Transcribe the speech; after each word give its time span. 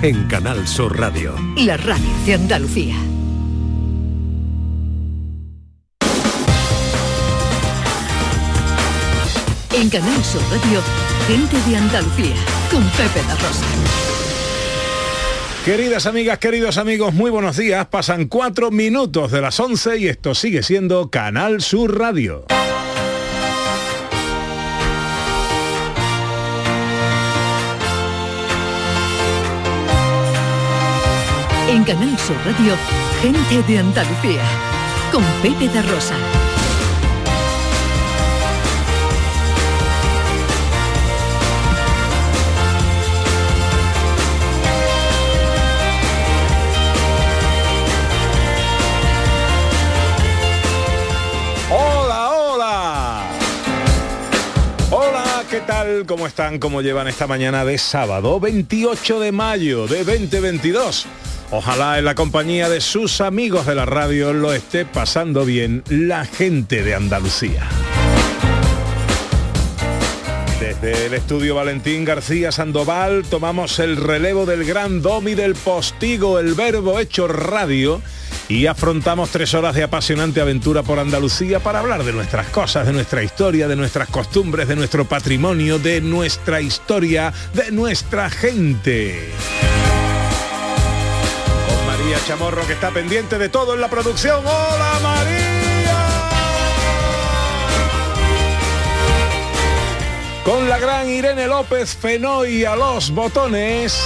En 0.00 0.26
Canal 0.26 0.66
Sur 0.66 0.98
Radio. 0.98 1.34
La 1.58 1.76
radio 1.76 2.08
de 2.24 2.32
Andalucía. 2.32 2.94
En 9.74 9.90
Canal 9.90 10.24
Sur 10.24 10.40
Radio, 10.50 10.80
gente 11.28 11.58
de 11.68 11.76
Andalucía, 11.76 12.34
con 12.70 12.82
Pepe 12.92 13.20
la 13.28 13.34
Rosa. 13.34 13.66
Queridas 15.66 16.06
amigas, 16.06 16.38
queridos 16.38 16.78
amigos, 16.78 17.12
muy 17.12 17.30
buenos 17.30 17.58
días. 17.58 17.86
Pasan 17.88 18.28
cuatro 18.28 18.70
minutos 18.70 19.30
de 19.30 19.42
las 19.42 19.60
11 19.60 19.98
y 19.98 20.08
esto 20.08 20.34
sigue 20.34 20.62
siendo 20.62 21.10
Canal 21.10 21.60
Sur 21.60 21.98
Radio. 21.98 22.46
En 31.74 31.82
Canal 31.82 32.16
Sur 32.20 32.36
Radio, 32.44 32.76
gente 33.20 33.60
de 33.66 33.80
Andalucía, 33.80 34.42
con 35.10 35.24
Pepe 35.42 35.66
da 35.66 35.82
Rosa. 35.82 36.14
Hola, 51.72 52.30
hola. 52.30 53.22
Hola, 54.92 55.42
¿qué 55.50 55.58
tal? 55.62 56.06
¿Cómo 56.06 56.28
están? 56.28 56.60
¿Cómo 56.60 56.82
llevan 56.82 57.08
esta 57.08 57.26
mañana 57.26 57.64
de 57.64 57.78
sábado 57.78 58.38
28 58.38 59.18
de 59.18 59.32
mayo 59.32 59.88
de 59.88 60.04
2022? 60.04 61.08
Ojalá 61.50 61.98
en 61.98 62.04
la 62.04 62.14
compañía 62.14 62.68
de 62.68 62.80
sus 62.80 63.20
amigos 63.20 63.66
de 63.66 63.74
la 63.74 63.86
radio 63.86 64.32
lo 64.32 64.52
esté 64.52 64.84
pasando 64.84 65.44
bien 65.44 65.82
la 65.88 66.24
gente 66.24 66.82
de 66.82 66.94
Andalucía. 66.94 67.62
Desde 70.60 71.06
el 71.06 71.14
estudio 71.14 71.54
Valentín 71.54 72.04
García 72.04 72.50
Sandoval 72.50 73.24
tomamos 73.28 73.78
el 73.78 73.96
relevo 73.96 74.46
del 74.46 74.64
gran 74.64 75.02
domi 75.02 75.34
del 75.34 75.54
postigo, 75.54 76.38
el 76.38 76.54
verbo 76.54 76.98
hecho 76.98 77.28
radio, 77.28 78.00
y 78.48 78.66
afrontamos 78.66 79.30
tres 79.30 79.54
horas 79.54 79.74
de 79.74 79.82
apasionante 79.82 80.40
aventura 80.40 80.82
por 80.82 80.98
Andalucía 80.98 81.60
para 81.60 81.80
hablar 81.80 82.04
de 82.04 82.12
nuestras 82.12 82.48
cosas, 82.48 82.86
de 82.86 82.92
nuestra 82.92 83.22
historia, 83.22 83.68
de 83.68 83.76
nuestras 83.76 84.08
costumbres, 84.08 84.68
de 84.68 84.76
nuestro 84.76 85.04
patrimonio, 85.04 85.78
de 85.78 86.00
nuestra 86.00 86.60
historia, 86.60 87.32
de 87.52 87.70
nuestra 87.70 88.30
gente. 88.30 89.32
María 92.14 92.28
Chamorro 92.28 92.64
que 92.64 92.74
está 92.74 92.92
pendiente 92.92 93.38
de 93.38 93.48
todo 93.48 93.74
en 93.74 93.80
la 93.80 93.88
producción. 93.88 94.38
¡Hola 94.46 95.00
María! 95.02 95.96
Con 100.44 100.68
la 100.68 100.78
gran 100.78 101.10
Irene 101.10 101.48
López 101.48 101.96
Fenoy 101.96 102.64
a 102.64 102.76
los 102.76 103.10
botones. 103.10 104.00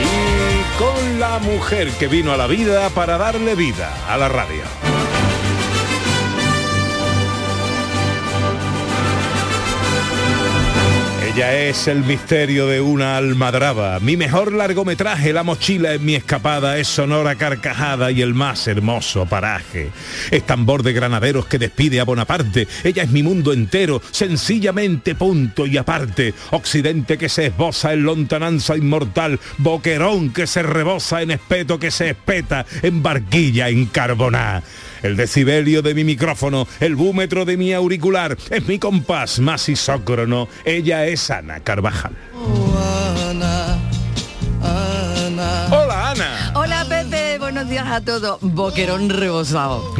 Y 0.00 0.78
con 0.78 1.20
la 1.20 1.38
mujer 1.38 1.92
que 1.92 2.08
vino 2.08 2.32
a 2.32 2.36
la 2.36 2.48
vida 2.48 2.90
para 2.90 3.16
darle 3.18 3.54
vida 3.54 3.96
a 4.08 4.16
la 4.16 4.28
radio. 4.28 4.83
Ella 11.34 11.52
es 11.52 11.88
el 11.88 12.04
misterio 12.04 12.68
de 12.68 12.80
una 12.80 13.16
almadraba. 13.16 13.98
Mi 13.98 14.16
mejor 14.16 14.52
largometraje, 14.52 15.32
La 15.32 15.42
mochila 15.42 15.92
en 15.92 16.04
mi 16.04 16.14
escapada, 16.14 16.78
es 16.78 16.86
sonora 16.86 17.34
carcajada 17.34 18.12
y 18.12 18.22
el 18.22 18.34
más 18.34 18.68
hermoso 18.68 19.26
paraje. 19.26 19.90
Es 20.30 20.46
tambor 20.46 20.84
de 20.84 20.92
granaderos 20.92 21.46
que 21.46 21.58
despide 21.58 21.98
a 21.98 22.04
Bonaparte. 22.04 22.68
Ella 22.84 23.02
es 23.02 23.10
mi 23.10 23.24
mundo 23.24 23.52
entero, 23.52 24.00
sencillamente 24.12 25.16
punto 25.16 25.66
y 25.66 25.76
aparte. 25.76 26.34
Occidente 26.52 27.18
que 27.18 27.28
se 27.28 27.46
esboza 27.46 27.92
en 27.92 28.04
lontananza 28.04 28.76
inmortal. 28.76 29.40
Boquerón 29.58 30.32
que 30.32 30.46
se 30.46 30.62
rebosa 30.62 31.20
en 31.20 31.32
espeto 31.32 31.80
que 31.80 31.90
se 31.90 32.10
espeta 32.10 32.64
en 32.80 33.02
barquilla 33.02 33.70
en 33.70 33.86
carboná. 33.86 34.62
El 35.04 35.16
decibelio 35.16 35.82
de 35.82 35.94
mi 35.94 36.02
micrófono, 36.02 36.66
el 36.80 36.96
búmetro 36.96 37.44
de 37.44 37.58
mi 37.58 37.74
auricular, 37.74 38.38
es 38.48 38.66
mi 38.66 38.78
compás 38.78 39.38
más 39.38 39.68
isócrono. 39.68 40.48
Ella 40.64 41.04
es 41.04 41.30
Ana 41.30 41.60
Carvajal. 41.60 42.12
Hola 45.70 46.10
Ana. 46.12 46.52
Hola 46.54 46.86
Pepe, 46.88 47.38
buenos 47.38 47.68
días 47.68 47.86
a 47.86 48.00
todos. 48.00 48.38
Boquerón 48.40 49.10
rebosado. 49.10 49.94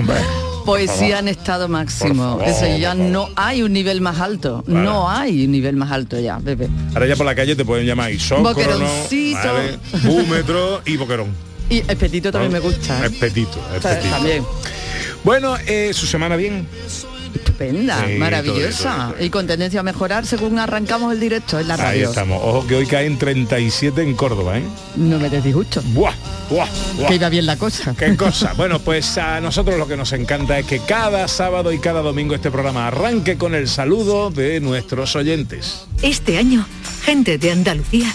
Poesía 0.64 1.19
en 1.19 1.28
estado 1.28 1.69
máximo. 1.69 2.38
Favor. 2.38 2.48
Eso 2.48 2.66
ya 2.78 2.94
no 2.94 3.28
hay 3.37 3.62
un 3.62 3.75
nivel 3.75 4.00
más 4.00 4.20
alto. 4.20 4.64
No 4.66 5.10
hay 5.10 5.44
un 5.44 5.53
nivel 5.53 5.76
más 5.76 5.93
alto 5.93 6.19
ya, 6.19 6.38
Pepe. 6.38 6.70
Ahora 6.94 7.06
ya 7.06 7.16
por 7.16 7.26
la 7.26 7.34
calle 7.34 7.54
te 7.54 7.66
pueden 7.66 7.87
llamar 7.87 8.10
isócrono, 8.10 8.54
Boqueroncito. 8.54 9.38
¿vale? 9.53 9.78
búmetro 10.03 10.81
y 10.87 10.97
boquerón. 10.97 11.28
Y 11.69 11.81
espetito 11.81 12.32
también 12.32 12.53
me 12.53 12.60
gusta. 12.60 13.03
¿eh? 13.03 13.10
Espetito, 13.12 13.59
espetito. 13.76 14.09
También. 14.10 14.43
Bueno, 15.24 15.56
eh, 15.66 15.90
su 15.94 16.06
semana 16.06 16.36
bien. 16.36 16.66
Estupenda, 17.34 18.06
Sí, 18.06 18.14
maravillosa. 18.14 18.82
todo, 18.94 18.96
todo, 19.06 19.12
todo. 19.14 19.24
Y 19.24 19.30
con 19.30 19.46
tendencia 19.46 19.80
a 19.80 19.82
mejorar 19.82 20.24
según 20.26 20.58
arrancamos 20.58 21.12
el 21.12 21.18
directo 21.20 21.58
en 21.58 21.66
la 21.68 21.74
Ahí 21.74 21.80
radio. 21.80 22.08
estamos. 22.10 22.40
Ojo 22.42 22.66
que 22.66 22.76
hoy 22.76 22.86
caen 22.86 23.18
37 23.18 24.02
en 24.02 24.14
Córdoba, 24.14 24.58
¿eh? 24.58 24.62
No 24.96 25.18
me 25.18 25.28
des 25.30 25.42
disgusto. 25.42 25.82
Buah, 25.86 26.12
buah, 26.48 26.68
buah. 26.96 27.08
Que 27.08 27.14
iba 27.16 27.28
bien 27.28 27.46
la 27.46 27.56
cosa. 27.56 27.94
Qué 27.98 28.16
cosa. 28.16 28.52
Bueno, 28.56 28.78
pues 28.78 29.18
a 29.18 29.40
nosotros 29.40 29.78
lo 29.78 29.88
que 29.88 29.96
nos 29.96 30.12
encanta 30.12 30.58
es 30.58 30.66
que 30.66 30.78
cada 30.80 31.26
sábado 31.26 31.72
y 31.72 31.78
cada 31.78 32.02
domingo 32.02 32.34
este 32.34 32.50
programa 32.52 32.86
arranque 32.86 33.36
con 33.36 33.54
el 33.54 33.66
saludo 33.68 34.30
de 34.30 34.60
nuestros 34.60 35.16
oyentes. 35.16 35.86
Este 36.02 36.38
año, 36.38 36.66
gente 37.04 37.38
de 37.38 37.50
Andalucía 37.50 38.14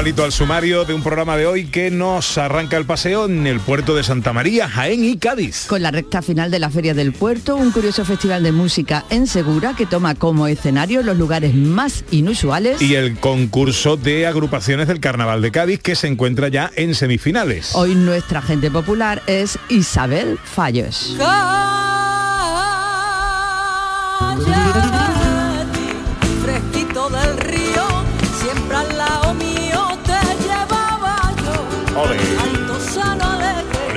Palito 0.00 0.24
al 0.24 0.32
sumario 0.32 0.86
de 0.86 0.94
un 0.94 1.02
programa 1.02 1.36
de 1.36 1.44
hoy 1.44 1.66
que 1.66 1.90
nos 1.90 2.38
arranca 2.38 2.78
el 2.78 2.86
paseo 2.86 3.26
en 3.26 3.46
el 3.46 3.60
puerto 3.60 3.94
de 3.94 4.02
Santa 4.02 4.32
María, 4.32 4.66
Jaén 4.66 5.04
y 5.04 5.18
Cádiz. 5.18 5.66
Con 5.66 5.82
la 5.82 5.90
recta 5.90 6.22
final 6.22 6.50
de 6.50 6.58
la 6.58 6.70
Feria 6.70 6.94
del 6.94 7.12
Puerto, 7.12 7.54
un 7.54 7.70
curioso 7.70 8.06
festival 8.06 8.42
de 8.42 8.50
música 8.50 9.04
en 9.10 9.26
Segura 9.26 9.74
que 9.76 9.84
toma 9.84 10.14
como 10.14 10.46
escenario 10.46 11.02
los 11.02 11.18
lugares 11.18 11.54
más 11.54 12.02
inusuales. 12.10 12.80
Y 12.80 12.94
el 12.94 13.18
concurso 13.18 13.98
de 13.98 14.26
agrupaciones 14.26 14.88
del 14.88 15.00
Carnaval 15.00 15.42
de 15.42 15.52
Cádiz 15.52 15.80
que 15.80 15.94
se 15.94 16.06
encuentra 16.06 16.48
ya 16.48 16.70
en 16.76 16.94
semifinales. 16.94 17.74
Hoy 17.74 17.94
nuestra 17.94 18.40
gente 18.40 18.70
popular 18.70 19.20
es 19.26 19.58
Isabel 19.68 20.38
Fallos. 20.42 21.14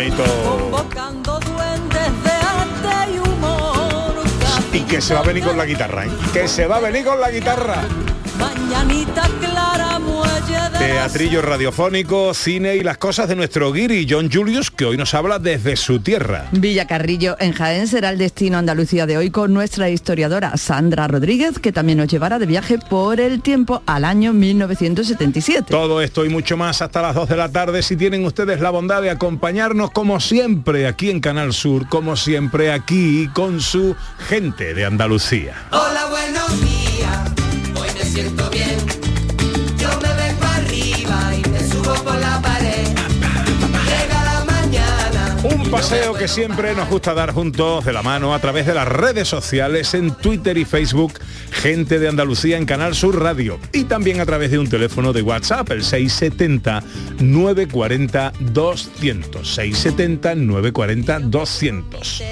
Bonito. 0.03 0.23
convocando 0.43 1.39
duendes 1.39 2.23
de 2.23 2.31
arte 2.31 3.13
y 3.13 3.19
humor. 3.19 4.23
Y 4.73 4.81
que 4.81 4.99
se 4.99 5.13
va 5.13 5.21
a 5.21 5.23
venir 5.23 5.45
con 5.45 5.57
la 5.57 5.65
guitarra, 5.65 6.05
¿eh? 6.05 6.09
Que 6.33 6.47
se 6.49 6.67
va 6.67 6.77
a 6.77 6.79
venir 6.81 7.05
con 7.05 7.21
la 7.21 7.31
guitarra. 7.31 7.83
Mañanita 8.37 9.29
clara, 9.39 9.99
Teatrillo 10.77 11.41
radiofónico, 11.41 12.33
cine 12.33 12.75
y 12.75 12.83
las 12.83 12.97
cosas 12.97 13.29
de 13.29 13.35
nuestro 13.35 13.71
guiri 13.71 14.05
John 14.09 14.29
Julius, 14.31 14.69
que 14.71 14.85
hoy 14.85 14.97
nos 14.97 15.13
habla 15.13 15.39
desde 15.39 15.75
su 15.75 15.99
tierra. 15.99 16.47
Villacarrillo 16.51 17.37
en 17.39 17.53
Jaén 17.53 17.87
será 17.87 18.09
el 18.09 18.17
destino 18.17 18.57
Andalucía 18.57 19.05
de 19.05 19.17
hoy 19.17 19.29
con 19.29 19.53
nuestra 19.53 19.89
historiadora 19.89 20.57
Sandra 20.57 21.07
Rodríguez, 21.07 21.59
que 21.59 21.71
también 21.71 21.99
nos 21.99 22.07
llevará 22.07 22.39
de 22.39 22.45
viaje 22.45 22.79
por 22.89 23.19
el 23.19 23.41
tiempo 23.41 23.81
al 23.85 24.03
año 24.03 24.33
1977. 24.33 25.67
Todo 25.69 26.01
esto 26.01 26.25
y 26.25 26.29
mucho 26.29 26.57
más 26.57 26.81
hasta 26.81 27.01
las 27.01 27.15
2 27.15 27.29
de 27.29 27.37
la 27.37 27.49
tarde 27.49 27.81
si 27.81 27.95
tienen 27.95 28.25
ustedes 28.25 28.59
la 28.59 28.69
bondad 28.69 29.01
de 29.01 29.09
acompañarnos 29.09 29.91
como 29.91 30.19
siempre 30.19 30.87
aquí 30.87 31.09
en 31.09 31.21
Canal 31.21 31.53
Sur, 31.53 31.87
como 31.87 32.15
siempre 32.15 32.71
aquí 32.71 33.29
con 33.33 33.61
su 33.61 33.95
gente 34.27 34.73
de 34.73 34.85
Andalucía. 34.85 35.55
Hola, 35.71 36.07
buenos 36.09 36.61
días, 36.61 37.31
hoy 37.75 37.87
me 37.97 38.05
siento 38.05 38.49
bien. 38.49 39.12
Paseo 45.73 46.13
que 46.13 46.27
siempre 46.27 46.75
nos 46.75 46.87
gusta 46.87 47.15
dar 47.15 47.33
juntos 47.33 47.83
de 47.83 47.93
la 47.93 48.03
mano 48.03 48.35
a 48.35 48.39
través 48.39 48.67
de 48.67 48.75
las 48.75 48.87
redes 48.87 49.27
sociales 49.27 49.95
en 49.95 50.11
Twitter 50.11 50.55
y 50.55 50.65
Facebook, 50.65 51.13
gente 51.49 51.97
de 51.97 52.07
Andalucía 52.07 52.57
en 52.57 52.67
Canal 52.67 52.93
Sur 52.93 53.19
Radio 53.19 53.59
y 53.71 53.85
también 53.85 54.21
a 54.21 54.25
través 54.27 54.51
de 54.51 54.59
un 54.59 54.69
teléfono 54.69 55.13
de 55.13 55.23
WhatsApp, 55.23 55.71
el 55.71 55.83
670 55.83 56.83
940 57.21 58.33
200, 58.39 59.55
670 59.55 60.35
940 60.35 61.19
200. 61.21 62.23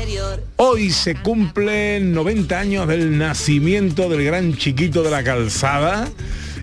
Hoy 0.58 0.92
se 0.92 1.16
cumplen 1.16 2.14
90 2.14 2.60
años 2.60 2.88
del 2.88 3.18
nacimiento 3.18 4.08
del 4.08 4.24
gran 4.24 4.56
chiquito 4.56 5.02
de 5.02 5.10
la 5.10 5.24
calzada. 5.24 6.08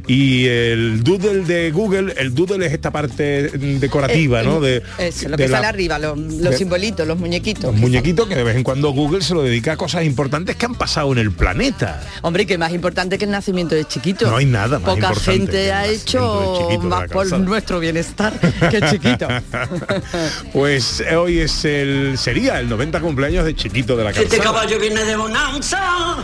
Y 0.09 0.47
el 0.47 1.05
doodle 1.05 1.45
de 1.45 1.71
Google, 1.71 2.15
el 2.17 2.35
doodle 2.35 2.65
es 2.67 2.73
esta 2.73 2.91
parte 2.91 3.51
decorativa, 3.51 4.41
Eh, 4.41 4.45
¿no? 4.45 4.59
De, 4.61 4.83
Eso, 4.99 5.29
lo 5.29 5.37
de 5.37 5.45
que 5.45 5.49
la- 5.51 5.59
sale 5.59 5.67
arriba, 5.69 5.99
los, 5.99 6.19
los 6.19 6.51
de- 6.51 6.57
simbolitos, 6.57 7.07
los 7.07 7.19
muñequitos. 7.19 7.65
los 7.65 7.75
muñequitos 7.75 8.27
que 8.27 8.35
de 8.35 8.43
vez 8.43 8.57
en 8.57 8.63
cuando 8.65 8.91
Google 8.91 9.21
se 9.21 9.35
lo 9.35 9.43
dedica 9.43 9.73
a 9.73 9.77
cosas 9.77 10.05
importantes 10.05 10.57
que 10.57 10.65
han 10.65 10.75
pasado 10.77 11.13
en 11.13 11.19
el 11.19 11.31
planeta. 11.31 12.03
Hombre, 12.23 12.47
que 12.47 12.57
más 12.57 12.73
importante 12.73 13.19
que 13.19 13.27
el 13.27 13.31
nacimiento 13.31 13.75
de 13.75 13.85
chiquito. 13.85 14.31
No 14.31 14.37
hay 14.39 14.47
nada 14.47 14.79
más 14.79 14.95
Poca 14.95 15.09
importante 15.09 15.33
gente 15.33 15.73
ha 15.73 15.87
hecho 15.87 16.69
más 16.83 17.09
por 17.11 17.31
nuestro 17.41 17.79
bienestar 17.79 18.33
que 18.71 18.81
chiquito. 18.91 19.29
Pues 20.53 21.01
eh, 21.01 21.17
hoy 21.17 21.39
es 21.41 21.65
el 21.65 22.17
sería 22.17 22.61
el 22.61 22.69
90 22.69 23.01
cumpleaños 23.01 23.45
de 23.45 23.55
Chiquito 23.55 23.97
de 23.97 24.05
la 24.05 24.11
Este 24.11 24.23
Calzada. 24.39 24.45
caballo 24.45 24.79
viene 24.81 25.05
de 25.05 25.17
Bonanza. 25.17 26.17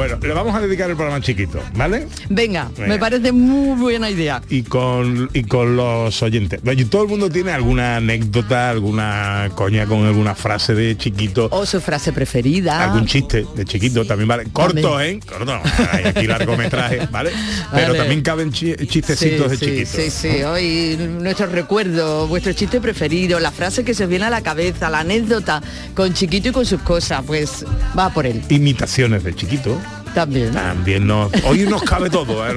Bueno, 0.00 0.16
le 0.22 0.32
vamos 0.32 0.54
a 0.54 0.60
dedicar 0.60 0.88
el 0.88 0.96
programa 0.96 1.20
Chiquito, 1.20 1.60
¿vale? 1.74 2.06
Venga, 2.30 2.70
Venga. 2.74 2.88
me 2.88 2.98
parece 2.98 3.32
muy 3.32 3.78
buena 3.78 4.08
idea. 4.08 4.40
Y 4.48 4.62
con, 4.62 5.28
y 5.34 5.42
con 5.44 5.76
los 5.76 6.22
oyentes. 6.22 6.58
Y 6.74 6.84
todo 6.86 7.02
el 7.02 7.08
mundo 7.08 7.28
tiene 7.28 7.52
alguna 7.52 7.96
anécdota, 7.96 8.70
alguna 8.70 9.50
coña 9.54 9.84
con 9.84 10.06
alguna 10.06 10.34
frase 10.34 10.72
de 10.74 10.96
Chiquito. 10.96 11.48
O 11.52 11.66
su 11.66 11.82
frase 11.82 12.14
preferida. 12.14 12.82
Algún 12.82 13.04
chiste 13.04 13.44
de 13.54 13.64
chiquito 13.66 14.06
también 14.06 14.26
vale. 14.26 14.44
Corto, 14.50 14.80
También. 14.90 15.16
¿eh? 15.16 15.20
Corto. 15.20 15.60
Hay 15.92 16.04
aquí 16.06 16.26
largometraje, 16.26 17.06
¿vale? 17.10 17.32
Pero 17.70 17.88
Vale. 17.88 17.98
también 17.98 18.22
caben 18.22 18.52
chi- 18.52 18.76
chistecitos 18.86 19.50
de 19.50 19.56
sí, 19.58 19.66
chiquito. 19.66 19.90
Sí, 19.96 20.10
sí, 20.10 20.42
hoy 20.44 20.96
nuestro 21.20 21.44
recuerdo, 21.44 22.26
vuestro 22.26 22.54
chiste 22.54 22.80
preferido, 22.80 23.38
la 23.38 23.50
frase 23.50 23.84
que 23.84 23.92
se 23.92 24.04
os 24.04 24.08
viene 24.08 24.24
a 24.24 24.30
la 24.30 24.40
cabeza, 24.40 24.88
la 24.88 25.00
anécdota 25.00 25.60
con 25.94 26.14
chiquito 26.14 26.48
y 26.48 26.52
con 26.52 26.64
sus 26.64 26.80
cosas, 26.80 27.22
pues 27.26 27.66
va 27.98 28.08
por 28.14 28.24
él 28.24 28.40
Imitaciones 28.48 29.24
de 29.24 29.34
chiquito. 29.34 29.78
También. 30.14 30.52
También 30.52 31.06
nos, 31.06 31.32
hoy 31.44 31.60
nos 31.62 31.82
cabe 31.82 32.10
todo 32.10 32.46
¿eh? 32.46 32.54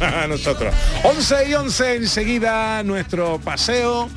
a 0.00 0.26
nosotros. 0.26 0.74
11 1.04 1.48
y 1.48 1.54
11 1.54 1.96
enseguida 1.96 2.82
nuestro 2.82 3.38
paseo 3.38 4.08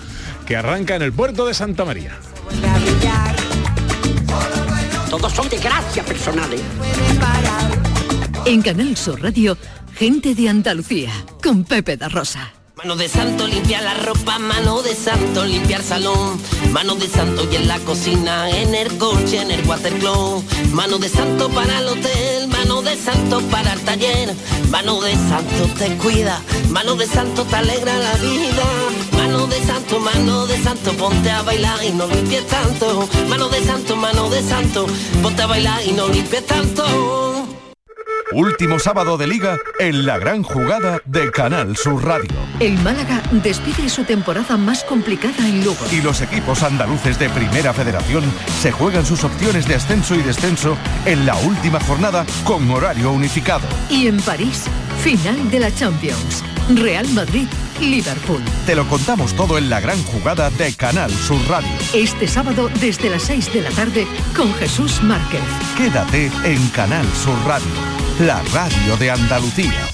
que 0.46 0.56
arranca 0.56 0.96
en 0.96 1.02
el 1.02 1.14
puerto 1.14 1.46
de 1.46 1.54
Santa 1.54 1.86
María. 1.86 2.12
Todos 5.10 5.34
son 5.34 5.50
de 5.50 5.58
gracia 5.58 6.04
personales. 6.04 6.62
En 8.46 8.62
Canal 8.62 8.96
Sur 8.96 9.22
Radio, 9.24 9.58
gente 9.96 10.36
de 10.36 10.50
Andalucía, 10.50 11.12
con 11.42 11.64
Pepe 11.64 11.98
da 11.98 12.10
Rosa. 12.10 12.52
Mano 12.78 12.98
de 12.98 13.08
santo 13.08 13.48
limpiar 13.48 13.84
la 13.84 13.94
ropa, 13.94 14.38
mano 14.38 14.82
de 14.82 14.94
santo 14.94 15.46
limpiar 15.46 15.82
salón, 15.82 16.38
mano 16.72 16.96
de 16.96 17.08
santo 17.08 17.48
y 17.50 17.56
en 17.56 17.68
la 17.70 17.80
cocina, 17.80 18.50
en 18.50 18.76
el 18.76 18.98
coche, 18.98 19.42
en 19.42 19.50
el 19.50 19.66
watercloak, 19.66 20.44
mano 20.74 20.98
de 20.98 21.08
santo 21.08 21.50
para 21.50 21.80
el 21.80 21.88
hotel, 21.88 22.45
mano 22.68 22.82
de 22.82 22.96
santo 22.98 23.42
para 23.52 23.74
el 23.74 23.82
taller, 23.82 24.34
mano 24.72 25.00
de 25.00 25.14
santo 25.14 25.68
te 25.78 25.96
cuida, 25.98 26.42
mano 26.70 26.96
de 26.96 27.06
santo 27.06 27.44
te 27.44 27.56
alegra 27.56 27.96
la 27.96 28.14
vida, 28.16 28.64
mano 29.12 29.46
de 29.46 29.62
santo, 29.64 30.00
mano 30.00 30.48
de 30.48 30.58
santo, 30.64 30.92
ponte 30.94 31.30
a 31.30 31.44
bailar 31.44 31.84
y 31.86 31.92
no 31.92 32.08
limpies 32.08 32.48
tanto, 32.48 33.08
mano 33.30 33.50
de 33.50 33.64
santo, 33.64 33.96
mano 33.96 34.30
de 34.30 34.42
santo, 34.42 34.88
ponte 35.22 35.44
a 35.44 35.48
bailar 35.48 35.86
y 35.86 35.92
no 35.92 36.08
limpies 36.08 36.46
tanto. 36.48 37.45
Último 38.32 38.80
sábado 38.80 39.18
de 39.18 39.28
liga 39.28 39.58
en 39.80 40.06
la 40.06 40.18
gran 40.18 40.42
jugada 40.42 41.00
de 41.06 41.32
Canal 41.32 41.78
Sur 41.78 42.04
Radio. 42.04 42.32
El 42.60 42.78
Málaga 42.80 43.22
despide 43.32 43.88
su 43.88 44.04
temporada 44.04 44.58
más 44.58 44.84
complicada 44.84 45.48
en 45.48 45.64
Lugo. 45.64 45.86
Y 45.92 46.02
los 46.02 46.22
equipos 46.22 46.64
andaluces 46.64 47.20
de 47.20 47.30
Primera 47.30 47.74
Federación 47.74 48.24
se 48.62 48.72
juegan 48.72 49.06
sus 49.06 49.24
opciones 49.24 49.68
de 49.68 49.76
ascenso 49.76 50.16
y 50.16 50.24
descenso 50.24 50.76
en 51.06 51.26
la 51.26 51.36
última 51.36 51.80
jornada 51.82 52.26
con 52.44 52.70
horario 52.72 53.12
unificado. 53.12 53.68
Y 53.90 54.08
en 54.08 54.20
París, 54.22 54.64
final 55.04 55.52
de 55.52 55.60
la 55.60 55.74
Champions. 55.74 56.44
Real 56.74 57.08
Madrid, 57.10 57.48
Liverpool. 57.80 58.42
Te 58.66 58.76
lo 58.76 58.88
contamos 58.88 59.34
todo 59.36 59.58
en 59.58 59.70
la 59.70 59.80
gran 59.80 60.02
jugada 60.04 60.50
de 60.50 60.74
Canal 60.74 61.12
Sur 61.12 61.40
Radio. 61.48 61.70
Este 61.94 62.28
sábado 62.28 62.70
desde 62.80 63.10
las 63.10 63.24
6 63.24 63.54
de 63.54 63.62
la 63.62 63.70
tarde 63.70 64.08
con 64.36 64.52
Jesús 64.56 65.04
Márquez. 65.04 65.42
Quédate 65.78 66.32
en 66.44 66.68
Canal 66.70 67.06
Sur 67.14 67.38
Radio, 67.46 67.68
la 68.20 68.42
radio 68.52 68.98
de 68.98 69.12
Andalucía. 69.12 69.90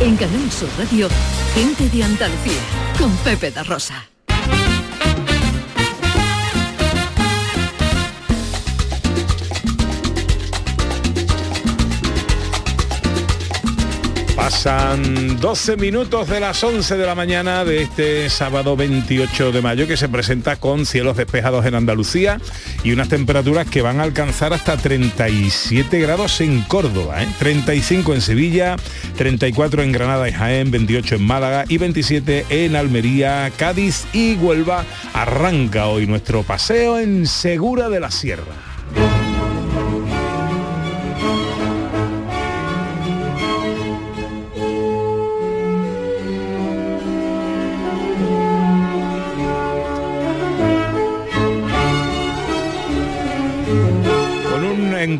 En 0.00 0.16
Canal 0.16 0.50
Sur 0.52 0.68
Radio, 0.78 1.08
gente 1.54 1.88
de 1.88 2.04
Andalucía, 2.04 2.60
con 2.98 3.10
Pepe 3.18 3.50
da 3.50 3.64
Rosa. 3.64 4.13
Pasan 14.44 15.40
12 15.40 15.78
minutos 15.78 16.28
de 16.28 16.38
las 16.38 16.62
11 16.62 16.98
de 16.98 17.06
la 17.06 17.14
mañana 17.14 17.64
de 17.64 17.80
este 17.80 18.28
sábado 18.28 18.76
28 18.76 19.52
de 19.52 19.62
mayo 19.62 19.88
que 19.88 19.96
se 19.96 20.06
presenta 20.06 20.56
con 20.56 20.84
cielos 20.84 21.16
despejados 21.16 21.64
en 21.64 21.74
Andalucía 21.74 22.38
y 22.82 22.92
unas 22.92 23.08
temperaturas 23.08 23.66
que 23.66 23.80
van 23.80 24.00
a 24.00 24.02
alcanzar 24.02 24.52
hasta 24.52 24.76
37 24.76 25.98
grados 25.98 26.42
en 26.42 26.60
Córdoba, 26.60 27.22
¿eh? 27.22 27.28
35 27.38 28.12
en 28.12 28.20
Sevilla, 28.20 28.76
34 29.16 29.82
en 29.82 29.92
Granada 29.92 30.28
y 30.28 30.32
Jaén, 30.32 30.70
28 30.70 31.14
en 31.14 31.26
Málaga 31.26 31.64
y 31.66 31.78
27 31.78 32.44
en 32.50 32.76
Almería, 32.76 33.50
Cádiz 33.56 34.04
y 34.12 34.34
Huelva. 34.34 34.84
Arranca 35.14 35.86
hoy 35.86 36.06
nuestro 36.06 36.42
paseo 36.42 36.98
en 36.98 37.26
Segura 37.26 37.88
de 37.88 38.00
la 38.00 38.10
Sierra. 38.10 38.73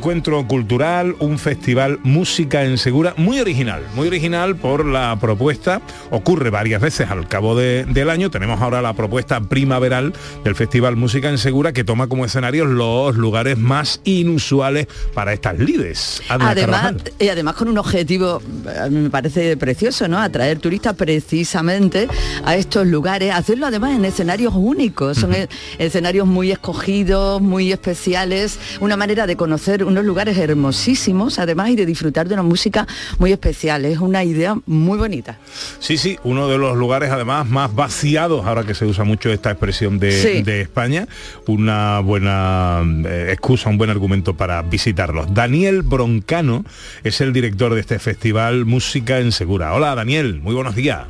Encuentro 0.04 0.46
cultural, 0.46 1.16
un 1.20 1.38
festival 1.38 1.98
Música 2.02 2.62
en 2.62 2.76
Segura 2.76 3.14
muy 3.16 3.40
original, 3.40 3.82
muy 3.94 4.06
original 4.06 4.54
por 4.54 4.84
la 4.84 5.16
propuesta, 5.18 5.80
ocurre 6.10 6.50
varias 6.50 6.82
veces 6.82 7.10
al 7.10 7.26
cabo 7.26 7.56
de- 7.56 7.86
del 7.86 8.10
año, 8.10 8.30
tenemos 8.30 8.60
ahora 8.60 8.82
la 8.82 8.92
propuesta 8.92 9.40
primaveral 9.40 10.12
del 10.44 10.54
Festival 10.56 10.96
Música 10.96 11.30
en 11.30 11.38
Segura 11.38 11.72
que 11.72 11.84
toma 11.84 12.06
como 12.06 12.26
escenarios 12.26 12.68
los 12.68 13.16
lugares 13.16 13.56
más 13.56 14.02
inusuales 14.04 14.88
para 15.14 15.32
estas 15.32 15.58
lides. 15.58 16.20
Además, 16.28 16.96
y 17.18 17.28
además 17.28 17.54
con 17.54 17.68
un 17.68 17.78
objetivo, 17.78 18.42
a 18.78 18.90
mí 18.90 18.98
me 18.98 19.08
parece 19.08 19.56
precioso, 19.56 20.06
¿no? 20.06 20.18
Atraer 20.18 20.58
turistas 20.58 20.94
precisamente 20.96 22.08
a 22.44 22.56
estos 22.56 22.86
lugares, 22.86 23.32
hacerlo 23.32 23.68
además 23.68 23.92
en 23.96 24.04
escenarios 24.04 24.52
únicos, 24.54 25.16
son 25.16 25.32
e- 25.34 25.48
escenarios 25.78 26.26
muy 26.26 26.50
escogidos, 26.52 27.40
muy 27.40 27.72
especiales, 27.72 28.58
una 28.80 28.98
manera 28.98 29.26
de 29.26 29.34
conocer 29.36 29.54
conocer 29.54 29.84
unos 29.94 30.04
lugares 30.06 30.36
hermosísimos, 30.36 31.38
además, 31.38 31.70
y 31.70 31.76
de 31.76 31.86
disfrutar 31.86 32.26
de 32.26 32.34
una 32.34 32.42
música 32.42 32.86
muy 33.18 33.30
especial. 33.32 33.84
Es 33.84 33.98
una 33.98 34.24
idea 34.24 34.56
muy 34.66 34.98
bonita. 34.98 35.38
Sí, 35.78 35.96
sí, 35.96 36.18
uno 36.24 36.48
de 36.48 36.58
los 36.58 36.76
lugares 36.76 37.10
además 37.10 37.48
más 37.48 37.72
vaciados, 37.74 38.44
ahora 38.44 38.64
que 38.64 38.74
se 38.74 38.84
usa 38.86 39.04
mucho 39.04 39.30
esta 39.30 39.50
expresión 39.52 39.98
de, 40.00 40.10
Sí. 40.10 40.42
de 40.42 40.60
España, 40.62 41.06
una 41.46 42.00
buena 42.00 42.82
eh, 43.06 43.28
excusa, 43.30 43.70
un 43.70 43.78
buen 43.78 43.90
argumento 43.90 44.34
para 44.36 44.60
visitarlos. 44.62 45.32
Daniel 45.32 45.82
Broncano 45.82 46.64
es 47.04 47.20
el 47.20 47.32
director 47.32 47.72
de 47.74 47.80
este 47.80 47.98
festival 48.00 48.64
Música 48.64 49.20
en 49.20 49.30
Segura. 49.30 49.74
Hola 49.74 49.94
Daniel, 49.94 50.40
muy 50.40 50.54
buenos 50.54 50.74
días. 50.74 51.02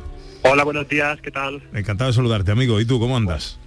Hola, 0.43 0.63
buenos 0.63 0.87
días, 0.87 1.19
¿qué 1.23 1.31
tal? 1.31 1.63
Encantado 1.73 2.11
de 2.11 2.15
saludarte, 2.15 2.51
amigo. 2.51 2.79
¿Y 2.79 2.85
tú 2.85 2.99
cómo 2.99 3.17
andas? 3.17 3.57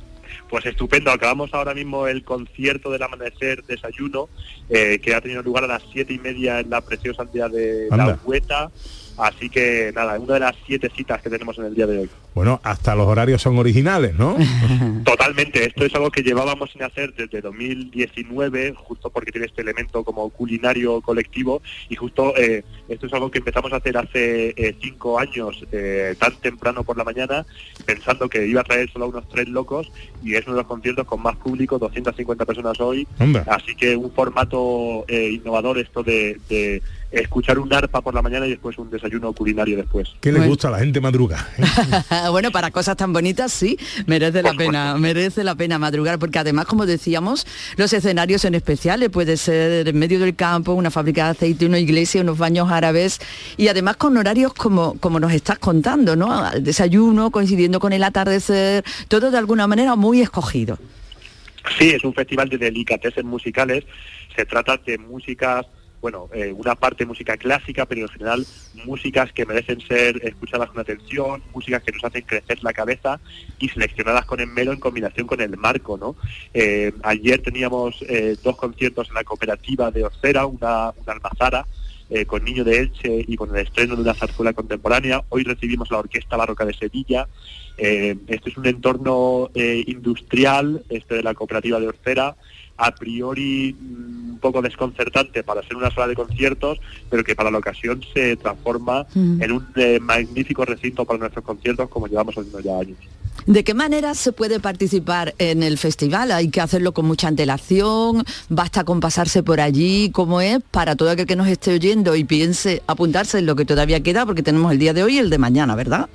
Pues 0.49 0.64
estupendo, 0.67 1.11
acabamos 1.11 1.52
ahora 1.52 1.75
mismo 1.75 2.07
el 2.07 2.25
concierto 2.25 2.90
del 2.90 3.02
amanecer 3.02 3.62
desayuno, 3.64 4.28
eh, 4.71 4.99
que 4.99 5.14
ha 5.14 5.21
tenido 5.21 5.43
lugar 5.43 5.64
a 5.64 5.67
las 5.67 5.83
siete 5.93 6.14
y 6.14 6.19
media 6.19 6.61
en 6.61 6.71
la 6.71 6.81
preciosa 6.81 7.23
aldea 7.23 7.49
de 7.49 7.88
Anda. 7.90 8.07
La 8.07 8.19
Hueta, 8.25 8.71
así 9.18 9.48
que 9.48 9.92
nada, 9.94 10.18
una 10.18 10.34
de 10.34 10.40
las 10.40 10.56
siete 10.66 10.90
citas 10.94 11.20
que 11.22 11.30
tenemos 11.30 11.58
en 11.58 11.66
el 11.66 11.75
día 11.75 11.87
de 11.87 11.98
hoy. 11.98 12.10
Bueno, 12.34 12.60
hasta 12.62 12.94
los 12.94 13.06
horarios 13.06 13.42
son 13.42 13.58
originales, 13.58 14.14
¿no? 14.14 14.37
Totalmente, 15.04 15.66
esto 15.66 15.84
es 15.84 15.94
algo 15.94 16.10
que 16.10 16.22
llevábamos 16.22 16.70
sin 16.70 16.82
hacer 16.82 17.12
desde 17.14 17.40
2019, 17.40 18.75
justo 18.76 19.10
porque 19.10 19.32
tiene 19.32 19.46
este 19.46 19.62
elemento 19.62 20.04
como 20.04 20.28
culinario 20.30 21.00
colectivo, 21.00 21.62
y 21.88 21.96
justo 21.96 22.37
eh, 22.37 22.64
esto 22.88 23.06
es 23.06 23.12
algo 23.12 23.30
que 23.30 23.38
empezamos 23.38 23.72
a 23.72 23.76
hacer 23.76 23.96
hace 23.96 24.54
eh, 24.56 24.76
cinco 24.80 25.18
años, 25.18 25.64
eh, 25.72 26.14
tan 26.18 26.34
temprano 26.37 26.84
por 26.84 26.96
la 26.96 27.04
mañana, 27.04 27.44
pensando 27.84 28.28
que 28.28 28.46
iba 28.46 28.60
a 28.60 28.64
traer 28.64 28.90
solo 28.90 29.06
a 29.06 29.08
unos 29.08 29.28
tres 29.28 29.48
locos, 29.48 29.90
y 30.22 30.34
es 30.34 30.46
uno 30.46 30.56
de 30.56 30.62
los 30.62 30.68
conciertos 30.68 31.06
con 31.06 31.22
más 31.22 31.37
público, 31.37 31.78
250 31.78 32.44
personas 32.44 32.80
hoy, 32.80 33.06
Hombre. 33.18 33.42
así 33.46 33.75
que 33.75 33.96
un 33.96 34.12
formato 34.12 35.04
eh, 35.08 35.30
innovador 35.32 35.78
esto 35.78 36.02
de, 36.02 36.38
de 36.48 36.82
escuchar 37.11 37.59
un 37.59 37.73
arpa 37.73 38.00
por 38.00 38.15
la 38.15 38.23
mañana 38.23 38.47
y 38.47 38.50
después 38.50 38.77
un 38.79 38.91
desayuno 38.91 39.33
culinario 39.33 39.77
después. 39.77 40.11
¿Qué 40.21 40.31
le 40.31 40.47
gusta 40.47 40.69
a 40.69 40.73
la 40.73 40.79
gente 40.79 41.00
madruga? 41.00 41.49
bueno, 42.31 42.50
para 42.50 42.71
cosas 42.71 42.97
tan 42.97 43.12
bonitas 43.12 43.53
sí, 43.53 43.79
merece 44.07 44.43
la 44.43 44.53
pena, 44.53 44.95
merece 44.99 45.45
la 45.45 45.55
pena 45.55 45.79
madrugar, 45.79 46.19
porque 46.19 46.38
además, 46.38 46.67
como 46.67 46.87
decíamos, 46.87 47.47
los 47.77 47.93
escenarios 47.93 48.43
son 48.43 48.55
especiales, 48.55 49.09
puede 49.09 49.37
ser 49.37 49.88
en 49.88 49.99
medio 49.99 50.19
del 50.21 50.37
campo, 50.37 50.73
una 50.73 50.91
fábrica 50.91 51.25
de 51.25 51.31
aceite, 51.31 51.67
una 51.67 51.79
iglesia, 51.79 52.21
unos 52.21 52.38
baños 52.38 52.71
árabes, 52.71 53.21
y 53.57 53.69
además 53.69 53.97
con 53.97 54.17
horarios 54.17 54.53
como, 54.53 54.99
como 54.99 55.19
nos 55.19 55.33
estás 55.33 55.59
contando, 55.59 56.15
¿no? 56.17 56.33
Al 56.33 56.62
desayuno, 56.62 57.31
coincidiendo 57.31 57.81
con 57.81 57.93
el 57.93 58.05
atardecer, 58.05 58.85
todo 59.09 59.31
de 59.31 59.38
alguna 59.38 59.67
manera 59.67 59.97
muy 59.97 60.21
escogido. 60.21 60.79
Sí, 61.79 61.91
es 61.91 62.05
un 62.05 62.15
festival 62.15 62.49
de 62.49 62.59
delicatessen 62.59 63.27
musicales. 63.27 63.85
Se 64.35 64.47
trata 64.47 64.79
de 64.79 64.99
músicas, 64.99 65.67
bueno, 66.00 66.28
eh, 66.33 66.52
una 66.52 66.75
parte 66.75 67.07
música 67.07 67.37
clásica, 67.37 67.87
pero 67.87 68.02
en 68.02 68.09
general 68.09 68.47
músicas 68.85 69.33
que 69.33 69.45
merecen 69.45 69.81
ser 69.81 70.21
escuchadas 70.25 70.71
con 70.71 70.81
atención, 70.81 71.43
músicas 71.52 71.83
que 71.83 71.93
nos 71.93 72.05
hacen 72.05 72.23
crecer 72.23 72.62
la 72.62 72.73
cabeza 72.73 73.21
y 73.59 73.69
seleccionadas 73.69 74.25
con 74.25 74.40
esmero 74.40 74.73
en 74.73 74.81
combinación 74.81 75.26
con 75.26 75.40
el 75.40 75.57
marco, 75.57 75.99
¿no? 75.99 76.17
Eh, 76.55 76.93
ayer 77.02 77.43
teníamos 77.43 77.97
eh, 78.09 78.37
dos 78.43 78.57
conciertos 78.57 79.09
en 79.09 79.14
la 79.14 79.25
cooperativa 79.25 79.90
de 79.90 80.05
Ocera, 80.05 80.47
una, 80.47 80.93
almazara, 81.07 81.67
con 82.26 82.43
Niño 82.43 82.64
de 82.64 82.78
Elche 82.78 83.23
y 83.28 83.37
con 83.37 83.55
el 83.55 83.67
estreno 83.67 83.95
de 83.95 84.00
una 84.00 84.14
zarzuela 84.14 84.55
contemporánea. 84.55 85.23
Hoy 85.28 85.43
recibimos 85.45 85.90
la 85.90 85.99
Orquesta 85.99 86.38
Barroca 86.38 86.64
de 86.64 86.73
Sevilla. 86.73 87.28
Este 87.76 88.49
es 88.49 88.57
un 88.57 88.64
entorno 88.64 89.50
industrial, 89.55 90.83
este 90.88 91.17
de 91.17 91.23
la 91.23 91.35
cooperativa 91.35 91.78
de 91.78 91.88
Orcera, 91.88 92.35
a 92.78 92.90
priori 92.92 93.75
mm, 93.78 94.30
un 94.30 94.38
poco 94.38 94.62
desconcertante 94.62 95.42
para 95.42 95.62
ser 95.62 95.76
una 95.76 95.90
sala 95.90 96.06
de 96.06 96.14
conciertos, 96.14 96.78
pero 97.11 97.25
que 97.25 97.35
para 97.35 97.50
la 97.50 97.58
ocasión 97.58 98.00
se 98.14 98.37
transforma 98.37 99.06
Mm. 99.14 99.42
en 99.42 99.52
un 99.52 99.66
eh, 99.76 99.99
magnífico 100.00 100.64
recinto 100.64 101.04
para 101.04 101.18
nuestros 101.18 101.44
conciertos 101.44 101.88
como 101.88 102.06
llevamos 102.06 102.37
haciendo 102.37 102.61
ya 102.61 102.78
años. 102.78 102.97
¿De 103.47 103.64
qué 103.64 103.73
manera 103.73 104.14
se 104.14 104.32
puede 104.32 104.61
participar 104.61 105.35
en 105.38 105.62
el 105.62 105.78
festival? 105.78 106.32
¿Hay 106.32 106.49
que 106.49 106.61
hacerlo 106.61 106.92
con 106.92 107.06
mucha 107.06 107.28
antelación? 107.28 108.25
¿Basta 108.49 108.85
con 108.85 109.00
pasarse 109.00 109.42
por 109.42 109.61
allí? 109.61 110.11
¿Cómo 110.11 110.40
es 110.40 110.58
para 110.70 110.97
todo 110.97 111.11
aquel 111.11 111.26
que 111.26 111.37
nos 111.37 111.49
esté 111.49 111.73
oyendo 111.73 112.14
y 112.14 112.25
piense 112.25 112.82
apuntarse 112.87 113.38
en 113.38 113.47
lo 113.47 113.56
que 113.56 113.64
todavía 113.64 114.02
queda? 114.02 114.26
Porque 114.26 114.42
tenemos 114.42 114.70
el 114.73 114.78
día 114.78 114.92
de 114.92 115.02
hoy 115.02 115.16
y 115.16 115.18
el 115.18 115.30
de 115.30 115.38
mañana, 115.38 115.75
¿verdad? 115.76 116.08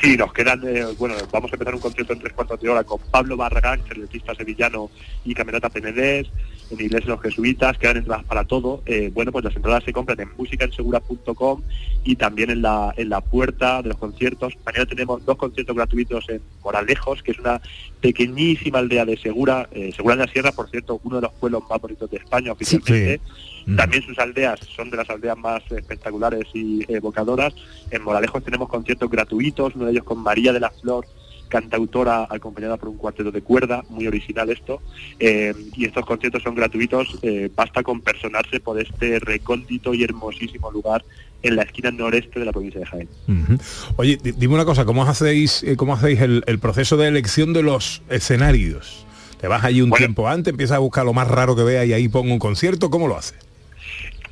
Sí, 0.00 0.16
nos 0.16 0.32
quedan, 0.32 0.60
eh, 0.66 0.84
bueno, 0.98 1.14
vamos 1.30 1.52
a 1.52 1.54
empezar 1.54 1.74
un 1.74 1.80
concierto 1.80 2.12
en 2.12 2.18
tres 2.18 2.32
cuartos 2.32 2.60
de 2.60 2.68
hora 2.68 2.84
con 2.84 2.98
Pablo 3.10 3.36
Barragán, 3.36 3.80
clarinetista 3.82 4.34
sevillano 4.34 4.90
y 5.24 5.34
camerata 5.34 5.70
Penedés, 5.70 6.28
en 6.70 6.80
Iglesia 6.80 7.06
de 7.06 7.12
los 7.12 7.22
Jesuitas, 7.22 7.78
quedan 7.78 7.98
entradas 7.98 8.24
para 8.24 8.44
todo. 8.44 8.82
Eh, 8.86 9.10
bueno, 9.12 9.32
pues 9.32 9.44
las 9.44 9.56
entradas 9.56 9.84
se 9.84 9.92
compran 9.92 10.20
en 10.20 10.28
musicaensegura.com 10.36 11.62
y 12.04 12.16
también 12.16 12.50
en 12.50 12.62
la, 12.62 12.92
en 12.96 13.08
la 13.08 13.20
puerta 13.20 13.82
de 13.82 13.90
los 13.90 13.98
conciertos. 13.98 14.54
Mañana 14.64 14.86
tenemos 14.86 15.24
dos 15.24 15.36
conciertos 15.36 15.74
gratuitos 15.74 16.28
en 16.28 16.40
Moralejos, 16.62 17.22
que 17.22 17.32
es 17.32 17.38
una 17.38 17.60
pequeñísima 18.00 18.78
aldea 18.78 19.04
de 19.04 19.16
Segura, 19.16 19.68
eh, 19.72 19.92
Segura 19.94 20.14
en 20.14 20.20
la 20.20 20.28
Sierra, 20.28 20.52
por 20.52 20.70
cierto, 20.70 21.00
uno 21.04 21.16
de 21.16 21.22
los 21.22 21.32
pueblos 21.32 21.62
más 21.68 21.80
bonitos 21.80 22.10
de 22.10 22.18
España 22.18 22.52
oficialmente. 22.52 23.20
También 23.76 24.02
sus 24.02 24.18
aldeas 24.18 24.60
son 24.76 24.90
de 24.90 24.98
las 24.98 25.08
aldeas 25.08 25.38
más 25.38 25.62
espectaculares 25.70 26.44
y 26.52 26.84
evocadoras. 26.92 27.54
En 27.90 28.02
Moralejos 28.02 28.44
tenemos 28.44 28.68
conciertos 28.68 29.10
gratuitos, 29.10 29.74
uno 29.74 29.86
de 29.86 29.92
ellos 29.92 30.04
con 30.04 30.18
María 30.18 30.52
de 30.52 30.60
la 30.60 30.70
Flor, 30.70 31.06
cantautora 31.48 32.26
acompañada 32.30 32.76
por 32.76 32.88
un 32.88 32.96
cuarteto 32.96 33.30
de 33.30 33.42
cuerda, 33.42 33.84
muy 33.88 34.06
original 34.06 34.50
esto. 34.50 34.80
Eh, 35.18 35.54
y 35.76 35.84
estos 35.84 36.04
conciertos 36.04 36.42
son 36.42 36.54
gratuitos, 36.54 37.18
eh, 37.22 37.50
basta 37.54 37.82
con 37.82 38.00
personarse 38.00 38.60
por 38.60 38.80
este 38.80 39.18
recóndito 39.20 39.94
y 39.94 40.02
hermosísimo 40.04 40.70
lugar 40.70 41.04
en 41.42 41.56
la 41.56 41.62
esquina 41.62 41.90
noreste 41.90 42.40
de 42.40 42.46
la 42.46 42.52
provincia 42.52 42.80
de 42.80 42.86
Jaén. 42.86 43.08
Oye, 43.96 44.18
di- 44.22 44.32
dime 44.32 44.54
una 44.54 44.64
cosa, 44.64 44.84
¿cómo 44.84 45.04
hacéis, 45.04 45.62
eh, 45.62 45.76
cómo 45.76 45.94
hacéis 45.94 46.20
el, 46.20 46.42
el 46.46 46.58
proceso 46.58 46.96
de 46.96 47.08
elección 47.08 47.52
de 47.52 47.62
los 47.62 48.02
escenarios? 48.08 49.06
¿Te 49.40 49.46
vas 49.48 49.62
allí 49.62 49.82
un 49.82 49.90
tiempo 49.90 50.26
antes, 50.26 50.52
empiezas 50.52 50.76
a 50.76 50.80
buscar 50.80 51.04
lo 51.04 51.12
más 51.12 51.28
raro 51.28 51.54
que 51.54 51.62
veas 51.62 51.86
y 51.86 51.92
ahí 51.92 52.08
pongo 52.08 52.32
un 52.32 52.38
concierto? 52.38 52.88
¿Cómo 52.90 53.06
lo 53.08 53.16
haces? 53.16 53.38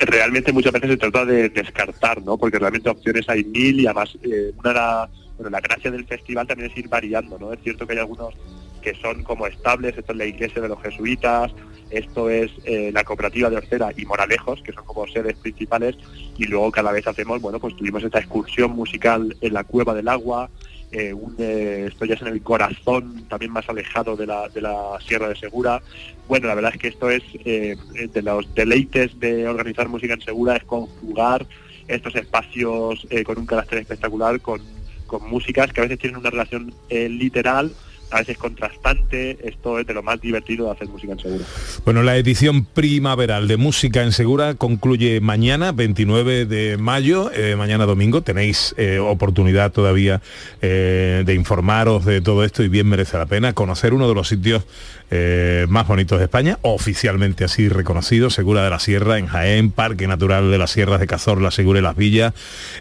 realmente 0.04 0.52
muchas 0.52 0.72
veces 0.72 0.90
se 0.90 0.96
trata 0.96 1.24
de 1.24 1.48
descartar, 1.48 2.20
¿no? 2.22 2.36
Porque 2.36 2.58
realmente 2.58 2.88
opciones 2.90 3.28
hay 3.28 3.44
mil 3.44 3.78
y 3.78 3.86
además 3.86 4.10
eh, 4.24 4.50
una 4.58 5.08
bueno, 5.42 5.56
la 5.56 5.60
gracia 5.60 5.90
del 5.90 6.06
festival 6.06 6.46
también 6.46 6.70
es 6.70 6.78
ir 6.78 6.88
variando, 6.88 7.36
¿no? 7.36 7.52
Es 7.52 7.60
cierto 7.62 7.84
que 7.84 7.94
hay 7.94 7.98
algunos 7.98 8.34
que 8.80 8.94
son 8.94 9.22
como 9.22 9.46
estables, 9.46 9.96
esto 9.96 10.12
es 10.12 10.18
la 10.18 10.24
iglesia 10.24 10.62
de 10.62 10.68
los 10.68 10.80
jesuitas, 10.80 11.52
esto 11.90 12.30
es 12.30 12.50
eh, 12.64 12.90
la 12.92 13.04
cooperativa 13.04 13.50
de 13.50 13.56
Orcera 13.56 13.90
y 13.96 14.04
Moralejos, 14.04 14.62
que 14.62 14.72
son 14.72 14.84
como 14.84 15.06
sedes 15.06 15.36
principales, 15.36 15.96
y 16.38 16.44
luego 16.44 16.70
cada 16.70 16.92
vez 16.92 17.06
hacemos, 17.06 17.40
bueno, 17.40 17.58
pues 17.58 17.76
tuvimos 17.76 18.04
esta 18.04 18.20
excursión 18.20 18.72
musical 18.72 19.36
en 19.40 19.52
la 19.52 19.64
Cueva 19.64 19.94
del 19.94 20.08
Agua, 20.08 20.48
eh, 20.90 21.14
eh, 21.38 21.86
esto 21.88 22.04
ya 22.04 22.14
es 22.14 22.22
en 22.22 22.28
el 22.28 22.42
corazón, 22.42 23.24
también 23.28 23.50
más 23.50 23.68
alejado 23.68 24.14
de 24.14 24.26
la, 24.26 24.48
de 24.48 24.60
la 24.60 24.98
Sierra 25.04 25.28
de 25.28 25.36
Segura. 25.36 25.80
Bueno, 26.28 26.48
la 26.48 26.54
verdad 26.54 26.72
es 26.74 26.80
que 26.80 26.88
esto 26.88 27.10
es 27.10 27.22
de 27.42 28.22
los 28.22 28.54
deleites 28.54 29.18
de 29.18 29.48
organizar 29.48 29.88
música 29.88 30.14
en 30.14 30.20
Segura, 30.20 30.56
es 30.56 30.64
conjugar 30.64 31.46
estos 31.88 32.14
espacios 32.14 33.06
con 33.24 33.38
un 33.38 33.46
carácter 33.46 33.78
espectacular, 33.78 34.40
con, 34.40 34.60
con 35.12 35.28
músicas 35.28 35.70
que 35.74 35.80
a 35.80 35.84
veces 35.84 35.98
tienen 35.98 36.18
una 36.18 36.30
relación 36.30 36.72
eh, 36.88 37.06
literal, 37.06 37.70
a 38.12 38.18
veces 38.18 38.36
contrastante, 38.36 39.38
esto 39.42 39.78
es 39.78 39.86
de 39.86 39.94
lo 39.94 40.02
más 40.02 40.20
divertido 40.20 40.66
de 40.66 40.72
hacer 40.72 40.88
música 40.88 41.12
en 41.12 41.18
Segura. 41.18 41.44
Bueno, 41.84 42.02
la 42.02 42.16
edición 42.16 42.64
primaveral 42.66 43.48
de 43.48 43.56
Música 43.56 44.02
en 44.02 44.12
Segura 44.12 44.54
concluye 44.54 45.20
mañana, 45.20 45.72
29 45.72 46.44
de 46.44 46.76
mayo, 46.76 47.30
eh, 47.34 47.56
mañana 47.56 47.86
domingo. 47.86 48.22
Tenéis 48.22 48.74
eh, 48.76 48.98
oportunidad 48.98 49.72
todavía 49.72 50.20
eh, 50.60 51.22
de 51.24 51.34
informaros 51.34 52.04
de 52.04 52.20
todo 52.20 52.44
esto 52.44 52.62
y 52.62 52.68
bien 52.68 52.88
merece 52.88 53.16
la 53.16 53.26
pena 53.26 53.54
conocer 53.54 53.94
uno 53.94 54.08
de 54.08 54.14
los 54.14 54.28
sitios 54.28 54.64
más 55.68 55.86
bonitos 55.86 56.18
de 56.18 56.24
España, 56.24 56.58
oficialmente 56.62 57.44
así 57.44 57.68
reconocido, 57.68 58.30
Segura 58.30 58.64
de 58.64 58.70
la 58.70 58.78
Sierra, 58.78 59.18
en 59.18 59.26
Jaén, 59.26 59.70
Parque 59.70 60.06
Natural 60.06 60.50
de 60.50 60.56
las 60.56 60.70
Sierras 60.70 61.00
de 61.00 61.06
Cazorla, 61.06 61.50
Segura 61.50 61.80
de 61.80 61.82
las 61.82 61.96
Villas, 61.96 62.32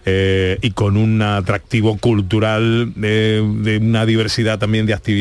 y 0.06 0.72
con 0.72 0.96
un 0.96 1.22
atractivo 1.22 1.98
cultural 1.98 2.94
de 2.96 3.80
una 3.82 4.06
diversidad 4.06 4.60
también 4.60 4.86
de 4.86 4.94
actividades 4.94 5.21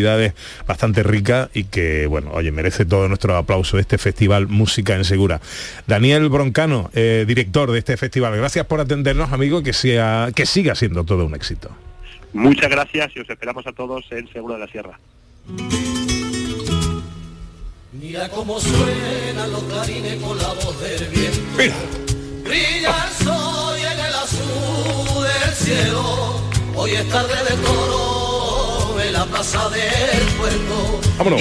bastante 0.66 1.02
rica 1.02 1.50
y 1.54 1.64
que, 1.64 2.06
bueno, 2.06 2.30
oye, 2.32 2.52
merece 2.52 2.84
todo 2.84 3.08
nuestro 3.08 3.36
aplauso 3.36 3.78
este 3.78 3.98
festival 3.98 4.48
Música 4.48 4.96
en 4.96 5.04
Segura. 5.04 5.40
Daniel 5.86 6.28
Broncano, 6.28 6.90
eh, 6.94 7.24
director 7.26 7.70
de 7.70 7.78
este 7.78 7.96
festival, 7.96 8.36
gracias 8.36 8.66
por 8.66 8.80
atendernos, 8.80 9.32
amigo, 9.32 9.62
que, 9.62 9.72
sea, 9.72 10.28
que 10.34 10.46
siga 10.46 10.74
siendo 10.74 11.04
todo 11.04 11.26
un 11.26 11.34
éxito. 11.34 11.70
Muchas 12.32 12.70
gracias 12.70 13.10
y 13.16 13.20
os 13.20 13.28
esperamos 13.28 13.66
a 13.66 13.72
todos 13.72 14.04
en 14.10 14.30
Segura 14.32 14.54
de 14.54 14.60
la 14.60 14.68
Sierra. 14.68 14.98
Mira 17.92 18.28
cómo 18.28 18.58
suenan 18.60 19.50
los 19.52 19.62
clarines 19.64 20.16
con 20.22 20.38
la 20.38 20.48
voz 20.54 20.80
del 20.80 21.08
viento. 21.08 21.40
Brilla 22.44 22.94
el 23.06 23.24
sol 23.24 23.78
y 23.78 23.84
en 23.84 23.98
el 23.98 24.14
azul 24.14 25.22
del 25.22 25.54
cielo. 25.54 26.40
Hoy 26.76 26.92
es 26.92 27.08
tarde 27.08 27.34
de 27.48 27.56
toro 27.62 28.19
en 29.02 29.12
la 29.12 29.24
plaza 29.26 29.68
del 29.70 30.26
puerto. 30.38 31.00
Vámonos. 31.18 31.40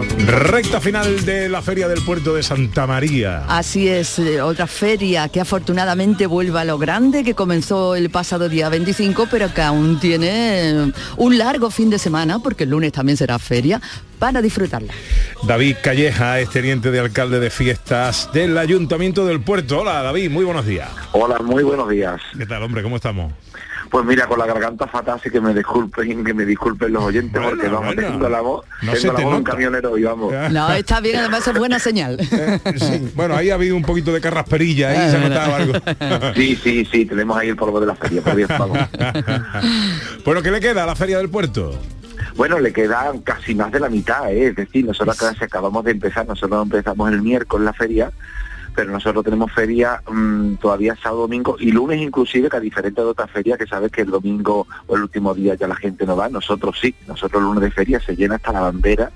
Recta 0.00 0.80
final 0.80 1.24
de 1.24 1.48
la 1.48 1.60
Feria 1.60 1.88
del 1.88 2.02
Puerto 2.02 2.34
de 2.34 2.42
Santa 2.44 2.86
María. 2.86 3.44
Así 3.48 3.88
es, 3.88 4.18
eh, 4.20 4.40
otra 4.40 4.68
feria 4.68 5.28
que 5.28 5.40
afortunadamente 5.40 6.26
vuelve 6.26 6.60
a 6.60 6.64
lo 6.64 6.78
grande, 6.78 7.24
que 7.24 7.34
comenzó 7.34 7.96
el 7.96 8.08
pasado 8.08 8.48
día 8.48 8.68
25, 8.68 9.26
pero 9.30 9.52
que 9.52 9.62
aún 9.62 9.98
tiene 9.98 10.70
eh, 10.70 10.92
un 11.16 11.38
largo 11.38 11.70
fin 11.70 11.90
de 11.90 11.98
semana, 11.98 12.38
porque 12.38 12.64
el 12.64 12.70
lunes 12.70 12.92
también 12.92 13.16
será 13.16 13.40
feria, 13.40 13.80
para 14.20 14.40
disfrutarla. 14.40 14.92
David 15.44 15.76
Calleja 15.82 16.38
es 16.40 16.50
teniente 16.50 16.90
de 16.90 17.00
alcalde 17.00 17.40
de 17.40 17.50
fiestas 17.50 18.30
del 18.32 18.56
Ayuntamiento 18.56 19.26
del 19.26 19.40
Puerto. 19.40 19.80
Hola 19.80 20.02
David, 20.02 20.30
muy 20.30 20.44
buenos 20.44 20.66
días. 20.66 20.90
Hola, 21.12 21.38
muy 21.40 21.62
buenos 21.62 21.88
días. 21.88 22.20
¿Qué 22.36 22.46
tal, 22.46 22.62
hombre? 22.62 22.82
¿Cómo 22.82 22.96
estamos? 22.96 23.32
Pues 23.90 24.04
mira, 24.04 24.26
con 24.26 24.38
la 24.38 24.46
garganta 24.46 24.86
fatal, 24.86 25.16
así 25.18 25.30
que 25.30 25.40
me 25.40 25.54
disculpen, 25.54 26.24
que 26.24 26.34
me 26.34 26.44
disculpen 26.44 26.92
los 26.92 27.04
oyentes, 27.04 27.32
Bueno, 27.32 27.50
porque 27.50 27.68
vamos, 27.68 27.94
bueno. 27.94 28.10
tengo 28.10 28.28
la 28.28 28.40
voz, 28.40 28.66
No 28.82 28.92
se 28.94 29.00
tengo 29.00 29.12
la 29.12 29.18
te 29.18 29.24
voz 29.24 29.32
de 29.32 29.38
un 29.38 29.44
camionero 29.44 29.98
y 29.98 30.02
vamos. 30.02 30.34
No, 30.50 30.72
está 30.72 31.00
bien, 31.00 31.16
además 31.16 31.46
es 31.48 31.58
buena 31.58 31.78
señal. 31.78 32.18
Sí, 32.78 33.10
bueno, 33.14 33.34
ahí 33.36 33.50
ha 33.50 33.54
habido 33.54 33.76
un 33.76 33.82
poquito 33.82 34.12
de 34.12 34.20
carrasperilla, 34.20 34.90
ahí 34.90 35.10
se 35.10 35.16
ha 35.16 35.20
notado 35.28 35.54
algo. 35.54 35.72
Sí, 36.34 36.56
sí, 36.62 36.84
sí, 36.90 37.04
tenemos 37.06 37.36
ahí 37.36 37.48
el 37.48 37.56
polvo 37.56 37.80
de 37.80 37.86
la 37.86 37.94
feria, 37.94 38.22
por 38.22 38.36
Dios, 38.36 38.48
vamos. 38.58 38.78
bueno, 40.24 40.42
¿qué 40.42 40.50
le 40.50 40.60
queda 40.60 40.84
a 40.84 40.86
la 40.86 40.94
Feria 40.94 41.18
del 41.18 41.28
Puerto? 41.30 41.78
Bueno, 42.36 42.58
le 42.60 42.72
quedan 42.72 43.20
casi 43.20 43.54
más 43.54 43.72
de 43.72 43.80
la 43.80 43.88
mitad, 43.88 44.30
¿eh? 44.30 44.48
es 44.48 44.56
decir, 44.56 44.84
nosotros 44.84 45.16
casi 45.16 45.44
acabamos 45.44 45.84
de 45.84 45.92
empezar, 45.92 46.26
nosotros 46.26 46.62
empezamos 46.62 47.10
el 47.10 47.22
miércoles 47.22 47.64
la 47.64 47.72
feria, 47.72 48.12
pero 48.78 48.92
nosotros 48.92 49.24
tenemos 49.24 49.50
feria 49.50 50.00
mm, 50.08 50.54
todavía 50.58 50.94
sábado, 50.94 51.22
domingo 51.22 51.56
y 51.58 51.72
lunes 51.72 52.00
inclusive, 52.00 52.48
que 52.48 52.58
a 52.58 52.60
diferencia 52.60 53.02
de 53.02 53.08
otras 53.08 53.28
ferias 53.28 53.58
que 53.58 53.66
sabes 53.66 53.90
que 53.90 54.02
el 54.02 54.10
domingo 54.12 54.68
o 54.86 54.94
el 54.94 55.02
último 55.02 55.34
día 55.34 55.56
ya 55.56 55.66
la 55.66 55.74
gente 55.74 56.06
no 56.06 56.16
va, 56.16 56.28
nosotros 56.28 56.78
sí, 56.80 56.94
nosotros 57.08 57.40
el 57.40 57.48
lunes 57.48 57.62
de 57.62 57.72
feria 57.72 57.98
se 57.98 58.14
llena 58.14 58.36
hasta 58.36 58.52
la 58.52 58.60
bandera 58.60 59.10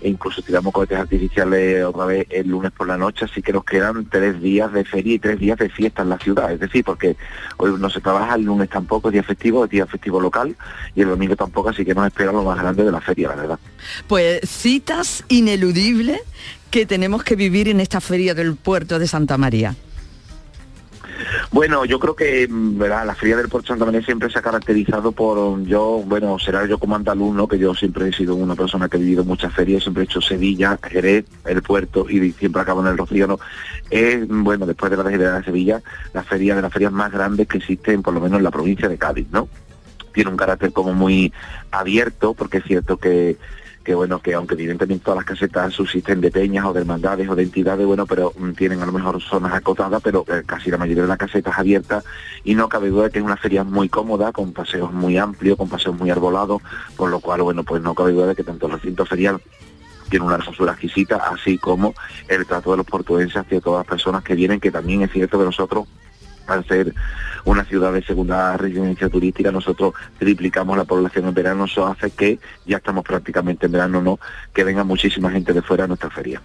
e 0.00 0.08
incluso 0.08 0.42
tiramos 0.42 0.72
cohetes 0.72 0.98
artificiales 0.98 1.84
otra 1.84 2.06
vez 2.06 2.26
el 2.30 2.48
lunes 2.48 2.72
por 2.72 2.86
la 2.86 2.96
noche, 2.96 3.24
así 3.24 3.42
que 3.42 3.52
nos 3.52 3.64
quedan 3.64 4.06
tres 4.06 4.40
días 4.40 4.72
de 4.72 4.84
feria 4.84 5.14
y 5.14 5.18
tres 5.18 5.38
días 5.38 5.58
de 5.58 5.68
fiesta 5.68 6.02
en 6.02 6.10
la 6.10 6.18
ciudad, 6.18 6.52
es 6.52 6.60
decir, 6.60 6.84
porque 6.84 7.16
hoy 7.56 7.72
no 7.78 7.90
se 7.90 8.00
trabaja, 8.00 8.34
el 8.34 8.42
lunes 8.42 8.68
tampoco, 8.68 9.08
es 9.08 9.12
día 9.12 9.22
festivo, 9.22 9.64
es 9.64 9.70
día 9.70 9.86
festivo 9.86 10.20
local 10.20 10.56
y 10.94 11.02
el 11.02 11.08
domingo 11.08 11.36
tampoco, 11.36 11.70
así 11.70 11.84
que 11.84 11.94
nos 11.94 12.06
espera 12.06 12.32
lo 12.32 12.42
más 12.42 12.58
grande 12.58 12.84
de 12.84 12.92
la 12.92 13.00
feria, 13.00 13.28
la 13.28 13.36
verdad. 13.36 13.58
Pues 14.06 14.40
citas 14.48 15.24
ineludibles 15.28 16.20
que 16.70 16.86
tenemos 16.86 17.24
que 17.24 17.36
vivir 17.36 17.68
en 17.68 17.80
esta 17.80 18.00
feria 18.00 18.34
del 18.34 18.56
puerto 18.56 18.98
de 18.98 19.06
Santa 19.06 19.38
María. 19.38 19.74
Bueno, 21.50 21.84
yo 21.84 21.98
creo 21.98 22.14
que 22.14 22.46
mm, 22.48 22.80
la 22.80 23.14
Feria 23.14 23.36
del 23.36 23.48
Puerto 23.48 23.68
Santa 23.68 23.84
María 23.84 24.02
siempre 24.02 24.30
se 24.30 24.38
ha 24.38 24.42
caracterizado 24.42 25.12
por 25.12 25.38
um, 25.38 25.64
yo, 25.64 26.02
bueno, 26.06 26.38
será 26.38 26.66
yo 26.66 26.78
como 26.78 26.96
andaluz, 26.96 27.34
¿no? 27.34 27.48
que 27.48 27.58
yo 27.58 27.74
siempre 27.74 28.08
he 28.08 28.12
sido 28.12 28.34
una 28.34 28.54
persona 28.54 28.88
que 28.88 28.96
he 28.96 29.00
vivido 29.00 29.24
muchas 29.24 29.52
ferias, 29.52 29.82
siempre 29.82 30.02
he 30.02 30.04
hecho 30.04 30.20
Sevilla, 30.20 30.78
Jerez, 30.82 31.26
el 31.44 31.62
puerto 31.62 32.08
y 32.08 32.32
siempre 32.32 32.62
acabo 32.62 32.80
en 32.82 32.88
el 32.88 32.98
Rocío, 32.98 33.26
¿no? 33.26 33.38
Es, 33.90 34.28
mm, 34.28 34.44
bueno, 34.44 34.66
después 34.66 34.90
de 34.90 34.96
la 34.96 35.02
de 35.04 35.18
de 35.18 35.44
Sevilla, 35.44 35.82
la 36.12 36.22
feria 36.22 36.54
de 36.54 36.62
las 36.62 36.72
ferias 36.72 36.92
más 36.92 37.10
grandes 37.10 37.48
que 37.48 37.58
existen, 37.58 38.02
por 38.02 38.14
lo 38.14 38.20
menos 38.20 38.38
en 38.38 38.44
la 38.44 38.50
provincia 38.50 38.88
de 38.88 38.98
Cádiz, 38.98 39.28
¿no? 39.30 39.48
Tiene 40.12 40.30
un 40.30 40.36
carácter 40.36 40.72
como 40.72 40.92
muy 40.92 41.32
abierto, 41.70 42.34
porque 42.34 42.58
es 42.58 42.64
cierto 42.64 42.96
que 42.96 43.36
que 43.88 43.94
bueno, 43.94 44.20
que 44.20 44.34
aunque 44.34 44.52
evidentemente 44.52 45.02
todas 45.02 45.16
las 45.16 45.24
casetas 45.24 45.72
subsisten 45.72 46.20
de 46.20 46.30
peñas 46.30 46.66
o 46.66 46.74
de 46.74 46.80
hermandades 46.80 47.26
o 47.26 47.34
de 47.34 47.42
entidades, 47.42 47.86
bueno, 47.86 48.04
pero 48.04 48.34
mm, 48.36 48.50
tienen 48.50 48.82
a 48.82 48.84
lo 48.84 48.92
mejor 48.92 49.18
zonas 49.22 49.54
acotadas, 49.54 50.02
pero 50.04 50.26
eh, 50.28 50.42
casi 50.44 50.70
la 50.70 50.76
mayoría 50.76 51.04
de 51.04 51.08
las 51.08 51.16
casetas 51.16 51.58
abiertas 51.58 52.04
y 52.44 52.54
no 52.54 52.68
cabe 52.68 52.90
duda 52.90 53.08
que 53.08 53.18
es 53.18 53.24
una 53.24 53.38
feria 53.38 53.64
muy 53.64 53.88
cómoda, 53.88 54.30
con 54.30 54.52
paseos 54.52 54.92
muy 54.92 55.16
amplios, 55.16 55.56
con 55.56 55.70
paseos 55.70 55.98
muy 55.98 56.10
arbolados, 56.10 56.60
por 56.98 57.08
lo 57.08 57.18
cual, 57.20 57.40
bueno, 57.40 57.64
pues 57.64 57.80
no 57.80 57.94
cabe 57.94 58.12
duda 58.12 58.26
de 58.26 58.34
que 58.34 58.44
tanto 58.44 58.66
el 58.66 58.72
recinto 58.72 59.06
ferial 59.06 59.40
tiene 60.10 60.26
una 60.26 60.34
hermosura 60.34 60.72
exquisita, 60.72 61.16
así 61.16 61.56
como 61.56 61.94
el 62.28 62.44
trato 62.44 62.72
de 62.72 62.76
los 62.76 62.86
portuenses 62.86 63.38
hacia 63.38 63.58
todas 63.62 63.86
las 63.86 63.88
personas 63.88 64.22
que 64.22 64.34
vienen, 64.34 64.60
que 64.60 64.70
también 64.70 65.00
es 65.00 65.12
cierto 65.12 65.38
que 65.38 65.46
nosotros 65.46 65.88
al 66.48 66.66
ser 66.66 66.94
una 67.44 67.64
ciudad 67.64 67.92
de 67.92 68.02
segunda 68.02 68.56
residencia 68.56 69.08
turística, 69.08 69.52
nosotros 69.52 69.94
triplicamos 70.18 70.76
la 70.76 70.84
población 70.84 71.26
en 71.28 71.34
verano, 71.34 71.64
eso 71.64 71.86
hace 71.86 72.10
que 72.10 72.38
ya 72.66 72.78
estamos 72.78 73.04
prácticamente 73.04 73.66
en 73.66 73.72
verano, 73.72 74.02
¿no? 74.02 74.18
Que 74.52 74.64
venga 74.64 74.84
muchísima 74.84 75.30
gente 75.30 75.52
de 75.52 75.62
fuera 75.62 75.84
a 75.84 75.86
nuestra 75.86 76.10
feria. 76.10 76.42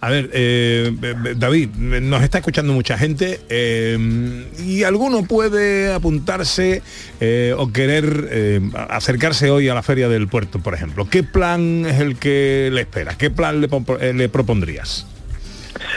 A 0.00 0.10
ver, 0.10 0.30
eh, 0.32 0.94
eh, 1.02 1.34
David, 1.36 1.70
nos 1.70 2.22
está 2.22 2.38
escuchando 2.38 2.72
mucha 2.72 2.96
gente 2.96 3.40
eh, 3.48 4.46
y 4.64 4.82
alguno 4.84 5.24
puede 5.24 5.92
apuntarse 5.92 6.82
eh, 7.20 7.54
o 7.56 7.72
querer 7.72 8.28
eh, 8.30 8.60
acercarse 8.88 9.50
hoy 9.50 9.68
a 9.68 9.74
la 9.74 9.82
Feria 9.82 10.08
del 10.08 10.28
Puerto, 10.28 10.60
por 10.60 10.74
ejemplo. 10.74 11.08
¿Qué 11.08 11.22
plan 11.22 11.84
es 11.86 12.00
el 12.00 12.16
que 12.16 12.70
le 12.72 12.82
espera? 12.82 13.14
¿Qué 13.16 13.30
plan 13.30 13.66
eh, 14.00 14.12
le 14.14 14.28
propondrías? 14.28 15.06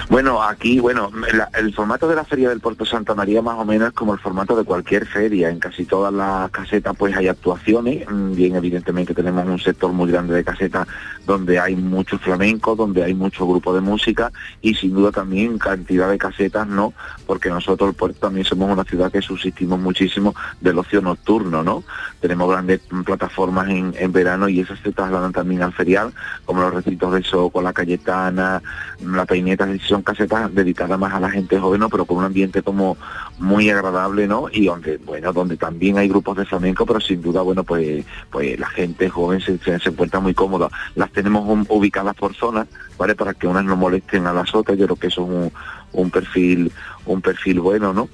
Bueno, 0.09 0.41
aquí, 0.41 0.79
bueno, 0.79 1.11
el 1.57 1.73
formato 1.73 2.07
de 2.07 2.15
la 2.15 2.23
Feria 2.23 2.49
del 2.49 2.59
Puerto 2.59 2.85
Santa 2.85 3.13
María 3.15 3.41
más 3.41 3.57
o 3.57 3.65
menos 3.65 3.89
es 3.89 3.93
como 3.93 4.13
el 4.13 4.19
formato 4.19 4.55
de 4.55 4.63
cualquier 4.63 5.05
feria. 5.05 5.49
En 5.49 5.59
casi 5.59 5.85
todas 5.85 6.13
las 6.13 6.49
casetas 6.51 6.95
pues 6.97 7.15
hay 7.15 7.27
actuaciones. 7.27 8.09
Mm, 8.09 8.35
Bien, 8.35 8.55
evidentemente 8.55 9.13
tenemos 9.13 9.45
un 9.45 9.59
sector 9.59 9.91
muy 9.91 10.11
grande 10.11 10.35
de 10.35 10.43
casetas 10.43 10.87
donde 11.25 11.59
hay 11.59 11.75
mucho 11.75 12.17
flamenco, 12.19 12.75
donde 12.75 13.03
hay 13.03 13.13
mucho 13.13 13.47
grupo 13.47 13.73
de 13.73 13.81
música 13.81 14.31
y 14.61 14.75
sin 14.75 14.93
duda 14.93 15.11
también 15.11 15.57
cantidad 15.57 16.09
de 16.09 16.17
casetas, 16.17 16.67
¿no? 16.67 16.93
Porque 17.25 17.49
nosotros 17.49 17.89
el 17.89 17.95
puerto 17.95 18.19
también 18.19 18.45
somos 18.45 18.71
una 18.71 18.83
ciudad 18.83 19.11
que 19.11 19.21
subsistimos 19.21 19.79
muchísimo 19.79 20.33
del 20.61 20.77
ocio 20.79 21.01
nocturno, 21.01 21.63
¿no? 21.63 21.83
Tenemos 22.21 22.49
grandes 22.49 22.81
plataformas 23.05 23.69
en, 23.69 23.93
en 23.97 24.11
verano 24.11 24.49
y 24.49 24.61
esas 24.61 24.79
se 24.79 24.91
trasladan 24.91 25.31
también 25.31 25.63
al 25.63 25.73
ferial, 25.73 26.13
como 26.45 26.61
los 26.61 26.73
recintos 26.73 27.13
de 27.13 27.23
Soco, 27.23 27.61
la 27.61 27.73
Cayetana, 27.73 28.61
la 29.01 29.25
Peineta, 29.25 29.66
son 29.87 30.01
casetas 30.01 30.53
dedicadas 30.53 30.99
más 30.99 31.13
a 31.13 31.19
la 31.19 31.29
gente 31.29 31.59
joven, 31.59 31.81
pero 31.89 32.05
con 32.05 32.17
un 32.17 32.25
ambiente 32.25 32.61
como 32.61 32.97
muy 33.39 33.69
agradable, 33.69 34.27
¿no? 34.27 34.47
Y 34.51 34.65
donde, 34.65 34.97
bueno, 34.97 35.33
donde 35.33 35.57
también 35.57 35.97
hay 35.97 36.07
grupos 36.07 36.37
de 36.37 36.45
flamenco, 36.45 36.85
pero 36.85 36.99
sin 36.99 37.21
duda, 37.21 37.41
bueno, 37.41 37.63
pues, 37.63 38.05
pues 38.29 38.59
la 38.59 38.67
gente 38.67 39.09
joven 39.09 39.41
se, 39.41 39.59
encuentra 39.85 40.19
muy 40.19 40.33
cómoda. 40.33 40.69
Las 40.95 41.11
tenemos 41.11 41.67
ubicadas 41.69 42.15
por 42.15 42.33
zonas, 42.33 42.67
¿vale? 42.97 43.15
Para 43.15 43.33
que 43.33 43.47
unas 43.47 43.65
no 43.65 43.75
molesten 43.75 44.27
a 44.27 44.33
las 44.33 44.53
otras, 44.53 44.77
yo 44.77 44.85
creo 44.85 44.97
que 44.97 45.07
eso 45.07 45.23
es 45.23 45.29
un, 45.29 45.51
un 45.93 46.11
perfil, 46.11 46.71
un 47.05 47.21
perfil 47.21 47.59
bueno, 47.59 47.93
¿no? 47.93 48.09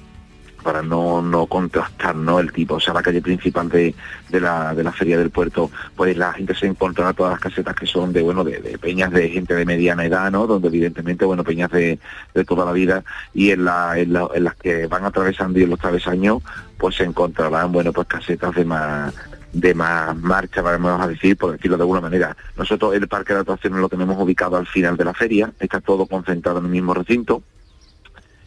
Para 0.64 0.82
no, 0.82 1.22
no 1.22 1.46
contrastar 1.46 2.16
¿no? 2.16 2.40
el 2.40 2.50
tipo, 2.52 2.74
o 2.74 2.80
sea, 2.80 2.92
la 2.94 3.02
calle 3.02 3.20
principal 3.22 3.68
de, 3.68 3.94
de, 4.30 4.40
la, 4.40 4.74
de 4.74 4.82
la 4.82 4.90
feria 4.90 5.16
del 5.16 5.30
puerto, 5.30 5.70
pues 5.94 6.16
la 6.16 6.32
gente 6.32 6.54
se 6.56 6.66
encontrará 6.66 7.12
todas 7.12 7.32
las 7.32 7.40
casetas 7.40 7.76
que 7.76 7.86
son 7.86 8.12
de, 8.12 8.22
bueno, 8.22 8.42
de, 8.42 8.58
peñas 8.80 9.12
de 9.12 9.28
gente 9.28 9.54
de 9.54 9.64
mediana 9.64 10.04
edad, 10.04 10.32
¿no? 10.32 10.48
Donde 10.48 10.66
evidentemente, 10.68 11.24
bueno, 11.24 11.44
peñas 11.44 11.70
de, 11.70 12.00
de 12.34 12.44
toda 12.44 12.64
la 12.64 12.72
vida 12.72 13.04
y 13.32 13.50
en, 13.52 13.64
la- 13.64 13.96
en 13.96 14.12
las 14.44 14.54
que 14.56 14.88
van 14.88 15.04
atravesando 15.04 15.58
y 15.58 15.62
en 15.62 15.70
los 15.70 15.78
travesaños, 15.78 16.42
pues 16.78 16.96
se 16.96 17.04
encontrarán, 17.04 17.70
bueno, 17.70 17.92
pues 17.92 18.08
casetas 18.08 18.54
de 18.56 18.64
más 18.64 19.14
de 19.52 19.72
más 19.72 20.16
marcha, 20.16 20.62
vamos 20.62 21.00
a 21.00 21.06
decir, 21.06 21.36
por 21.36 21.52
decirlo 21.52 21.76
de 21.76 21.84
alguna 21.84 22.00
manera. 22.00 22.36
Nosotros 22.56 22.92
el 22.96 23.06
parque 23.06 23.34
de 23.34 23.38
atracciones 23.38 23.78
lo 23.78 23.88
tenemos 23.88 24.20
ubicado 24.20 24.56
al 24.56 24.66
final 24.66 24.96
de 24.96 25.04
la 25.04 25.14
feria, 25.14 25.52
está 25.60 25.80
todo 25.80 26.06
concentrado 26.06 26.58
en 26.58 26.64
el 26.64 26.70
mismo 26.72 26.92
recinto, 26.92 27.40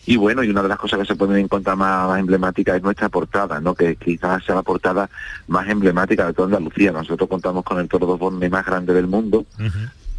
y 0.08 0.15
bueno, 0.15 0.41
y 0.41 0.50
una 0.50 0.63
de 0.63 0.70
las 0.70 0.78
cosas 0.80 1.00
que 1.00 1.06
se 1.06 1.15
pueden 1.17 1.36
encontrar 1.38 1.76
más, 1.76 2.08
más 2.08 2.20
emblemática 2.20 2.74
es 2.78 2.82
nuestra 2.82 3.10
portada, 3.10 3.60
¿no? 3.60 3.76
Que 3.76 3.98
quizás 3.98 4.41
sea 4.46 4.56
la 4.56 4.63
portada 4.63 5.10
más 5.48 5.67
emblemática 5.67 6.26
de 6.26 6.34
toda 6.34 6.46
Andalucía. 6.46 6.93
Nosotros 6.93 7.28
contamos 7.28 7.65
con 7.65 7.78
el 7.78 7.89
toro 7.89 8.08
de 8.08 8.13
Osborne 8.13 8.50
más 8.50 8.65
grande 8.65 8.93
del 8.93 9.08
mundo, 9.08 9.46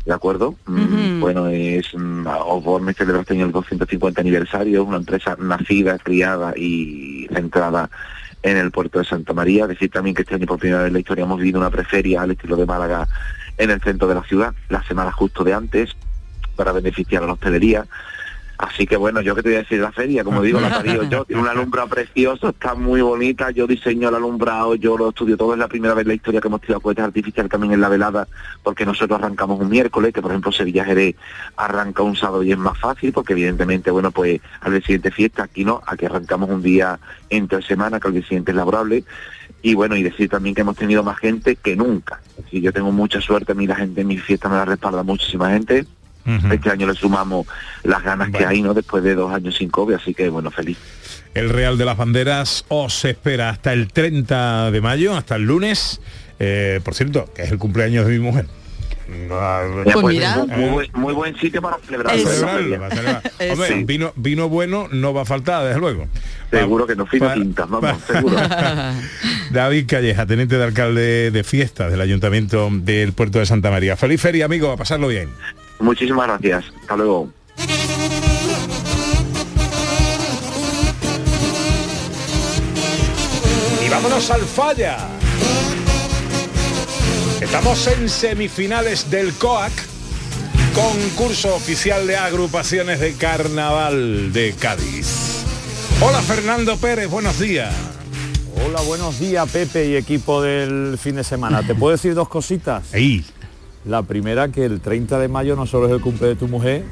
¿de 0.04 0.12
acuerdo? 0.12 0.56
Mm, 0.66 1.20
Bueno, 1.20 1.46
es 1.46 1.86
mm, 1.94 2.26
Osborne 2.26 2.92
celebra 2.92 3.22
este 3.22 3.32
año 3.32 3.46
el 3.46 3.52
250 3.52 4.20
aniversario, 4.20 4.84
una 4.84 4.98
empresa 4.98 5.36
nacida, 5.40 5.98
criada 5.98 6.52
y 6.54 7.26
centrada 7.32 7.88
en 8.42 8.58
el 8.58 8.70
puerto 8.70 8.98
de 8.98 9.06
Santa 9.06 9.32
María. 9.32 9.66
Decir 9.66 9.90
también 9.90 10.14
que 10.14 10.20
este 10.20 10.34
año 10.34 10.44
por 10.44 10.58
primera 10.58 10.80
vez 10.82 10.88
en 10.88 10.92
la 10.92 11.00
historia 11.00 11.24
hemos 11.24 11.38
vivido 11.38 11.60
una 11.60 11.70
preferia 11.70 12.20
al 12.20 12.32
estilo 12.32 12.56
de 12.56 12.66
Málaga 12.66 13.08
en 13.56 13.70
el 13.70 13.80
centro 13.80 14.06
de 14.06 14.16
la 14.16 14.22
ciudad, 14.22 14.52
la 14.68 14.82
semana 14.82 15.12
justo 15.12 15.44
de 15.44 15.54
antes, 15.54 15.96
para 16.56 16.72
beneficiar 16.72 17.22
a 17.22 17.26
la 17.26 17.32
hostelería. 17.32 17.86
Así 18.58 18.88
que 18.88 18.96
bueno, 18.96 19.20
yo 19.20 19.36
que 19.36 19.42
te 19.44 19.50
voy 19.50 19.56
a 19.56 19.60
decir 19.60 19.78
de 19.78 19.84
la 19.84 19.92
feria, 19.92 20.24
como 20.24 20.42
digo, 20.42 20.60
la 20.60 20.70
parido 20.70 21.04
yo, 21.04 21.24
tiene 21.24 21.42
un 21.42 21.48
alumbrado 21.48 21.86
precioso, 21.86 22.48
está 22.48 22.74
muy 22.74 23.00
bonita, 23.00 23.52
yo 23.52 23.68
diseño 23.68 24.08
el 24.08 24.16
alumbrado, 24.16 24.74
yo 24.74 24.98
lo 24.98 25.10
estudio 25.10 25.36
todo, 25.36 25.52
es 25.52 25.60
la 25.60 25.68
primera 25.68 25.94
vez 25.94 26.02
en 26.02 26.08
la 26.08 26.14
historia 26.14 26.40
que 26.40 26.48
hemos 26.48 26.60
tirado 26.60 26.80
cohetes 26.80 27.04
artificiales 27.04 27.52
también 27.52 27.72
en 27.72 27.80
la 27.80 27.88
velada, 27.88 28.26
porque 28.64 28.84
nosotros 28.84 29.16
arrancamos 29.16 29.60
un 29.60 29.68
miércoles, 29.68 30.12
que 30.12 30.20
por 30.20 30.32
ejemplo 30.32 30.50
Sevilla 30.50 30.84
Jerez 30.84 31.14
arranca 31.56 32.02
un 32.02 32.16
sábado 32.16 32.42
y 32.42 32.50
es 32.50 32.58
más 32.58 32.76
fácil, 32.76 33.12
porque 33.12 33.34
evidentemente, 33.34 33.92
bueno, 33.92 34.10
pues 34.10 34.40
al 34.60 34.72
día 34.72 34.80
siguiente 34.80 35.12
fiesta, 35.12 35.44
aquí 35.44 35.64
no, 35.64 35.80
aquí 35.86 36.06
arrancamos 36.06 36.50
un 36.50 36.60
día 36.60 36.98
entre 37.30 37.62
semana, 37.62 38.00
que 38.00 38.08
al 38.08 38.14
día 38.14 38.22
siguiente 38.22 38.50
es 38.50 38.56
laborable, 38.56 39.04
y 39.62 39.74
bueno, 39.74 39.94
y 39.94 40.02
decir 40.02 40.28
también 40.28 40.56
que 40.56 40.62
hemos 40.62 40.76
tenido 40.76 41.04
más 41.04 41.18
gente 41.18 41.54
que 41.54 41.76
nunca. 41.76 42.20
Si 42.50 42.60
yo 42.60 42.72
tengo 42.72 42.90
mucha 42.90 43.20
suerte, 43.20 43.52
a 43.52 43.54
mí 43.54 43.68
la 43.68 43.76
gente 43.76 44.00
en 44.00 44.08
mi 44.08 44.18
fiesta 44.18 44.48
me 44.48 44.56
la 44.56 44.64
respalda 44.64 45.04
muchísima 45.04 45.50
gente, 45.50 45.86
este 46.52 46.70
año 46.70 46.86
le 46.86 46.94
sumamos 46.94 47.46
las 47.84 48.02
ganas 48.02 48.30
que 48.30 48.44
hay, 48.44 48.62
¿no? 48.62 48.74
Después 48.74 49.02
de 49.02 49.14
dos 49.14 49.32
años 49.32 49.56
sin 49.56 49.68
COVID, 49.70 49.94
así 49.94 50.14
que 50.14 50.28
bueno, 50.28 50.50
feliz. 50.50 50.78
El 51.34 51.50
Real 51.50 51.78
de 51.78 51.84
las 51.84 51.96
Banderas 51.96 52.64
os 52.68 53.04
espera 53.04 53.50
hasta 53.50 53.72
el 53.72 53.92
30 53.92 54.70
de 54.70 54.80
mayo, 54.80 55.16
hasta 55.16 55.36
el 55.36 55.42
lunes. 55.42 56.00
Eh, 56.40 56.80
por 56.84 56.94
cierto, 56.94 57.26
que 57.34 57.42
es 57.42 57.50
el 57.52 57.58
cumpleaños 57.58 58.06
de 58.06 58.12
mi 58.12 58.18
mujer. 58.20 58.46
Ya, 59.08 59.62
pues, 59.94 60.04
muy, 60.04 60.20
muy 60.58 60.68
buen- 60.70 60.90
muy 60.92 61.14
buen 61.14 61.34
sitio 61.38 61.62
para 61.62 61.78
celebrarlo, 61.78 62.26
feria. 62.28 62.78
para 62.78 62.94
celebrar. 62.94 63.22
Hombre, 63.52 63.68
Sí. 63.68 63.84
vino, 63.84 64.12
vino 64.16 64.48
bueno 64.50 64.86
no 64.92 65.14
va 65.14 65.22
a 65.22 65.24
faltar, 65.24 65.64
desde 65.64 65.80
luego. 65.80 66.06
Seguro 66.50 66.86
que 66.86 66.94
no, 66.94 67.06
fino 67.06 67.32
tintas, 67.32 67.68
vamos, 67.70 68.02
seguro. 68.06 68.36
David 69.50 69.86
Calleja, 69.88 70.26
teniente 70.26 70.58
de 70.58 70.64
alcalde 70.64 71.30
de 71.30 71.44
fiestas 71.44 71.90
del 71.90 72.00
Ayuntamiento 72.02 72.68
del 72.70 73.12
Puerto 73.14 73.38
de 73.38 73.46
Santa 73.46 73.70
María. 73.70 73.96
Feliz 73.96 74.20
feria, 74.20 74.44
amigo, 74.44 74.70
a 74.72 74.76
pasarlo 74.76 75.08
bien. 75.08 75.30
Muchísimas 75.80 76.26
gracias. 76.26 76.64
Hasta 76.80 76.96
luego. 76.96 77.28
Y 83.84 83.88
vámonos 83.88 84.30
al 84.30 84.42
falla. 84.42 84.98
Estamos 87.40 87.86
en 87.86 88.08
semifinales 88.08 89.10
del 89.10 89.32
COAC, 89.34 89.72
concurso 90.74 91.54
oficial 91.54 92.06
de 92.06 92.16
agrupaciones 92.16 92.98
de 93.00 93.14
carnaval 93.14 94.32
de 94.32 94.54
Cádiz. 94.58 95.44
Hola 96.00 96.20
Fernando 96.20 96.76
Pérez, 96.76 97.08
buenos 97.08 97.38
días. 97.38 97.72
Hola, 98.64 98.80
buenos 98.82 99.18
días 99.20 99.48
Pepe 99.50 99.88
y 99.88 99.96
equipo 99.96 100.42
del 100.42 100.98
fin 100.98 101.16
de 101.16 101.24
semana. 101.24 101.62
¿Te 101.62 101.74
puedo 101.74 101.92
decir 101.92 102.14
dos 102.14 102.28
cositas? 102.28 102.92
La 103.84 104.02
primera, 104.02 104.48
que 104.48 104.64
el 104.64 104.80
30 104.80 105.18
de 105.18 105.28
mayo 105.28 105.56
no 105.56 105.66
solo 105.66 105.86
es 105.86 105.92
el 105.92 106.00
cumple 106.00 106.28
de 106.28 106.36
tu 106.36 106.48
mujer, 106.48 106.84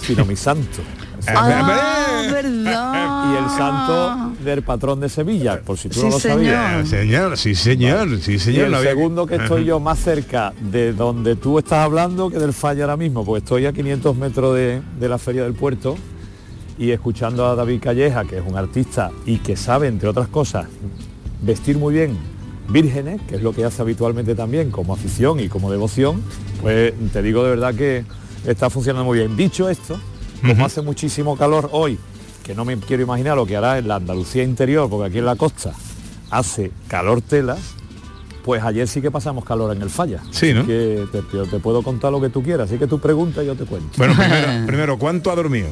sino 0.00 0.24
mi 0.24 0.36
santo. 0.36 0.78
Ah, 1.26 2.22
verdad. 2.30 3.32
Y 3.34 3.44
el 3.44 3.50
santo 3.50 4.32
del 4.44 4.62
patrón 4.62 5.00
de 5.00 5.08
Sevilla, 5.08 5.60
por 5.60 5.76
si 5.76 5.88
tú 5.88 6.00
no 6.04 6.10
lo 6.10 6.18
señor. 6.20 6.36
sabías. 6.38 6.88
Señor, 6.88 7.36
sí 7.36 7.54
señor, 7.56 8.20
sí 8.20 8.38
señor. 8.38 8.60
Y 8.60 8.64
el 8.66 8.70
no 8.70 8.76
había- 8.78 8.90
segundo 8.90 9.26
que 9.26 9.34
estoy 9.34 9.64
yo 9.64 9.80
más 9.80 9.98
cerca 9.98 10.52
de 10.60 10.92
donde 10.92 11.34
tú 11.36 11.58
estás 11.58 11.80
hablando 11.80 12.30
que 12.30 12.38
del 12.38 12.52
falla 12.54 12.84
ahora 12.84 12.96
mismo, 12.96 13.24
porque 13.24 13.38
estoy 13.44 13.66
a 13.66 13.72
500 13.72 14.16
metros 14.16 14.54
de, 14.54 14.80
de 14.98 15.08
la 15.08 15.18
Feria 15.18 15.42
del 15.42 15.54
Puerto 15.54 15.96
y 16.78 16.92
escuchando 16.92 17.44
a 17.46 17.56
David 17.56 17.80
Calleja, 17.82 18.24
que 18.24 18.38
es 18.38 18.42
un 18.46 18.56
artista 18.56 19.10
y 19.26 19.38
que 19.38 19.56
sabe, 19.56 19.88
entre 19.88 20.08
otras 20.08 20.28
cosas, 20.28 20.66
vestir 21.42 21.76
muy 21.76 21.92
bien 21.94 22.16
vírgenes, 22.68 23.20
que 23.22 23.36
es 23.36 23.42
lo 23.42 23.52
que 23.52 23.64
hace 23.64 23.82
habitualmente 23.82 24.34
también 24.34 24.70
como 24.70 24.92
afición 24.92 25.40
y 25.40 25.48
como 25.48 25.70
devoción, 25.70 26.22
pues 26.60 26.92
te 27.12 27.22
digo 27.22 27.42
de 27.44 27.50
verdad 27.50 27.74
que 27.74 28.04
está 28.46 28.70
funcionando 28.70 29.04
muy 29.04 29.18
bien. 29.18 29.36
Dicho 29.36 29.68
esto, 29.68 29.98
como 30.46 30.64
hace 30.64 30.82
muchísimo 30.82 31.36
calor 31.36 31.68
hoy, 31.72 31.98
que 32.42 32.54
no 32.54 32.64
me 32.64 32.76
quiero 32.78 33.02
imaginar 33.02 33.36
lo 33.36 33.46
que 33.46 33.56
hará 33.56 33.78
en 33.78 33.88
la 33.88 33.96
Andalucía 33.96 34.42
interior, 34.42 34.88
porque 34.88 35.08
aquí 35.08 35.18
en 35.18 35.26
la 35.26 35.36
costa 35.36 35.72
hace 36.30 36.70
calor 36.88 37.20
tela, 37.22 37.56
pues 38.44 38.62
ayer 38.62 38.88
sí 38.88 39.02
que 39.02 39.10
pasamos 39.10 39.44
calor 39.44 39.74
en 39.74 39.82
el 39.82 39.90
falla. 39.90 40.22
Sí, 40.30 40.54
¿no? 40.54 40.66
Que 40.66 41.06
te 41.12 41.58
puedo 41.58 41.82
contar 41.82 42.12
lo 42.12 42.20
que 42.20 42.30
tú 42.30 42.42
quieras, 42.42 42.68
así 42.68 42.78
que 42.78 42.86
tú 42.86 42.98
pregunta 42.98 43.42
y 43.42 43.46
yo 43.46 43.54
te 43.54 43.64
cuento. 43.64 43.90
Bueno, 43.96 44.14
primero, 44.16 44.46
primero, 44.66 44.98
¿cuánto 44.98 45.30
ha 45.30 45.34
dormido? 45.34 45.68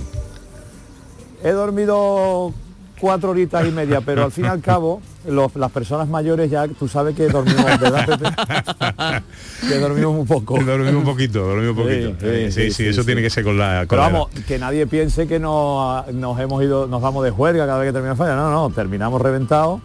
He 1.43 1.51
dormido 1.51 2.53
cuatro 3.01 3.31
horitas 3.31 3.67
y 3.67 3.71
media, 3.71 4.01
pero 4.01 4.25
al 4.25 4.33
fin 4.33 4.45
y 4.45 4.49
al 4.49 4.61
cabo, 4.61 5.01
los- 5.29 5.55
las 5.57 5.71
personas 5.71 6.09
mayores 6.09 6.51
ya, 6.51 6.67
tú 6.69 6.89
sabes 6.89 7.15
que 7.17 7.29
dormimos, 7.29 7.65
¿verdad, 7.81 8.07
Pepe? 8.07 8.25
que 9.69 9.79
dormimos 9.79 10.15
un 10.19 10.27
poco. 10.27 10.59
Dormimos 10.63 10.95
un 10.95 11.05
poquito, 11.05 11.41
dormimos 11.47 11.77
un 11.77 11.83
poquito. 11.83 12.09
Sí, 12.21 12.27
Eh, 12.27 12.51
Sí, 12.53 12.71
sí, 12.71 12.87
eso 12.87 13.05
tiene 13.05 13.23
que 13.23 13.31
ser 13.31 13.45
con 13.45 13.59
la... 13.59 13.81
con 13.81 13.89
Pero 13.89 14.03
la 14.03 14.09
vamos, 14.09 14.29
que 14.47 14.59
nadie 14.59 14.87
piense 14.87 15.27
que 15.27 15.39
no, 15.39 16.05
nos 16.13 16.39
hemos 16.41 16.63
ido, 16.63 16.87
nos 16.87 17.01
vamos 17.03 17.25
de 17.25 17.31
juerga 17.31 17.67
cada 17.67 17.79
vez 17.79 17.89
que 17.89 17.93
termina 17.93 18.17
falla. 18.17 18.37
No, 18.37 18.51
no, 18.51 18.71
terminamos 18.75 19.21
reventados 19.21 19.81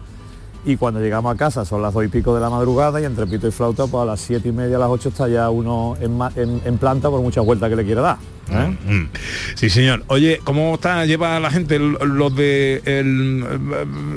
y 0.64 0.76
cuando 0.76 1.00
llegamos 1.00 1.34
a 1.34 1.36
casa 1.36 1.64
son 1.64 1.82
las 1.82 1.92
dos 1.92 2.04
y 2.04 2.08
pico 2.08 2.34
de 2.34 2.40
la 2.40 2.48
madrugada 2.50 3.00
y 3.00 3.04
entre 3.04 3.26
pito 3.26 3.48
y 3.48 3.50
flauta 3.50 3.86
pues 3.86 4.02
a 4.02 4.04
las 4.04 4.20
siete 4.20 4.48
y 4.48 4.52
media, 4.52 4.76
a 4.76 4.80
las 4.80 4.88
ocho 4.90 5.08
está 5.08 5.26
ya 5.28 5.50
uno 5.50 5.96
en, 6.00 6.16
ma- 6.16 6.32
en- 6.36 6.60
en 6.64 6.78
planta 6.78 7.10
por 7.10 7.20
muchas 7.20 7.44
vueltas 7.44 7.68
que 7.68 7.76
le 7.76 7.84
quiera 7.84 8.00
dar. 8.00 8.16
¿eh? 8.50 8.76
Mm. 8.86 9.08
Sí, 9.56 9.68
señor. 9.70 10.04
Oye, 10.08 10.40
¿cómo 10.44 10.74
está 10.74 11.04
lleva 11.04 11.40
la 11.40 11.50
gente 11.50 11.76
l- 11.76 11.96
lo 12.04 12.30
de 12.30 12.80
el, 12.84 13.44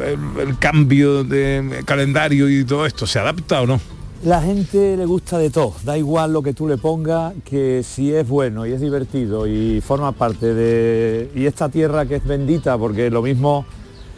el- 0.04 0.48
el 0.48 0.58
cambio 0.60 1.24
de 1.24 1.82
calendario 1.86 2.50
y 2.50 2.64
todo 2.66 2.86
esto? 2.86 3.08
¿Se 3.08 3.20
adapta 3.20 3.62
o 3.62 3.68
no? 3.68 3.80
La 4.24 4.42
gente 4.42 4.98
le 4.98 5.06
gusta 5.06 5.38
de 5.38 5.50
todo, 5.52 5.76
da 5.84 5.98
igual 5.98 6.34
lo 6.34 6.42
que 6.42 6.54
tú 6.54 6.68
le 6.68 6.78
pongas, 6.78 7.34
que 7.44 7.84
si 7.84 8.12
es 8.14 8.28
bueno 8.28 8.66
y 8.66 8.72
es 8.72 8.82
divertido 8.82 9.46
y 9.46 9.82
forma 9.82 10.14
parte 10.14 10.54
de... 10.56 11.30
Y 11.36 11.46
esta 11.46 11.70
tierra 11.70 12.06
que 12.08 12.16
es 12.16 12.26
bendita, 12.26 12.76
porque 12.78 13.10
lo 13.12 13.22
mismo... 13.22 13.66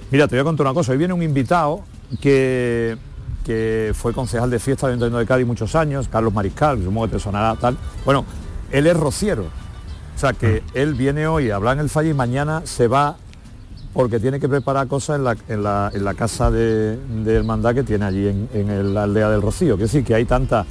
Mira, 0.09 0.27
te 0.29 0.35
voy 0.35 0.41
a 0.41 0.43
contar 0.45 0.65
una 0.67 0.73
cosa, 0.73 0.93
hoy 0.93 0.97
viene 0.97 1.13
un 1.13 1.23
invitado 1.23 1.81
que, 2.21 2.97
que 3.45 3.91
fue 3.95 4.13
concejal 4.13 4.49
de 4.49 4.59
fiesta 4.59 4.87
del 4.87 4.93
Ayuntamiento 4.93 5.19
de 5.19 5.25
Cádiz 5.25 5.45
muchos 5.47 5.75
años, 5.75 6.07
Carlos 6.07 6.33
Mariscal, 6.33 6.79
supongo 6.79 7.07
que 7.07 7.13
te 7.13 7.19
sonará 7.19 7.55
tal. 7.55 7.77
Bueno, 8.05 8.25
él 8.71 8.87
es 8.87 8.97
rociero, 8.97 9.43
o 10.15 10.19
sea 10.19 10.33
que 10.33 10.63
él 10.73 10.93
viene 10.93 11.27
hoy 11.27 11.51
a 11.51 11.55
hablar 11.57 11.75
en 11.77 11.81
el 11.83 11.89
fallo 11.89 12.09
y 12.09 12.13
mañana 12.13 12.61
se 12.65 12.87
va 12.87 13.15
porque 13.93 14.19
tiene 14.19 14.39
que 14.39 14.47
preparar 14.47 14.87
cosas 14.87 15.17
en 15.17 15.23
la, 15.23 15.35
en 15.47 15.63
la- 15.63 15.91
en 15.93 16.03
la 16.03 16.13
casa 16.13 16.51
de, 16.51 16.97
de 16.97 17.33
hermandad 17.35 17.73
que 17.73 17.83
tiene 17.83 18.05
allí 18.05 18.27
en, 18.27 18.49
en 18.53 18.69
el- 18.69 18.93
la 18.93 19.03
aldea 19.03 19.29
del 19.29 19.41
Rocío. 19.41 19.75
Quiero 19.75 19.87
decir 19.87 20.03
que 20.03 20.13
hay 20.13 20.25
tantas 20.25 20.65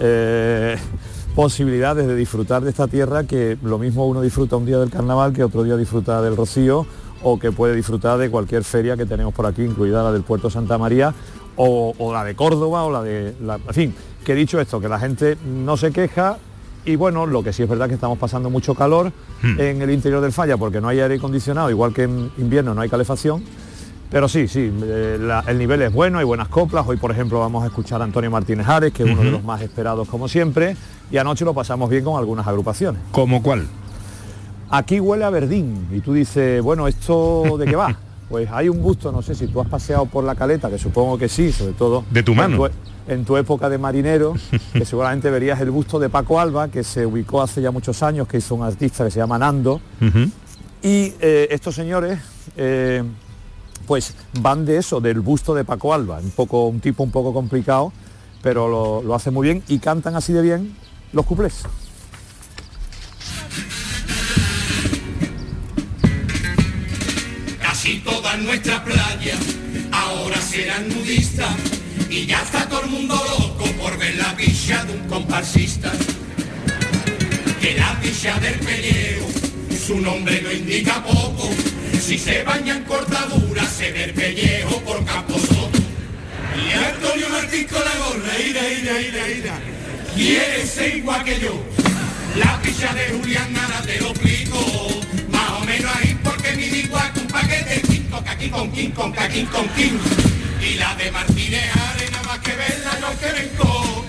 eh, 0.00 0.76
posibilidades 1.34 2.06
de 2.06 2.14
disfrutar 2.16 2.62
de 2.62 2.70
esta 2.70 2.86
tierra 2.88 3.24
que 3.24 3.56
lo 3.62 3.78
mismo 3.78 4.06
uno 4.06 4.20
disfruta 4.20 4.56
un 4.56 4.66
día 4.66 4.78
del 4.78 4.90
carnaval 4.90 5.32
que 5.32 5.44
otro 5.44 5.62
día 5.62 5.76
disfruta 5.76 6.20
del 6.20 6.36
Rocío 6.36 6.84
o 7.22 7.38
que 7.38 7.52
puede 7.52 7.74
disfrutar 7.74 8.18
de 8.18 8.30
cualquier 8.30 8.64
feria 8.64 8.96
que 8.96 9.06
tenemos 9.06 9.34
por 9.34 9.46
aquí, 9.46 9.62
incluida 9.62 10.02
la 10.02 10.12
del 10.12 10.22
Puerto 10.22 10.50
Santa 10.50 10.78
María 10.78 11.14
o, 11.56 11.94
o 11.98 12.12
la 12.12 12.24
de 12.24 12.34
Córdoba 12.36 12.84
o 12.84 12.92
la 12.92 13.02
de... 13.02 13.34
La, 13.42 13.56
en 13.56 13.74
fin, 13.74 13.94
que 14.24 14.34
dicho 14.34 14.60
esto, 14.60 14.80
que 14.80 14.88
la 14.88 14.98
gente 15.00 15.36
no 15.44 15.76
se 15.76 15.90
queja 15.90 16.38
y 16.84 16.96
bueno, 16.96 17.26
lo 17.26 17.42
que 17.42 17.52
sí 17.52 17.62
es 17.64 17.68
verdad 17.68 17.88
que 17.88 17.94
estamos 17.94 18.18
pasando 18.18 18.48
mucho 18.50 18.74
calor 18.74 19.12
en 19.42 19.82
el 19.82 19.90
interior 19.90 20.20
del 20.22 20.32
falla 20.32 20.56
porque 20.56 20.80
no 20.80 20.88
hay 20.88 21.00
aire 21.00 21.16
acondicionado, 21.16 21.68
igual 21.70 21.92
que 21.92 22.04
en 22.04 22.30
invierno 22.38 22.74
no 22.74 22.80
hay 22.80 22.88
calefacción. 22.88 23.42
Pero 24.10 24.26
sí, 24.26 24.48
sí, 24.48 24.72
eh, 24.84 25.18
la- 25.20 25.44
el 25.46 25.58
nivel 25.58 25.82
es 25.82 25.92
bueno, 25.92 26.18
hay 26.18 26.24
buenas 26.24 26.48
coplas. 26.48 26.86
Hoy, 26.88 26.96
por 26.96 27.10
ejemplo, 27.10 27.40
vamos 27.40 27.62
a 27.62 27.66
escuchar 27.66 28.00
a 28.00 28.04
Antonio 28.04 28.30
Martínez 28.30 28.66
Ares, 28.66 28.90
que 28.92 29.02
es 29.02 29.10
uno 29.10 29.22
de 29.22 29.30
los 29.30 29.44
más 29.44 29.60
esperados 29.60 30.08
como 30.08 30.28
siempre, 30.28 30.76
y 31.10 31.18
anoche 31.18 31.44
lo 31.44 31.52
pasamos 31.52 31.90
bien 31.90 32.04
con 32.04 32.16
algunas 32.18 32.46
agrupaciones. 32.46 33.02
¿Cómo 33.12 33.42
cuál? 33.42 33.66
Aquí 34.70 35.00
huele 35.00 35.24
a 35.24 35.30
verdín, 35.30 35.88
y 35.92 36.00
tú 36.00 36.12
dices, 36.12 36.62
bueno, 36.62 36.88
¿esto 36.88 37.56
de 37.58 37.66
qué 37.66 37.76
va? 37.76 37.96
Pues 38.28 38.46
hay 38.52 38.68
un 38.68 38.82
gusto, 38.82 39.10
no 39.10 39.22
sé 39.22 39.34
si 39.34 39.46
tú 39.46 39.58
has 39.58 39.68
paseado 39.68 40.04
por 40.04 40.22
la 40.22 40.34
caleta, 40.34 40.68
que 40.68 40.76
supongo 40.76 41.16
que 41.16 41.30
sí, 41.30 41.50
sobre 41.50 41.72
todo 41.72 42.04
De 42.10 42.22
tu 42.22 42.34
mano. 42.34 42.66
En 42.66 42.72
tu, 42.72 43.12
en 43.12 43.24
tu 43.24 43.36
época 43.38 43.70
de 43.70 43.78
marinero, 43.78 44.34
que 44.74 44.84
seguramente 44.84 45.30
verías 45.30 45.58
el 45.62 45.70
busto 45.70 45.98
de 45.98 46.10
Paco 46.10 46.38
Alba, 46.38 46.68
que 46.68 46.84
se 46.84 47.06
ubicó 47.06 47.40
hace 47.40 47.62
ya 47.62 47.70
muchos 47.70 48.02
años, 48.02 48.28
que 48.28 48.36
hizo 48.36 48.54
un 48.54 48.64
artista 48.64 49.02
que 49.06 49.10
se 49.10 49.18
llama 49.18 49.38
Nando, 49.38 49.80
y 50.82 51.14
eh, 51.20 51.48
estos 51.50 51.74
señores, 51.74 52.18
eh, 52.58 53.02
pues 53.86 54.14
van 54.42 54.66
de 54.66 54.76
eso, 54.76 55.00
del 55.00 55.20
busto 55.20 55.54
de 55.54 55.64
Paco 55.64 55.94
Alba, 55.94 56.18
un 56.18 56.30
poco 56.32 56.66
un 56.66 56.80
tipo 56.80 57.02
un 57.02 57.10
poco 57.10 57.32
complicado, 57.32 57.94
pero 58.42 58.68
lo, 58.68 59.02
lo 59.02 59.14
hace 59.14 59.30
muy 59.30 59.46
bien 59.46 59.62
y 59.68 59.78
cantan 59.78 60.16
así 60.16 60.34
de 60.34 60.42
bien 60.42 60.76
los 61.14 61.24
cuplés. 61.24 61.64
Casi 67.88 68.00
todas 68.00 68.38
nuestras 68.40 68.80
playas 68.80 69.38
ahora 69.92 70.38
serán 70.42 70.90
nudistas 70.90 71.48
y 72.10 72.26
ya 72.26 72.42
está 72.42 72.68
todo 72.68 72.82
el 72.82 72.90
mundo 72.90 73.14
loco 73.14 73.64
por 73.80 73.96
ver 73.96 74.14
la 74.16 74.36
picha 74.36 74.84
de 74.84 74.92
un 74.92 75.08
comparsista. 75.08 75.90
Que 77.62 77.78
la 77.78 77.98
picha 78.02 78.38
del 78.40 78.56
pellejo, 78.56 79.26
su 79.86 80.00
nombre 80.02 80.42
no 80.42 80.52
indica 80.52 81.02
poco. 81.02 81.48
Si 81.98 82.18
se 82.18 82.42
baña 82.42 82.76
en 82.76 82.84
cortadura 82.84 83.66
se 83.66 83.90
ve 83.90 84.04
el 84.04 84.12
pellejo 84.12 84.82
por 84.82 85.02
Camposoto. 85.06 85.78
Y 86.58 86.72
Antonio 86.72 87.30
Martín 87.30 87.68
con 87.68 87.82
la 87.82 87.96
gorra, 88.04 88.38
ira, 88.38 88.68
ira, 88.68 89.00
ira, 89.00 89.28
ira. 89.30 89.58
Quiere 90.14 90.66
ser 90.66 90.94
igual 90.94 91.24
que 91.24 91.40
yo. 91.40 91.64
La 92.36 92.60
picha 92.60 92.92
de 92.92 93.16
Julián 93.16 93.50
nada 93.54 93.80
te 93.80 93.98
lo 93.98 94.08
explico. 94.08 94.58
Más 95.30 95.50
o 95.52 95.64
menos 95.64 95.90
ahí 95.96 96.18
porque 96.22 96.52
mi 96.52 96.64
igual 96.64 97.17
paquete 97.40 97.82
King 97.82 98.08
con 98.10 98.24
caquín 98.24 98.50
con 98.50 98.72
king 98.72 98.90
con 98.90 99.12
caquín 99.12 99.46
con 99.46 99.68
king. 99.70 99.98
Y 100.60 100.74
la 100.74 100.94
de 100.96 101.10
Martínez 101.10 101.64
Arena 101.76 102.22
más 102.26 102.38
que 102.40 102.52
verla 102.52 102.98
yo 103.00 103.18
que 103.20 103.32
vengo. 103.32 104.04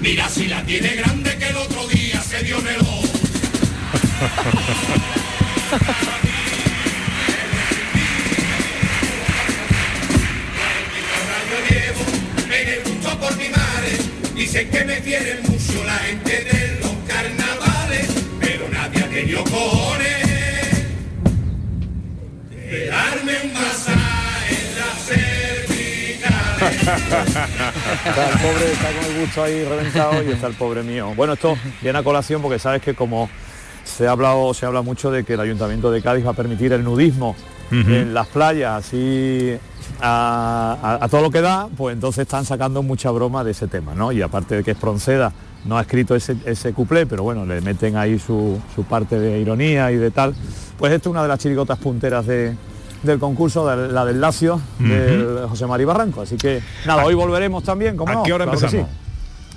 Mira 0.00 0.28
si 0.28 0.46
la 0.46 0.62
tiene 0.64 0.94
grande 0.94 1.36
que 1.36 1.48
el 1.48 1.56
otro 1.56 1.86
día 1.88 2.22
se 2.22 2.42
dio 2.44 2.60
gusto 12.84 13.18
por 13.18 13.36
mi 13.36 13.48
madre. 13.48 13.98
Dicen 14.34 14.70
que 14.70 14.84
me 14.84 15.00
quieren 15.00 15.42
mucho 15.42 15.84
la 15.84 15.98
gente 16.06 16.44
de 16.44 16.78
los 16.80 16.94
carnavales, 17.08 18.06
pero 18.40 18.68
nadie 18.68 19.02
ha 19.02 19.08
tenido 19.08 19.42
cojones 19.44 20.05
Está 26.86 28.28
el 28.30 28.38
pobre, 28.38 28.72
está 28.72 28.92
con 28.92 29.04
el 29.12 29.20
gusto 29.20 29.42
ahí 29.42 29.64
reventado 29.64 30.22
y 30.22 30.30
está 30.30 30.46
el 30.46 30.54
pobre 30.54 30.82
mío. 30.82 31.12
Bueno, 31.16 31.32
esto 31.34 31.56
viene 31.82 31.98
a 31.98 32.02
colación 32.02 32.40
porque 32.42 32.58
sabes 32.58 32.80
que 32.82 32.94
como 32.94 33.28
se 33.84 34.06
ha 34.06 34.12
hablado, 34.12 34.52
se 34.54 34.66
habla 34.66 34.82
mucho 34.82 35.10
de 35.10 35.24
que 35.24 35.34
el 35.34 35.40
Ayuntamiento 35.40 35.90
de 35.90 36.02
Cádiz 36.02 36.24
va 36.26 36.30
a 36.30 36.34
permitir 36.34 36.72
el 36.72 36.84
nudismo 36.84 37.34
en 37.72 38.14
las 38.14 38.28
playas, 38.28 38.84
así 38.86 39.56
a, 40.00 40.76
a- 41.00 41.04
a 41.04 41.08
todo 41.08 41.22
lo 41.22 41.30
que 41.32 41.40
da, 41.40 41.68
pues 41.76 41.94
entonces 41.94 42.22
están 42.22 42.44
sacando 42.44 42.82
mucha 42.84 43.10
broma 43.10 43.42
de 43.42 43.50
ese 43.50 43.66
tema, 43.66 43.92
¿no? 43.94 44.12
Y 44.12 44.22
aparte 44.22 44.54
de 44.56 44.62
que 44.62 44.70
Espronceda 44.72 45.32
no 45.64 45.76
ha 45.76 45.80
escrito 45.80 46.14
ese, 46.14 46.36
ese 46.44 46.72
cuplé, 46.72 47.06
pero 47.06 47.24
bueno, 47.24 47.44
le 47.44 47.60
meten 47.60 47.96
ahí 47.96 48.20
su, 48.20 48.60
su 48.76 48.84
parte 48.84 49.18
de 49.18 49.40
ironía 49.40 49.90
y 49.90 49.96
de 49.96 50.12
tal. 50.12 50.32
Pues 50.78 50.92
esto 50.92 51.08
es 51.08 51.10
una 51.12 51.22
de 51.22 51.28
las 51.28 51.40
chirigotas 51.40 51.76
punteras 51.78 52.24
de, 52.26 52.54
del 53.06 53.18
concurso, 53.18 53.66
de 53.66 53.92
la 53.92 54.04
del 54.04 54.20
Lacio, 54.20 54.60
del 54.78 55.46
José 55.48 55.66
María 55.66 55.86
Barranco. 55.86 56.22
Así 56.22 56.36
que 56.36 56.62
nada, 56.86 57.04
hoy 57.04 57.14
volveremos 57.14 57.62
también, 57.64 57.96
como 57.96 58.12
¿A 58.12 58.14
no, 58.16 58.22
qué 58.22 58.32
hora 58.32 58.44
claro 58.44 58.58
que 58.58 58.66
empezamos? 58.66 58.90
sí. 58.90 59.06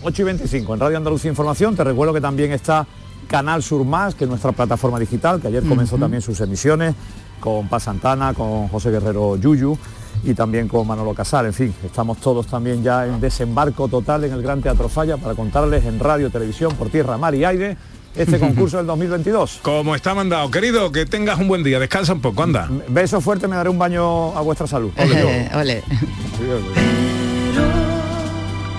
8 0.01 0.21
y 0.21 0.25
25 0.25 0.73
en 0.73 0.79
Radio 0.79 0.97
Andalucía 0.97 1.29
Información. 1.29 1.75
Te 1.75 1.83
recuerdo 1.83 2.13
que 2.13 2.21
también 2.21 2.51
está 2.53 2.87
Canal 3.27 3.61
Sur 3.61 3.83
Más, 3.85 4.15
que 4.15 4.23
es 4.23 4.29
nuestra 4.29 4.51
plataforma 4.53 4.97
digital, 4.97 5.41
que 5.41 5.47
ayer 5.47 5.63
comenzó 5.63 5.97
también 5.97 6.21
sus 6.21 6.39
emisiones 6.39 6.95
con 7.39 7.67
Paz 7.67 7.83
Santana, 7.83 8.33
con 8.33 8.67
José 8.69 8.91
Guerrero 8.91 9.35
Yuyu 9.35 9.77
y 10.23 10.33
también 10.33 10.67
con 10.67 10.87
Manolo 10.87 11.13
Casal. 11.13 11.45
En 11.47 11.53
fin, 11.53 11.73
estamos 11.83 12.17
todos 12.19 12.47
también 12.47 12.81
ya 12.81 13.05
en 13.05 13.19
desembarco 13.19 13.87
total 13.87 14.23
en 14.23 14.33
el 14.33 14.41
Gran 14.41 14.61
Teatro 14.61 14.89
Falla 14.89 15.17
para 15.17 15.35
contarles 15.35 15.85
en 15.85 15.99
radio, 15.99 16.29
televisión, 16.29 16.73
por 16.75 16.89
tierra, 16.89 17.17
mar 17.17 17.35
y 17.35 17.43
aire 17.43 17.77
este 18.15 18.39
concurso 18.39 18.77
del 18.77 18.87
2022. 18.87 19.59
Como 19.61 19.95
está 19.95 20.13
mandado, 20.13 20.49
querido, 20.51 20.91
que 20.91 21.05
tengas 21.05 21.39
un 21.39 21.47
buen 21.47 21.63
día, 21.63 21.79
descansa 21.79 22.13
un 22.13 22.21
poco, 22.21 22.43
anda. 22.43 22.69
Beso 22.87 23.21
fuerte, 23.21 23.47
me 23.47 23.55
daré 23.55 23.69
un 23.69 23.79
baño 23.79 24.37
a 24.37 24.41
vuestra 24.41 24.67
salud. 24.67 24.91
Eh, 24.97 25.49
ole. 25.53 25.83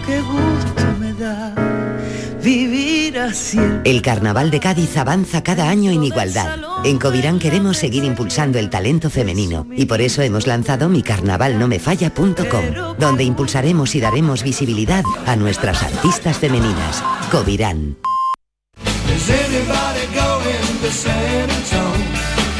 Qué 0.06 0.20
gusto 0.20 0.82
me 0.98 1.12
da 1.14 1.54
vivir 2.42 3.18
así. 3.18 3.58
El 3.84 4.02
Carnaval 4.02 4.50
de 4.50 4.60
Cádiz 4.60 4.96
avanza 4.96 5.42
cada 5.42 5.68
año 5.68 5.90
en 5.90 6.04
igualdad. 6.04 6.58
En 6.84 6.98
Covirán 6.98 7.38
queremos 7.38 7.76
seguir 7.76 8.04
impulsando 8.04 8.58
el 8.58 8.70
talento 8.70 9.10
femenino 9.10 9.66
y 9.72 9.86
por 9.86 10.00
eso 10.00 10.22
hemos 10.22 10.46
lanzado 10.46 10.88
micarnavalnomefalla.com, 10.88 12.96
donde 12.98 13.24
impulsaremos 13.24 13.94
y 13.94 14.00
daremos 14.00 14.42
visibilidad 14.42 15.04
a 15.26 15.36
nuestras 15.36 15.82
artistas 15.82 16.38
femeninas. 16.38 17.02
Covirán. 17.30 17.96
Is 19.20 19.28
anybody 19.28 20.06
going 20.14 20.78
to 20.80 20.90
San 20.90 21.50
Antonio? 21.50 22.06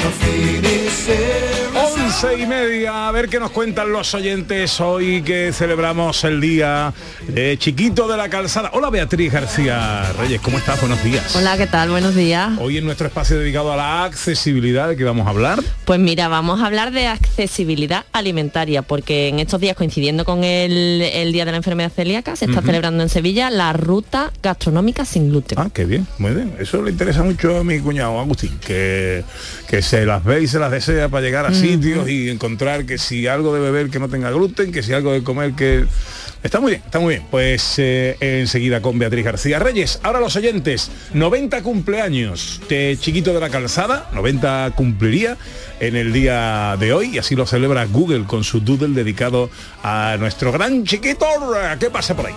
Graffiti 0.03 0.89
said. 0.89 1.50
6 2.21 2.39
y 2.39 2.47
media, 2.47 3.09
a 3.09 3.13
ver 3.13 3.31
qué 3.31 3.41
nos 3.41 3.51
cuentan 3.51 3.93
los 3.93 4.13
oyentes 4.13 4.79
hoy 4.79 5.23
que 5.23 5.55
celebramos 5.55 6.23
el 6.25 6.39
día 6.39 6.93
eh, 7.35 7.57
chiquito 7.59 8.07
de 8.09 8.19
la 8.19 8.29
calzada. 8.29 8.73
Hola 8.75 8.91
Beatriz 8.91 9.33
García 9.33 10.13
Reyes, 10.19 10.39
¿cómo 10.43 10.59
estás? 10.59 10.79
Buenos 10.81 11.03
días. 11.03 11.35
Hola, 11.35 11.57
¿qué 11.57 11.67
tal? 11.67 11.89
Buenos 11.89 12.15
días. 12.15 12.59
Hoy 12.61 12.77
en 12.77 12.85
nuestro 12.85 13.07
espacio 13.07 13.39
dedicado 13.39 13.73
a 13.73 13.77
la 13.77 14.05
accesibilidad, 14.05 14.91
¿de 14.91 14.99
qué 14.99 15.05
vamos 15.05 15.27
a 15.27 15.31
hablar? 15.31 15.61
Pues 15.87 15.99
mira, 15.99 16.29
vamos 16.29 16.61
a 16.61 16.67
hablar 16.67 16.91
de 16.91 17.07
accesibilidad 17.07 18.05
alimentaria, 18.13 18.83
porque 18.83 19.29
en 19.29 19.39
estos 19.39 19.59
días, 19.59 19.75
coincidiendo 19.75 20.27
con 20.27 20.45
el, 20.45 21.33
Día 21.33 21.47
de 21.47 21.53
la 21.53 21.57
Enfermedad 21.57 21.91
Celíaca, 21.91 22.37
se 22.37 22.45
está 22.45 22.61
celebrando 22.61 23.03
en 23.03 23.09
Sevilla 23.09 23.49
la 23.49 23.73
ruta 23.73 24.31
gastronómica 24.43 25.07
sin 25.07 25.31
gluten. 25.31 25.59
Ah, 25.59 25.71
qué 25.73 25.87
bien, 25.87 26.07
muy 26.19 26.33
bien. 26.33 26.53
Eso 26.59 26.83
le 26.83 26.91
interesa 26.91 27.23
mucho 27.23 27.57
a 27.57 27.65
mi 27.65 27.81
cuñado 27.81 28.21
Agustín, 28.21 28.59
que, 28.59 29.25
que 29.69 29.81
se 29.81 30.05
las 30.05 30.23
ve 30.23 30.43
y 30.43 30.49
se 30.49 30.59
las 30.59 30.71
desea 30.71 31.09
para 31.09 31.25
llegar 31.25 31.47
a 31.47 31.51
mm. 31.51 31.55
sitios 31.55 32.10
y 32.11 32.29
encontrar 32.31 32.85
que 32.85 32.99
si 32.99 33.27
algo 33.27 33.55
de 33.55 33.61
beber 33.61 33.91
que 33.91 33.99
no 33.99 34.09
tenga 34.09 34.31
gluten, 34.31 34.73
que 34.73 34.83
si 34.83 34.93
algo 34.93 35.13
de 35.13 35.23
comer 35.23 35.53
que... 35.53 35.87
Está 36.43 36.59
muy 36.59 36.73
bien, 36.73 36.83
está 36.85 36.99
muy 36.99 37.15
bien. 37.15 37.27
Pues 37.31 37.75
eh, 37.79 38.17
enseguida 38.21 38.81
con 38.81 38.99
Beatriz 38.99 39.25
García 39.25 39.59
Reyes. 39.59 40.01
Ahora 40.03 40.21
los 40.21 40.37
oyentes, 40.37 40.91
90 41.13 41.63
cumpleaños 41.63 42.61
de 42.69 42.97
Chiquito 42.99 43.35
de 43.35 43.41
la 43.41 43.51
Calzada, 43.51 44.09
90 44.15 44.73
cumpliría 44.75 45.37
en 45.81 45.97
el 45.97 46.13
día 46.13 46.77
de 46.81 46.93
hoy 46.95 47.11
y 47.15 47.19
así 47.19 47.37
lo 47.37 47.47
celebra 47.47 47.85
Google 47.85 48.25
con 48.25 48.43
su 48.43 48.61
doodle 48.61 48.95
dedicado 48.95 49.51
a 49.83 50.17
nuestro 50.19 50.51
gran 50.51 50.85
chiquito. 50.85 51.27
¿Qué 51.79 51.91
pasa 51.91 52.17
por 52.17 52.27
ahí? 52.27 52.35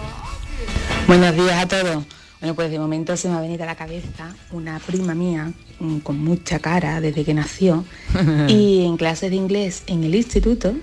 Buenos 1.08 1.34
días 1.36 1.64
a 1.64 1.68
todos. 1.68 2.04
Bueno, 2.44 2.56
pues 2.56 2.72
de 2.72 2.78
momento 2.78 3.16
se 3.16 3.30
me 3.30 3.36
ha 3.36 3.40
venido 3.40 3.64
a 3.64 3.68
la 3.68 3.76
cabeza 3.76 4.36
una 4.52 4.78
prima 4.80 5.16
mía 5.16 5.54
con 6.04 6.20
mucha 6.24 6.60
cara 6.60 7.02
desde 7.02 7.24
que 7.24 7.34
nació 7.34 7.84
y 8.48 8.86
en 8.86 8.98
clase 8.98 9.30
de 9.30 9.36
inglés 9.36 9.84
en 9.88 10.04
el 10.04 10.16
instituto 10.16 10.74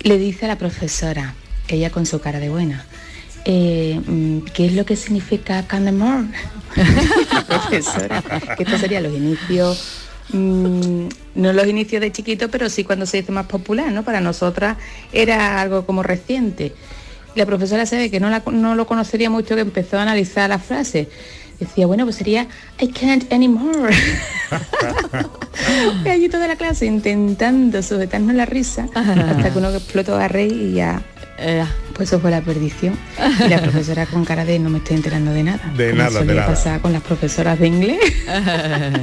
le 0.00 0.18
dice 0.18 0.46
a 0.46 0.48
la 0.48 0.56
profesora, 0.58 1.34
ella 1.68 1.90
con 1.90 2.06
su 2.06 2.20
cara 2.20 2.38
de 2.40 2.48
buena, 2.48 2.84
eh, 3.44 4.00
mm, 4.06 4.38
¿qué 4.54 4.66
es 4.66 4.72
lo 4.74 4.84
que 4.84 4.96
significa 4.96 5.66
Candemore? 5.66 6.26
profesora, 7.46 8.22
que 8.56 8.62
esto 8.62 8.78
sería 8.78 9.00
los 9.00 9.14
inicios, 9.14 10.00
mm, 10.32 11.06
no 11.34 11.52
los 11.52 11.66
inicios 11.66 12.00
de 12.00 12.12
chiquito, 12.12 12.48
pero 12.48 12.68
sí 12.70 12.84
cuando 12.84 13.06
se 13.06 13.18
dice 13.18 13.32
más 13.32 13.46
popular, 13.46 13.90
¿no? 13.92 14.04
Para 14.04 14.20
nosotras 14.20 14.76
era 15.12 15.60
algo 15.60 15.84
como 15.86 16.02
reciente. 16.02 16.72
La 17.36 17.46
profesora 17.46 17.86
se 17.86 17.96
ve 17.96 18.10
que 18.10 18.20
no, 18.20 18.28
la- 18.30 18.42
no 18.50 18.74
lo 18.74 18.86
conocería 18.86 19.30
mucho, 19.30 19.54
que 19.54 19.60
empezó 19.62 19.98
a 19.98 20.02
analizar 20.02 20.48
la 20.48 20.58
frase. 20.58 21.08
Decía, 21.60 21.86
bueno, 21.86 22.04
pues 22.04 22.16
sería 22.16 22.48
I 22.80 22.88
can't 22.88 23.30
anymore. 23.32 23.94
y 26.04 26.08
allí 26.08 26.28
toda 26.30 26.48
la 26.48 26.56
clase 26.56 26.86
intentando 26.86 27.82
sujetarnos 27.82 28.34
la 28.34 28.46
risa 28.46 28.88
hasta 28.94 29.52
que 29.52 29.58
uno 29.58 29.68
explotó 29.70 30.16
a 30.16 30.26
reír 30.26 30.52
y 30.52 30.72
ya 30.72 31.02
pues 31.94 32.08
eso 32.08 32.20
fue 32.20 32.30
la 32.30 32.40
perdición. 32.40 32.98
Y 33.44 33.48
la 33.48 33.60
profesora 33.60 34.06
con 34.06 34.24
cara 34.24 34.44
de 34.44 34.58
no 34.58 34.70
me 34.70 34.78
estoy 34.78 34.96
enterando 34.96 35.32
de 35.32 35.42
nada. 35.42 35.72
De 35.76 35.90
como 35.90 36.02
nada, 36.02 36.20
de 36.20 36.34
nada. 36.34 36.46
pasar 36.46 36.80
con 36.80 36.92
las 36.92 37.02
profesoras 37.02 37.58
de 37.58 37.66
inglés. 37.66 38.00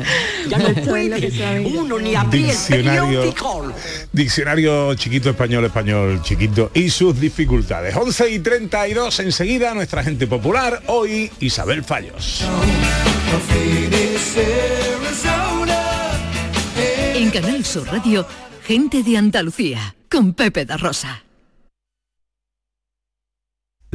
Ya 0.50 0.60
no 0.60 0.73
puede 0.86 1.30
uno 1.65 2.00
ni 2.00 2.15
abrir 2.15 2.45
Diccionario, 2.45 3.34
diccionario 4.13 4.95
chiquito 4.95 5.30
español, 5.30 5.65
español 5.65 6.21
chiquito 6.21 6.71
y 6.73 6.89
sus 6.89 7.19
dificultades. 7.19 7.95
11 7.95 8.30
y 8.30 8.39
32 8.39 9.19
enseguida 9.19 9.73
nuestra 9.73 10.04
gente 10.04 10.26
popular, 10.26 10.82
hoy 10.88 11.30
Isabel 11.39 11.84
Fallos. 11.84 12.45
En 17.15 17.30
Canal 17.32 17.65
Sur 17.65 17.88
Radio, 17.88 18.26
gente 18.63 19.04
de 19.04 19.17
Andalucía, 19.17 19.95
con 20.10 20.34
Pepe 20.34 20.65
da 20.65 20.78
Rosa. 20.78 21.26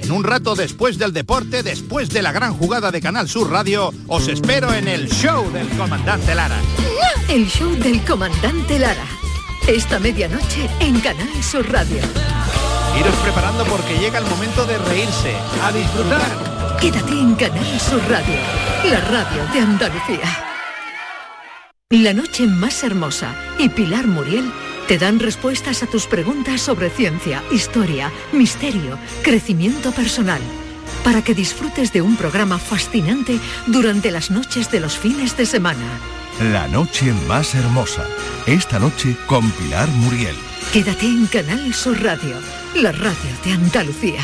En 0.00 0.12
un 0.12 0.24
rato 0.24 0.54
después 0.54 0.98
del 0.98 1.12
deporte, 1.12 1.62
después 1.62 2.08
de 2.10 2.22
la 2.22 2.32
gran 2.32 2.54
jugada 2.54 2.90
de 2.90 3.00
Canal 3.00 3.28
Sur 3.28 3.50
Radio, 3.50 3.92
os 4.06 4.28
espero 4.28 4.72
en 4.72 4.88
el 4.88 5.08
show 5.10 5.50
del 5.52 5.68
comandante 5.70 6.34
Lara. 6.34 6.58
El 7.28 7.46
show 7.48 7.70
del 7.76 8.02
comandante 8.04 8.78
Lara. 8.78 9.06
Esta 9.66 9.98
medianoche 9.98 10.68
en 10.80 10.98
Canal 11.00 11.42
Sur 11.42 11.70
Radio. 11.70 11.98
Iros 12.98 13.14
preparando 13.16 13.64
porque 13.64 13.98
llega 13.98 14.18
el 14.18 14.26
momento 14.26 14.64
de 14.64 14.78
reírse, 14.78 15.34
a 15.62 15.72
disfrutar. 15.72 16.76
Quédate 16.80 17.12
en 17.12 17.34
Canal 17.34 17.80
Sur 17.80 18.00
Radio, 18.08 18.36
la 18.84 19.00
radio 19.00 19.44
de 19.52 19.60
Andalucía. 19.60 20.44
La 21.90 22.12
noche 22.12 22.46
más 22.46 22.82
hermosa 22.84 23.34
y 23.58 23.68
Pilar 23.68 24.06
Muriel 24.06 24.50
te 24.88 24.96
dan 24.96 25.20
respuestas 25.20 25.82
a 25.82 25.86
tus 25.86 26.06
preguntas 26.06 26.62
sobre 26.62 26.88
ciencia, 26.88 27.44
historia, 27.52 28.10
misterio, 28.32 28.98
crecimiento 29.22 29.92
personal, 29.92 30.40
para 31.04 31.22
que 31.22 31.34
disfrutes 31.34 31.92
de 31.92 32.00
un 32.00 32.16
programa 32.16 32.58
fascinante 32.58 33.38
durante 33.66 34.10
las 34.10 34.30
noches 34.30 34.70
de 34.70 34.80
los 34.80 34.96
fines 34.96 35.36
de 35.36 35.44
semana. 35.44 35.86
La 36.52 36.66
noche 36.68 37.12
más 37.28 37.54
hermosa. 37.54 38.06
Esta 38.46 38.78
noche 38.78 39.14
con 39.26 39.50
Pilar 39.50 39.88
Muriel. 39.88 40.36
Quédate 40.72 41.04
en 41.04 41.26
Canal 41.26 41.74
Sur 41.74 42.02
Radio, 42.02 42.36
la 42.74 42.92
radio 42.92 43.30
de 43.44 43.52
Andalucía. 43.52 44.22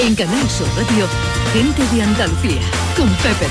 En 0.00 0.14
Canal 0.16 0.50
Sur 0.50 0.68
Radio, 0.76 1.06
de 1.56 2.02
Andalucía, 2.02 2.60
con 2.98 3.08
Pepe. 3.08 3.46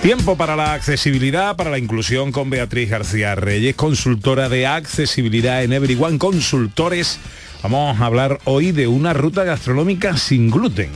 Tiempo 0.00 0.38
para 0.38 0.56
la 0.56 0.72
accesibilidad, 0.72 1.54
para 1.54 1.68
la 1.68 1.76
inclusión 1.76 2.32
con 2.32 2.48
Beatriz 2.48 2.88
García 2.88 3.34
Reyes, 3.34 3.76
consultora 3.76 4.48
de 4.48 4.66
accesibilidad 4.66 5.62
en 5.62 5.74
Everyone 5.74 6.16
Consultores. 6.16 7.18
Vamos 7.62 8.00
a 8.00 8.06
hablar 8.06 8.38
hoy 8.44 8.72
de 8.72 8.86
una 8.86 9.12
ruta 9.12 9.44
gastronómica 9.44 10.16
sin 10.16 10.50
gluten. 10.50 10.88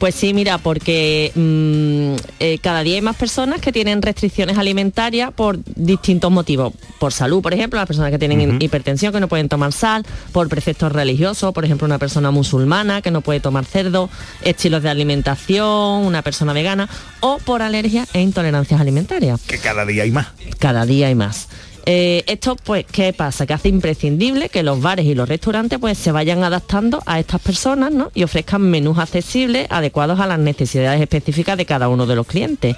Pues 0.00 0.14
sí, 0.14 0.32
mira, 0.32 0.56
porque 0.56 1.30
mm, 1.34 2.14
eh, 2.40 2.58
cada 2.62 2.82
día 2.82 2.94
hay 2.94 3.02
más 3.02 3.16
personas 3.16 3.60
que 3.60 3.70
tienen 3.70 4.00
restricciones 4.00 4.56
alimentarias 4.56 5.30
por 5.30 5.58
distintos 5.76 6.32
motivos. 6.32 6.72
Por 6.98 7.12
salud, 7.12 7.42
por 7.42 7.52
ejemplo, 7.52 7.78
las 7.78 7.86
personas 7.86 8.10
que 8.10 8.18
tienen 8.18 8.62
hipertensión, 8.62 9.12
que 9.12 9.20
no 9.20 9.28
pueden 9.28 9.50
tomar 9.50 9.72
sal, 9.72 10.06
por 10.32 10.48
preceptos 10.48 10.90
religiosos, 10.90 11.52
por 11.52 11.66
ejemplo, 11.66 11.84
una 11.84 11.98
persona 11.98 12.30
musulmana 12.30 13.02
que 13.02 13.10
no 13.10 13.20
puede 13.20 13.40
tomar 13.40 13.66
cerdo, 13.66 14.08
estilos 14.40 14.82
de 14.82 14.88
alimentación, 14.88 16.06
una 16.06 16.22
persona 16.22 16.54
vegana, 16.54 16.88
o 17.20 17.36
por 17.36 17.60
alergias 17.60 18.08
e 18.14 18.22
intolerancias 18.22 18.80
alimentarias. 18.80 19.42
Que 19.42 19.58
cada 19.58 19.84
día 19.84 20.04
hay 20.04 20.12
más. 20.12 20.28
Cada 20.58 20.86
día 20.86 21.08
hay 21.08 21.14
más. 21.14 21.48
Eh, 21.86 22.24
esto, 22.26 22.56
pues, 22.56 22.84
¿qué 22.90 23.12
pasa? 23.12 23.46
Que 23.46 23.54
hace 23.54 23.68
imprescindible 23.68 24.48
que 24.48 24.62
los 24.62 24.80
bares 24.80 25.06
y 25.06 25.14
los 25.14 25.28
restaurantes 25.28 25.78
pues 25.78 25.98
se 25.98 26.12
vayan 26.12 26.44
adaptando 26.44 27.02
a 27.06 27.18
estas 27.18 27.40
personas 27.40 27.92
¿no? 27.92 28.10
y 28.14 28.22
ofrezcan 28.22 28.62
menús 28.62 28.98
accesibles 28.98 29.66
adecuados 29.70 30.20
a 30.20 30.26
las 30.26 30.38
necesidades 30.38 31.00
específicas 31.00 31.56
de 31.56 31.66
cada 31.66 31.88
uno 31.88 32.06
de 32.06 32.16
los 32.16 32.26
clientes. 32.26 32.76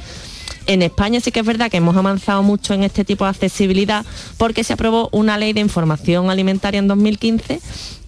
En 0.66 0.82
España 0.82 1.20
sí 1.20 1.32
que 1.32 1.40
es 1.40 1.46
verdad 1.46 1.70
que 1.70 1.78
hemos 1.78 1.96
avanzado 1.96 2.42
mucho 2.42 2.72
en 2.72 2.84
este 2.84 3.04
tipo 3.04 3.24
de 3.24 3.30
accesibilidad 3.30 4.06
porque 4.36 4.62
se 4.62 4.74
aprobó 4.74 5.08
una 5.10 5.36
ley 5.36 5.52
de 5.52 5.60
información 5.60 6.30
alimentaria 6.30 6.78
en 6.78 6.86
2015 6.86 7.60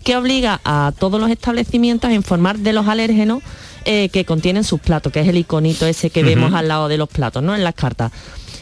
que 0.04 0.16
obliga 0.16 0.60
a 0.64 0.92
todos 0.96 1.20
los 1.20 1.30
establecimientos 1.30 2.10
a 2.10 2.14
informar 2.14 2.58
de 2.58 2.72
los 2.72 2.86
alérgenos 2.86 3.42
eh, 3.86 4.08
que 4.10 4.24
contienen 4.24 4.62
sus 4.62 4.80
platos, 4.80 5.12
que 5.12 5.20
es 5.20 5.28
el 5.28 5.36
iconito 5.36 5.86
ese 5.86 6.10
que 6.10 6.22
vemos 6.22 6.54
al 6.54 6.68
lado 6.68 6.88
de 6.88 6.96
los 6.96 7.08
platos, 7.08 7.42
¿no? 7.42 7.54
En 7.54 7.64
las 7.64 7.74
cartas. 7.74 8.12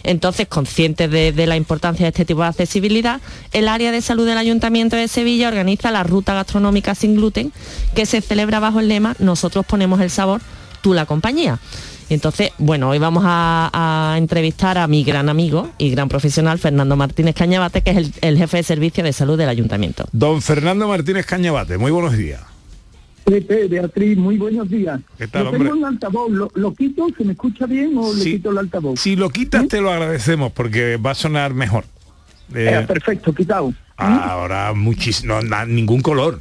Entonces, 0.04 0.48
conscientes 0.48 1.10
de, 1.10 1.46
la 1.46 1.56
importancia 1.56 2.04
de 2.04 2.08
este 2.08 2.24
tipo 2.24 2.42
de 2.42 2.48
accesibilidad, 2.48 3.20
el 3.52 3.68
área 3.68 3.92
de 3.92 4.00
salud 4.00 4.26
del 4.26 4.38
Ayuntamiento 4.38 4.96
de 4.96 5.08
Sevilla 5.08 5.48
organiza 5.48 5.90
la 5.90 6.02
ruta 6.02 6.34
gastronómica 6.34 6.94
sin 6.94 7.16
gluten, 7.16 7.52
que 7.94 8.06
se 8.06 8.20
celebra 8.20 8.60
bajo 8.60 8.80
el 8.80 8.88
lema 8.88 9.14
Nosotros 9.18 9.66
ponemos 9.66 10.00
el 10.00 10.10
sabor, 10.10 10.40
tú 10.80 10.94
la 10.94 11.06
compañía. 11.06 11.58
Entonces, 12.08 12.50
bueno, 12.58 12.90
hoy 12.90 12.98
vamos 12.98 13.24
a, 13.26 13.70
a, 13.72 14.18
entrevistar 14.18 14.76
a 14.76 14.86
mi 14.86 15.02
gran 15.02 15.28
amigo 15.28 15.70
y 15.78 15.90
gran 15.90 16.08
profesional, 16.08 16.58
Fernando 16.58 16.94
Martínez 16.94 17.34
Cañabate, 17.34 17.80
que 17.80 17.90
es 17.92 17.96
el, 17.96 18.14
el 18.20 18.38
jefe 18.38 18.58
de 18.58 18.62
servicio 18.64 19.02
de 19.02 19.12
salud 19.12 19.38
del 19.38 19.48
ayuntamiento. 19.48 20.06
Don 20.12 20.42
Fernando 20.42 20.88
Martínez 20.88 21.24
Cañabate, 21.24 21.78
muy 21.78 21.90
buenos 21.90 22.16
días. 22.16 22.51
Pepe, 23.24 23.68
Beatriz, 23.68 24.16
muy 24.18 24.37
buenos 24.37 24.68
días. 24.68 25.00
¿Qué 25.18 25.28
tal, 25.28 25.44
Yo 25.44 25.48
hombre? 25.50 25.64
tengo 25.64 25.78
un 25.78 25.85
altavoz, 25.85 26.30
¿Lo, 26.30 26.50
lo 26.54 26.74
quito? 26.74 27.06
¿Se 27.16 27.24
me 27.24 27.32
escucha 27.32 27.66
bien 27.66 27.92
o 27.96 28.12
le 28.12 28.24
quito 28.24 28.50
el 28.50 28.58
altavoz? 28.58 29.00
Si 29.00 29.16
lo 29.16 29.30
quitas 29.30 29.68
te 29.68 29.80
lo 29.80 29.90
agradecemos 29.92 30.52
porque 30.52 30.96
va 30.96 31.12
a 31.12 31.14
sonar 31.14 31.54
mejor. 31.54 31.85
Eh, 32.54 32.80
Eh, 32.82 32.85
perfecto, 32.87 33.32
quitado. 33.35 33.72
ahora 33.96 34.72
muchísimo, 34.74 35.40
no, 35.40 35.66
ningún 35.66 36.00
color. 36.02 36.40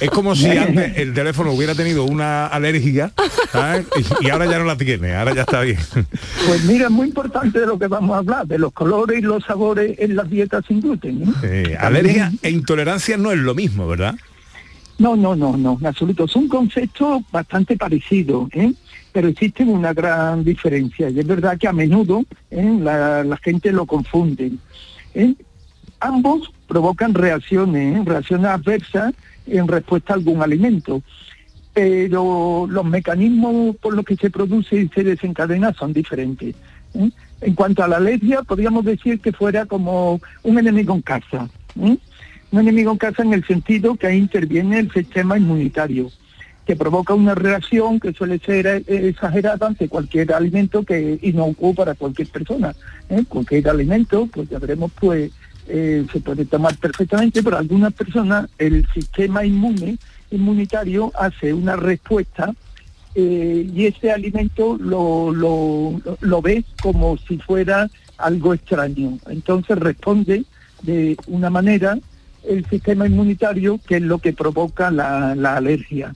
Es 0.00 0.10
como 0.10 0.34
si 0.34 0.48
antes 0.50 0.96
el 0.96 1.14
teléfono 1.14 1.52
hubiera 1.52 1.74
tenido 1.74 2.04
una 2.04 2.46
alergia 2.46 3.12
¿sabes? 3.52 3.86
y, 4.20 4.28
ahora 4.30 4.46
ya 4.46 4.58
no 4.58 4.64
la 4.64 4.76
tiene, 4.76 5.14
ahora 5.14 5.34
ya 5.34 5.42
está 5.42 5.60
bien. 5.60 5.78
Pues 6.46 6.64
mira, 6.64 6.86
es 6.86 6.90
muy 6.90 7.08
importante 7.08 7.60
de 7.60 7.66
lo 7.66 7.78
que 7.78 7.86
vamos 7.86 8.14
a 8.16 8.18
hablar, 8.18 8.46
de 8.46 8.58
los 8.58 8.72
colores 8.72 9.18
y 9.18 9.22
los 9.22 9.44
sabores 9.44 9.96
en 9.98 10.16
las 10.16 10.28
dietas 10.28 10.64
sin 10.66 10.80
gluten. 10.80 11.22
¿eh? 11.22 11.34
Eh, 11.44 11.76
alergia 11.78 12.32
e 12.42 12.50
intolerancia 12.50 13.16
no 13.16 13.30
es 13.30 13.38
lo 13.38 13.54
mismo, 13.54 13.86
¿verdad? 13.86 14.16
No, 14.98 15.16
no, 15.16 15.34
no, 15.34 15.56
no, 15.56 15.76
en 15.80 15.86
absoluto. 15.86 16.28
Son 16.28 16.48
conceptos 16.48 17.22
bastante 17.32 17.76
parecidos, 17.76 18.48
¿eh? 18.52 18.72
pero 19.12 19.28
existen 19.28 19.68
una 19.68 19.92
gran 19.92 20.44
diferencia. 20.44 21.10
Y 21.10 21.20
es 21.20 21.26
verdad 21.26 21.58
que 21.58 21.68
a 21.68 21.72
menudo 21.72 22.24
¿eh? 22.50 22.78
la, 22.80 23.24
la 23.24 23.36
gente 23.38 23.72
lo 23.72 23.86
confunde. 23.86 24.52
¿eh? 25.14 25.34
Ambos 26.00 26.52
provocan 26.68 27.14
reacciones, 27.14 27.96
¿eh? 27.96 28.02
reacciones 28.04 28.46
adversas 28.46 29.14
en 29.46 29.68
respuesta 29.68 30.12
a 30.12 30.16
algún 30.16 30.42
alimento. 30.42 31.02
Pero 31.72 32.66
los 32.68 32.84
mecanismos 32.84 33.76
por 33.76 33.94
los 33.94 34.04
que 34.04 34.16
se 34.16 34.30
produce 34.30 34.76
y 34.76 34.88
se 34.88 35.02
desencadena 35.02 35.72
son 35.72 35.92
diferentes. 35.92 36.54
En 37.40 37.54
cuanto 37.54 37.82
a 37.82 37.88
la 37.88 37.96
alergia, 37.96 38.42
podríamos 38.42 38.84
decir 38.84 39.18
que 39.20 39.32
fuera 39.32 39.66
como 39.66 40.20
un 40.44 40.58
enemigo 40.58 40.94
en 40.94 41.02
casa. 41.02 41.48
Un 42.54 42.60
enemigo 42.60 42.92
en 42.92 42.98
casa 42.98 43.22
en 43.24 43.32
el 43.32 43.44
sentido 43.44 43.96
que 43.96 44.06
ahí 44.06 44.16
interviene 44.16 44.78
el 44.78 44.92
sistema 44.92 45.36
inmunitario, 45.36 46.12
que 46.64 46.76
provoca 46.76 47.12
una 47.12 47.34
reacción 47.34 47.98
que 47.98 48.12
suele 48.12 48.38
ser 48.38 48.66
eh, 48.66 48.84
exagerada 48.86 49.66
ante 49.66 49.88
cualquier 49.88 50.32
alimento 50.32 50.84
que 50.84 51.18
inocuo 51.22 51.74
para 51.74 51.94
cualquier 51.94 52.28
persona. 52.28 52.72
¿eh? 53.08 53.24
Cualquier 53.28 53.68
alimento, 53.68 54.28
pues 54.32 54.48
ya 54.48 54.60
veremos, 54.60 54.92
pues 55.00 55.32
eh, 55.66 56.06
se 56.12 56.20
puede 56.20 56.44
tomar 56.44 56.76
perfectamente, 56.76 57.42
pero 57.42 57.58
algunas 57.58 57.92
personas 57.92 58.48
el 58.56 58.86
sistema 58.94 59.44
inmune 59.44 59.98
inmunitario 60.30 61.10
hace 61.18 61.52
una 61.52 61.74
respuesta 61.74 62.54
eh, 63.16 63.68
y 63.74 63.86
ese 63.86 64.12
alimento 64.12 64.76
lo, 64.80 65.32
lo 65.32 66.42
ve 66.42 66.64
como 66.80 67.18
si 67.18 67.36
fuera 67.38 67.90
algo 68.16 68.54
extraño. 68.54 69.18
Entonces 69.28 69.76
responde 69.76 70.44
de 70.82 71.16
una 71.26 71.50
manera 71.50 71.98
el 72.48 72.64
sistema 72.66 73.06
inmunitario, 73.06 73.80
que 73.86 73.96
es 73.96 74.02
lo 74.02 74.18
que 74.18 74.32
provoca 74.32 74.90
la, 74.90 75.34
la 75.34 75.56
alergia. 75.56 76.14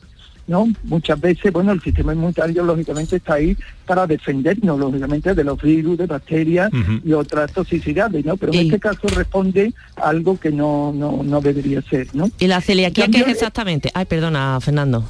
¿no? 0.48 0.66
Muchas 0.84 1.20
veces, 1.20 1.52
bueno, 1.52 1.72
el 1.72 1.82
sistema 1.82 2.14
inmunitario 2.14 2.64
lógicamente 2.64 3.16
está 3.16 3.34
ahí 3.34 3.56
para 3.86 4.06
defendernos, 4.06 4.80
lógicamente, 4.80 5.34
de 5.34 5.44
los 5.44 5.60
virus, 5.60 5.98
de 5.98 6.06
bacterias 6.06 6.70
y 7.04 7.12
otras 7.12 7.52
toxicidades, 7.52 8.24
¿no? 8.24 8.36
Pero 8.36 8.54
en 8.54 8.60
este 8.60 8.80
caso 8.80 9.06
responde 9.08 9.72
a 9.96 10.08
algo 10.08 10.40
que 10.40 10.50
no, 10.50 10.92
no, 10.92 11.22
no 11.22 11.40
debería 11.42 11.82
ser, 11.82 12.08
¿no? 12.14 12.30
¿Y 12.38 12.46
la 12.46 12.62
celiaquía 12.62 13.08
qué 13.08 13.20
es 13.20 13.28
exactamente? 13.28 13.90
Ay, 13.92 14.06
perdona, 14.06 14.58
Fernando. 14.60 15.08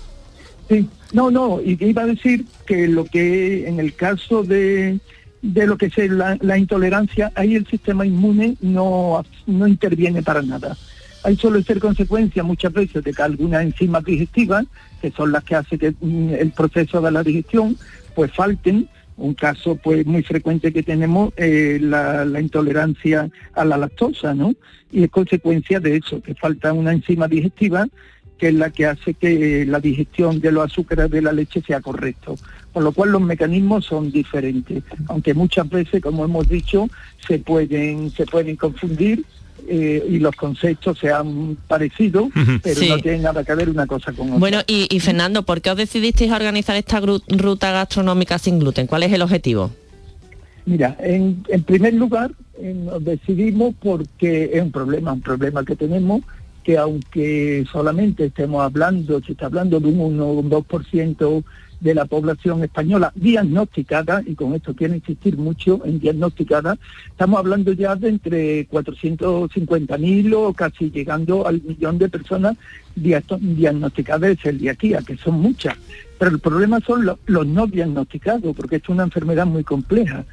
Sí, 0.68 0.88
no, 1.12 1.30
no, 1.30 1.60
y 1.64 1.78
iba 1.82 2.02
a 2.02 2.06
decir 2.06 2.44
que 2.66 2.88
lo 2.88 3.04
que 3.04 3.66
en 3.68 3.78
el 3.78 3.94
caso 3.94 4.42
de, 4.42 4.98
de 5.40 5.66
lo 5.66 5.78
que 5.78 5.86
es 5.86 6.10
la, 6.10 6.36
la 6.40 6.58
intolerancia, 6.58 7.30
ahí 7.36 7.54
el 7.54 7.66
sistema 7.68 8.04
inmune 8.04 8.56
no, 8.60 9.24
no 9.46 9.66
interviene 9.68 10.22
para 10.22 10.42
nada. 10.42 10.76
Ahí 11.24 11.36
suele 11.36 11.62
ser 11.62 11.78
consecuencia 11.80 12.42
muchas 12.42 12.72
veces 12.72 13.02
de 13.02 13.12
que 13.12 13.22
algunas 13.22 13.62
enzimas 13.62 14.04
digestivas, 14.04 14.66
que 15.00 15.10
son 15.10 15.32
las 15.32 15.44
que 15.44 15.56
hacen 15.56 15.78
que 15.78 15.94
mm, 16.00 16.34
el 16.34 16.52
proceso 16.52 17.00
de 17.00 17.10
la 17.10 17.22
digestión, 17.22 17.76
pues 18.14 18.32
falten. 18.32 18.88
Un 19.16 19.34
caso 19.34 19.74
pues 19.74 20.06
muy 20.06 20.22
frecuente 20.22 20.72
que 20.72 20.84
tenemos 20.84 21.32
eh, 21.36 21.78
la, 21.80 22.24
intolerancia 22.40 23.28
a 23.52 23.64
la 23.64 23.76
lactosa, 23.76 24.32
¿no? 24.32 24.54
Y 24.92 25.02
es 25.02 25.10
consecuencia 25.10 25.80
de 25.80 25.96
eso, 25.96 26.22
que 26.22 26.36
falta 26.36 26.72
una 26.72 26.92
enzima 26.92 27.26
digestiva 27.26 27.88
que 28.38 28.48
es 28.48 28.54
la 28.54 28.70
que 28.70 28.86
hace 28.86 29.14
que 29.14 29.66
la 29.66 29.80
digestión 29.80 30.40
de 30.40 30.52
los 30.52 30.64
azúcares 30.64 31.10
de 31.10 31.20
la 31.20 31.32
leche 31.32 31.60
sea 31.60 31.80
correcto. 31.80 32.36
Por 32.72 32.84
lo 32.84 32.92
cual 32.92 33.10
los 33.10 33.20
mecanismos 33.20 33.86
son 33.86 34.12
diferentes, 34.12 34.84
aunque 35.08 35.34
muchas 35.34 35.68
veces, 35.68 36.00
como 36.00 36.24
hemos 36.24 36.48
dicho, 36.48 36.88
se 37.26 37.40
pueden, 37.40 38.10
se 38.10 38.24
pueden 38.26 38.54
confundir 38.56 39.24
eh, 39.66 40.04
y 40.08 40.18
los 40.18 40.34
conceptos 40.36 40.98
sean 40.98 41.56
parecidos, 41.66 42.26
Ujú. 42.26 42.60
pero 42.62 42.80
Sí. 42.80 42.88
no 42.88 42.98
tienen 42.98 43.22
nada 43.22 43.42
que 43.44 43.54
ver 43.54 43.68
una 43.68 43.86
cosa 43.86 44.12
con 44.12 44.26
otra. 44.28 44.38
Bueno, 44.38 44.60
y, 44.66 44.86
y 44.94 45.00
Fernando, 45.00 45.42
¿por 45.42 45.60
qué 45.60 45.70
os 45.70 45.76
decidisteis 45.76 46.30
a 46.30 46.36
organizar 46.36 46.76
esta 46.76 47.00
gru- 47.00 47.22
ruta 47.28 47.72
gastronómica 47.72 48.38
sin 48.38 48.58
gluten? 48.58 48.86
¿Cuál 48.86 49.02
es 49.02 49.12
el 49.12 49.22
objetivo? 49.22 49.70
Mira, 50.66 50.96
en, 51.00 51.42
en 51.48 51.62
primer 51.62 51.94
lugar 51.94 52.30
eh, 52.60 52.74
nos 52.74 53.02
decidimos 53.02 53.74
porque 53.82 54.50
es 54.52 54.62
un 54.62 54.70
problema, 54.70 55.12
un 55.14 55.22
problema 55.22 55.64
que 55.64 55.74
tenemos, 55.76 56.20
que 56.62 56.76
aunque 56.76 57.64
solamente 57.72 58.26
estemos 58.26 58.62
hablando, 58.62 59.20
se 59.22 59.32
está 59.32 59.46
hablando 59.46 59.80
de 59.80 59.88
un 59.88 60.00
1 60.00 60.24
o 60.26 60.32
un 60.34 60.50
2% 60.50 61.44
de 61.80 61.94
la 61.94 62.04
población 62.06 62.64
española 62.64 63.12
diagnosticada, 63.14 64.22
y 64.26 64.34
con 64.34 64.54
esto 64.54 64.74
quiero 64.74 64.94
insistir 64.94 65.36
mucho 65.38 65.80
en 65.84 66.00
diagnosticada, 66.00 66.76
estamos 67.08 67.38
hablando 67.38 67.72
ya 67.72 67.94
de 67.94 68.08
entre 68.08 68.66
450.000 68.68 70.34
o 70.34 70.52
casi 70.52 70.90
llegando 70.90 71.46
al 71.46 71.62
millón 71.62 71.98
de 71.98 72.08
personas 72.08 72.56
diagnosticadas 72.96 74.28
de 74.30 74.36
celiaquía, 74.36 75.00
que 75.06 75.16
son 75.16 75.40
muchas. 75.40 75.76
Pero 76.18 76.32
el 76.32 76.40
problema 76.40 76.80
son 76.80 77.04
lo- 77.04 77.18
los 77.26 77.46
no 77.46 77.66
diagnosticados, 77.66 78.56
porque 78.56 78.76
es 78.76 78.88
una 78.88 79.04
enfermedad 79.04 79.46
muy 79.46 79.62
compleja. 79.62 80.24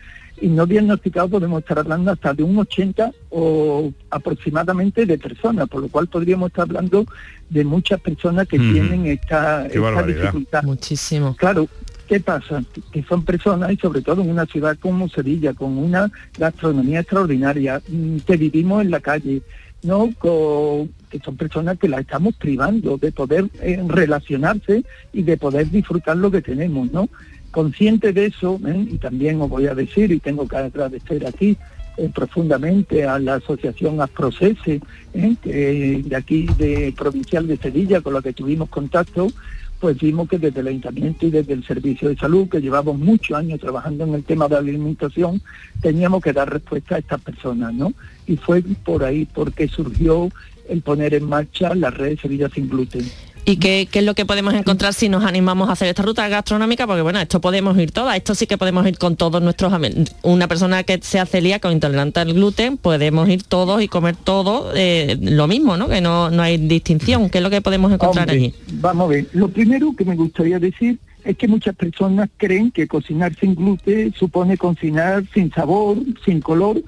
Y 0.42 0.48
no 0.48 0.66
diagnosticados 0.66 1.32
podemos 1.32 1.62
estar 1.62 1.80
hablando 1.80 2.12
hasta 2.12 2.34
de 2.34 2.44
un 2.44 2.58
80 2.58 3.12
o 3.30 3.92
aproximadamente 4.10 5.06
de 5.06 5.18
personas, 5.18 5.68
por 5.70 5.82
lo 5.82 5.88
cual 5.88 6.08
podríamos 6.08 6.48
estar 6.48 6.64
hablando 6.64 7.06
de 7.50 7.64
muchas 7.64 8.02
personas 8.02 8.48
que 8.48 8.58
Ujú. 8.58 8.74
tienen 8.74 9.06
esta, 9.06 9.66
esta 9.68 10.04
dificultad. 10.04 10.64
Muchísimo. 10.64 11.36
Claro, 11.38 11.68
¿qué 12.08 12.20
pasa? 12.20 12.64
Que 12.92 13.04
son 13.04 13.24
personas, 13.24 13.72
y 13.72 13.78
sobre 13.78 14.02
todo 14.02 14.22
en 14.24 14.30
una 14.30 14.46
ciudad 14.46 14.78
como 14.80 15.08
Sevilla, 15.08 15.54
con 15.54 15.78
una 15.78 16.12
gastronomía 16.38 17.00
extraordinaria, 17.00 17.82
mm, 17.88 18.18
que 18.28 18.36
vivimos 18.38 18.82
en 18.82 18.92
la 18.92 19.00
calle, 19.00 19.42
¿no? 19.84 20.10
Con- 20.18 20.90
que 21.10 21.20
son 21.24 21.38
personas 21.38 21.78
que 21.78 21.88
la 21.88 22.00
estamos 22.02 22.36
privando 22.36 22.98
de 22.98 23.12
poder 23.14 23.46
eh, 23.62 23.82
relacionarse 23.88 24.84
y 25.14 25.24
de 25.24 25.38
poder 25.38 25.70
disfrutar 25.70 26.18
lo 26.18 26.30
que 26.30 26.42
tenemos, 26.42 26.92
¿no? 26.92 27.08
Consciente 27.56 28.12
de 28.12 28.26
eso, 28.26 28.60
¿eh? 28.68 28.86
y 28.92 28.98
también 28.98 29.40
os 29.40 29.50
voy 29.50 29.68
a 29.68 29.74
decir, 29.74 30.12
y 30.12 30.20
tengo 30.20 30.46
que 30.46 30.58
agradecer 30.58 31.26
aquí 31.26 31.56
eh, 31.96 32.10
profundamente 32.14 33.06
a 33.06 33.18
la 33.18 33.36
asociación 33.36 34.02
Asprocese, 34.02 34.82
¿eh? 35.14 36.02
de 36.04 36.16
aquí 36.18 36.48
de 36.58 36.94
Provincial 36.98 37.48
de 37.48 37.56
Sevilla, 37.56 38.02
con 38.02 38.14
la 38.14 38.22
que 38.22 38.34
tuvimos 38.34 38.68
contacto, 38.68 39.30
pues 39.80 39.98
vimos 39.98 40.28
que 40.28 40.38
desde 40.38 40.60
el 40.60 40.68
ayuntamiento 40.68 41.28
y 41.28 41.32
desde 41.32 41.54
el 41.54 41.66
servicio 41.66 42.10
de 42.10 42.18
salud, 42.18 42.50
que 42.50 42.60
llevamos 42.60 43.00
muchos 43.00 43.38
años 43.38 43.62
trabajando 43.62 44.04
en 44.04 44.16
el 44.16 44.26
tema 44.26 44.50
de 44.50 44.58
alimentación, 44.58 45.42
teníamos 45.82 46.22
que 46.22 46.34
dar 46.34 46.52
respuesta 46.52 46.96
a 46.96 47.00
estas 47.00 47.22
personas, 47.22 47.74
¿no? 47.74 47.94
Y 48.28 48.36
fue 48.36 48.64
por 48.64 49.06
ahí 49.06 49.26
porque 49.34 49.70
surgió 49.70 50.30
el 50.68 50.82
poner 50.82 51.14
en 51.14 51.24
marcha 51.24 51.74
la 51.74 51.90
red 51.90 52.20
Sevilla 52.20 52.50
sin 52.50 52.68
gluten. 52.68 53.06
¿Y 53.48 53.58
qué, 53.58 53.88
qué 53.90 54.00
es 54.00 54.06
lo 54.06 54.16
que 54.16 54.26
podemos 54.26 54.56
encontrar 54.56 54.96
si 54.96 55.08
nos 55.08 55.24
animamos 55.24 55.70
a 55.70 55.74
hacer 55.74 55.88
esta 55.88 56.02
ruta 56.02 56.28
gastronómica? 56.28 56.88
Porque 56.88 57.04
bueno, 57.04 57.20
esto 57.20 57.40
podemos 57.40 57.78
ir 57.78 57.92
todas, 57.92 58.18
esto 58.18 58.34
sí 58.34 58.48
que 58.48 58.58
podemos 58.58 58.88
ir 58.88 58.98
con 58.98 59.16
todos 59.16 59.40
nuestros 59.40 59.72
amigos. 59.72 60.16
Una 60.24 60.48
persona 60.48 60.82
que 60.84 61.00
sea 61.04 61.28
celíaca 61.28 61.68
o 61.70 61.72
intolerante 61.72 62.20
al 62.20 62.34
gluten, 62.34 62.78
podemos 62.78 63.30
ir 63.30 63.44
todos 63.44 63.84
y 63.84 63.88
comer 63.88 64.16
todo 64.16 64.72
eh, 64.76 65.16
lo 65.22 65.46
mismo, 65.46 65.78
¿no? 65.78 65.88
Que 65.88 66.02
no, 66.02 66.32
no 66.32 66.42
hay 66.42 66.58
distinción. 66.58 67.30
¿Qué 67.30 67.38
es 67.38 67.44
lo 67.44 67.52
que 67.52 67.62
podemos 67.62 67.94
encontrar 67.94 68.28
Hombre, 68.28 68.36
allí? 68.36 68.54
Vamos 68.82 69.06
a 69.06 69.10
ver, 69.10 69.28
lo 69.34 69.48
primero 69.48 69.96
que 69.96 70.06
me 70.06 70.16
gustaría 70.16 70.58
decir 70.58 70.98
es 71.24 71.38
que 71.38 71.48
muchas 71.48 71.76
personas 71.76 72.30
creen 72.38 72.72
que 72.72 72.88
cocinar 72.88 73.36
sin 73.36 73.54
gluten 73.54 74.12
supone 74.14 74.58
cocinar 74.58 75.24
sin 75.36 75.52
sabor, 75.52 75.98
sin 76.26 76.42
color, 76.42 76.82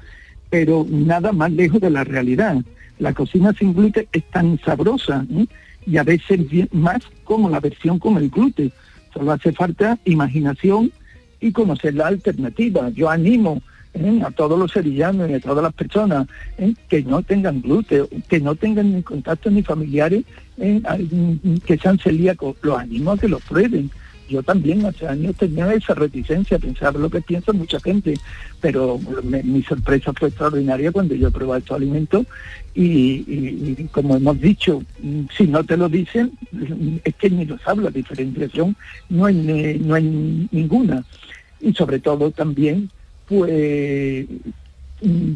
pero 0.49 0.87
nada 0.89 1.33
más 1.33 1.51
lejos 1.51 1.81
de 1.81 1.91
la 1.91 2.03
realidad. 2.03 2.57
La 2.97 3.13
cocina 3.13 3.53
sin 3.53 3.75
gluten 3.75 4.07
es 4.11 4.23
tan 4.31 4.59
sabrosa 4.65 5.23
¿eh? 5.31 5.45
Y 5.87 5.97
a 5.97 6.03
veces 6.03 6.39
más 6.71 6.99
como 7.23 7.49
la 7.49 7.59
versión 7.59 7.97
con 7.97 8.17
el 8.17 8.29
gluten. 8.29 8.71
Solo 9.13 9.31
hace 9.31 9.53
falta 9.53 9.97
imaginación 10.05 10.91
y 11.39 11.51
conocer 11.51 11.95
la 11.95 12.07
alternativa. 12.07 12.89
Yo 12.89 13.09
animo 13.09 13.61
¿eh? 13.93 14.21
a 14.25 14.31
todos 14.31 14.59
los 14.59 14.71
sevillanos 14.71 15.29
y 15.29 15.33
a 15.33 15.39
todas 15.39 15.63
las 15.63 15.73
personas 15.73 16.27
¿eh? 16.57 16.73
que 16.89 17.03
no 17.03 17.23
tengan 17.23 17.61
gluten, 17.61 18.05
que 18.27 18.39
no 18.39 18.55
tengan 18.55 18.93
ni 18.93 19.01
contacto 19.01 19.49
ni 19.49 19.63
familiares 19.63 20.25
¿eh? 20.57 20.81
Ay, 20.85 21.07
mm, 21.09 21.57
que 21.59 21.77
sean 21.77 21.97
celíacos, 21.97 22.57
los 22.61 22.77
animo 22.77 23.11
a 23.11 23.17
que 23.17 23.29
los 23.29 23.41
prueben. 23.43 23.89
Yo 24.29 24.43
también 24.43 24.85
hace 24.85 25.07
años 25.07 25.35
tenía 25.37 25.73
esa 25.73 25.93
reticencia 25.93 26.57
a 26.57 26.59
pensar 26.59 26.95
lo 26.95 27.09
que 27.09 27.21
piensa 27.21 27.53
mucha 27.53 27.79
gente, 27.79 28.13
pero 28.59 28.99
mi 29.23 29.63
sorpresa 29.63 30.11
fue 30.13 30.29
extraordinaria 30.29 30.91
cuando 30.91 31.15
yo 31.15 31.31
probé 31.31 31.59
estos 31.59 31.77
alimentos 31.77 32.25
y, 32.75 33.87
como 33.91 34.17
hemos 34.17 34.39
dicho, 34.39 34.83
si 35.35 35.47
no 35.47 35.63
te 35.63 35.77
lo 35.77 35.89
dicen, 35.89 36.31
es 37.03 37.15
que 37.15 37.29
ni 37.29 37.45
lo 37.45 37.57
sabes, 37.59 37.85
la 37.85 37.89
diferenciación 37.89 38.75
no 39.09 39.25
hay, 39.25 39.79
no 39.83 39.95
hay 39.95 40.47
ninguna. 40.51 41.03
Y 41.59 41.73
sobre 41.73 41.99
todo 41.99 42.29
también, 42.31 42.89
pues 43.27 44.27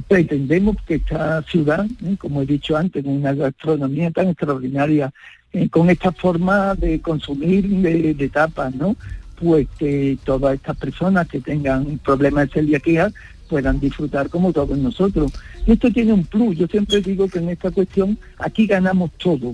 pretendemos 0.07 0.77
que 0.87 0.95
esta 0.95 1.43
ciudad, 1.43 1.85
¿eh? 2.03 2.15
como 2.17 2.41
he 2.41 2.45
dicho 2.45 2.75
antes, 2.75 3.05
una 3.05 3.33
gastronomía 3.33 4.11
tan 4.11 4.29
extraordinaria, 4.29 5.13
eh, 5.53 5.67
con 5.69 5.89
esta 5.89 6.11
forma 6.11 6.75
de 6.75 7.01
consumir 7.01 7.67
de, 7.67 8.29
tapas, 8.29 8.73
¿no? 8.73 8.95
Pues 9.35 9.67
que 9.77 10.17
todas 10.23 10.55
estas 10.55 10.77
personas 10.77 11.27
que 11.27 11.41
tengan 11.41 11.99
problemas 11.99 12.47
de 12.47 12.53
celiaquía 12.53 13.11
puedan 13.49 13.79
disfrutar 13.79 14.29
como 14.29 14.53
todos 14.53 14.77
nosotros. 14.77 15.33
Y 15.65 15.73
esto 15.73 15.91
tiene 15.91 16.13
un 16.13 16.23
plus, 16.23 16.57
yo 16.57 16.67
siempre 16.67 17.01
digo 17.01 17.27
que 17.27 17.39
en 17.39 17.49
esta 17.49 17.69
cuestión 17.69 18.17
aquí 18.37 18.65
ganamos 18.65 19.11
todo. 19.17 19.53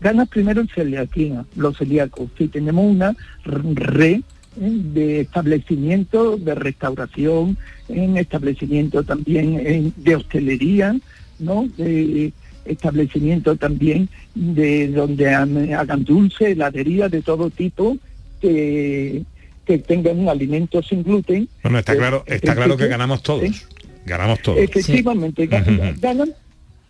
Gana 0.00 0.26
primero 0.26 0.60
el 0.60 0.68
celiaquía, 0.68 1.44
los 1.56 1.78
celíacos, 1.78 2.30
que 2.36 2.48
tenemos 2.48 2.84
una 2.84 3.16
red 3.44 4.16
¿eh? 4.16 4.22
de 4.60 5.20
establecimiento, 5.20 6.36
de 6.36 6.54
restauración, 6.54 7.56
en 7.88 8.18
establecimiento 8.18 9.02
también 9.02 9.58
eh, 9.58 9.92
de 9.96 10.16
hostelería, 10.16 10.94
¿no? 11.38 11.66
De 11.78 12.32
establecimiento 12.68 13.56
también 13.56 14.08
de 14.34 14.88
donde 14.88 15.34
han- 15.34 15.72
hagan 15.74 16.04
dulce, 16.04 16.52
heladería 16.52 17.08
de 17.08 17.22
todo 17.22 17.50
tipo, 17.50 17.96
que, 18.40 19.22
que 19.66 19.78
tengan 19.78 20.18
un 20.20 20.28
alimento 20.28 20.82
sin 20.82 21.02
gluten. 21.02 21.48
Bueno, 21.62 21.78
está 21.80 21.92
Eh, 21.94 21.96
claro, 21.96 22.24
está 22.26 22.54
claro 22.54 22.76
que 22.76 22.86
ganamos 22.88 23.22
todos. 23.22 23.66
Ganamos 24.06 24.40
todos. 24.40 24.58
Efectivamente, 24.58 25.46
ganan 25.46 26.32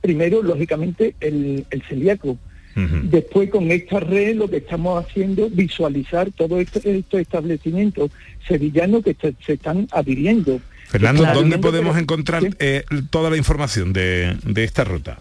primero, 0.00 0.42
lógicamente, 0.42 1.14
el, 1.20 1.64
el 1.70 1.82
celíaco. 1.82 2.38
Después, 3.10 3.50
con 3.50 3.72
esta 3.72 3.98
red, 3.98 4.36
lo 4.36 4.48
que 4.48 4.58
estamos 4.58 5.04
haciendo, 5.04 5.50
visualizar 5.50 6.30
todos 6.30 6.60
estos, 6.60 6.84
estos 6.86 7.18
establecimientos 7.20 8.12
sevillanos 8.46 9.02
que 9.02 9.16
se, 9.20 9.34
se 9.44 9.54
están 9.54 9.88
adhiriendo. 9.90 10.60
Fernando, 10.86 11.26
¿dónde 11.34 11.58
podemos 11.58 11.98
encontrar 11.98 12.44
eh, 12.60 12.84
toda 13.10 13.30
la 13.30 13.36
información 13.36 13.92
de, 13.92 14.36
de 14.44 14.62
esta 14.62 14.84
ruta? 14.84 15.18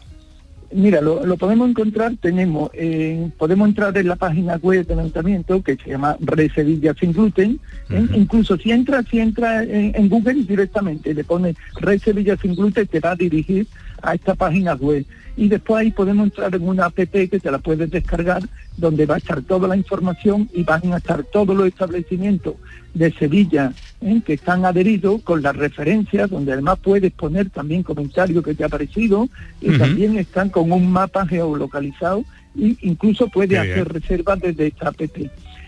Mira, 0.71 0.99
lo, 0.99 1.25
lo 1.25 1.37
podemos 1.37 1.69
encontrar, 1.69 2.13
tenemos, 2.19 2.69
eh, 2.73 3.29
podemos 3.37 3.69
entrar 3.69 3.97
en 3.97 4.07
la 4.07 4.17
página 4.17 4.57
web 4.57 4.85
del 4.85 4.99
ayuntamiento 4.99 5.61
que 5.63 5.77
se 5.77 5.91
llama 5.91 6.17
Red 6.19 6.51
Sevilla 6.51 6.93
Sin 6.99 7.13
Gluten. 7.13 7.59
¿eh? 7.89 8.05
Incluso 8.13 8.57
si 8.57 8.71
entra, 8.71 9.01
si 9.03 9.19
entra 9.19 9.63
en, 9.63 9.93
en 9.95 10.09
Google 10.09 10.43
directamente, 10.43 11.13
le 11.13 11.23
pone 11.23 11.55
Red 11.75 12.01
Sevilla 12.01 12.35
Sin 12.35 12.55
Gluten, 12.55 12.85
te 12.85 12.99
va 12.99 13.11
a 13.11 13.15
dirigir 13.15 13.65
a 14.01 14.13
esta 14.15 14.35
página 14.35 14.73
web. 14.75 15.05
Y 15.35 15.47
después 15.49 15.81
ahí 15.81 15.91
podemos 15.91 16.25
entrar 16.25 16.53
en 16.55 16.67
una 16.67 16.85
app 16.85 16.95
que 16.95 17.07
te 17.27 17.51
la 17.51 17.59
puedes 17.59 17.89
descargar, 17.91 18.41
donde 18.75 19.05
va 19.05 19.15
a 19.15 19.17
estar 19.19 19.41
toda 19.43 19.67
la 19.67 19.77
información 19.77 20.49
y 20.53 20.63
van 20.63 20.93
a 20.93 20.97
estar 20.97 21.23
todos 21.23 21.55
los 21.55 21.67
establecimientos 21.67 22.55
de 22.95 23.11
Sevilla 23.13 23.71
¿eh? 24.01 24.21
que 24.25 24.33
están 24.33 24.65
adheridos 24.65 25.21
con 25.21 25.43
las 25.43 25.55
referencias, 25.55 26.29
donde 26.31 26.53
además 26.53 26.79
puedes 26.81 27.11
poner 27.11 27.49
también 27.51 27.83
comentarios 27.83 28.43
que 28.43 28.55
te 28.55 28.63
ha 28.63 28.69
parecido 28.69 29.29
y 29.61 29.77
también 29.77 30.17
están 30.17 30.49
con 30.49 30.71
un 30.71 30.91
mapa 30.91 31.27
geolocalizado 31.27 32.23
e 32.59 32.75
incluso 32.81 33.27
puedes 33.27 33.59
hacer 33.59 33.87
reservas 33.93 34.39
desde 34.39 34.67
esta 34.67 34.89
app. 34.89 35.01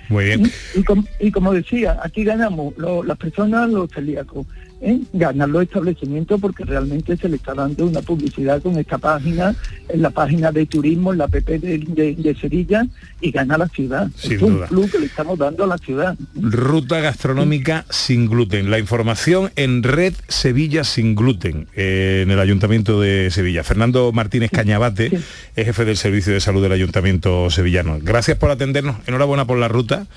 Muy 0.09 0.25
bien. 0.25 0.51
Y, 0.75 0.81
com- 0.83 1.05
y 1.19 1.29
como 1.29 1.53
decía, 1.53 1.99
aquí 2.01 2.23
ganamos 2.23 2.75
lo- 2.77 3.03
las 3.03 3.17
personas, 3.17 3.69
los 3.69 3.91
celíacos, 3.91 4.47
¿eh? 4.81 4.99
ganan 5.13 5.51
los 5.51 5.63
establecimientos 5.63 6.39
porque 6.39 6.63
realmente 6.65 7.15
se 7.17 7.29
le 7.29 7.35
está 7.37 7.53
dando 7.53 7.85
una 7.85 8.01
publicidad 8.01 8.61
con 8.61 8.77
esta 8.77 8.97
página, 8.97 9.55
en 9.89 10.01
la 10.01 10.09
página 10.09 10.51
de 10.51 10.65
turismo, 10.65 11.11
en 11.11 11.19
la 11.19 11.25
app 11.25 11.33
de, 11.35 11.59
de- 11.59 12.15
de 12.15 12.35
Sevilla, 12.35 12.85
y 13.21 13.31
gana 13.31 13.57
la 13.57 13.67
ciudad. 13.67 14.07
Sin 14.15 14.33
es 14.33 14.41
un 14.41 14.53
duda. 14.55 14.67
plus 14.67 14.91
que 14.91 14.99
le 14.99 15.05
estamos 15.07 15.37
dando 15.37 15.63
a 15.63 15.67
la 15.67 15.77
ciudad. 15.77 16.15
Ruta 16.35 16.99
gastronómica 16.99 17.85
sin 17.89 18.27
gluten. 18.29 18.69
La 18.71 18.79
información 18.79 19.51
en 19.55 19.83
Red 19.83 20.13
Sevilla 20.27 20.83
sin 20.83 21.15
gluten, 21.15 21.67
eh, 21.75 22.21
en 22.23 22.31
el 22.31 22.39
Ayuntamiento 22.39 22.99
de 23.01 23.29
Sevilla. 23.31 23.63
Fernando 23.63 24.11
Martínez 24.11 24.51
Cañabate 24.51 25.11
es 25.55 25.65
jefe 25.65 25.85
del 25.85 25.97
Servicio 25.97 26.33
de 26.33 26.39
Salud 26.39 26.61
del 26.61 26.71
Ayuntamiento 26.71 27.49
sevillano. 27.49 27.97
Gracias 28.01 28.37
por 28.37 28.51
atendernos. 28.51 28.97
Enhorabuena 29.07 29.45
por 29.45 29.57
la 29.57 29.67
ruta 29.67 30.07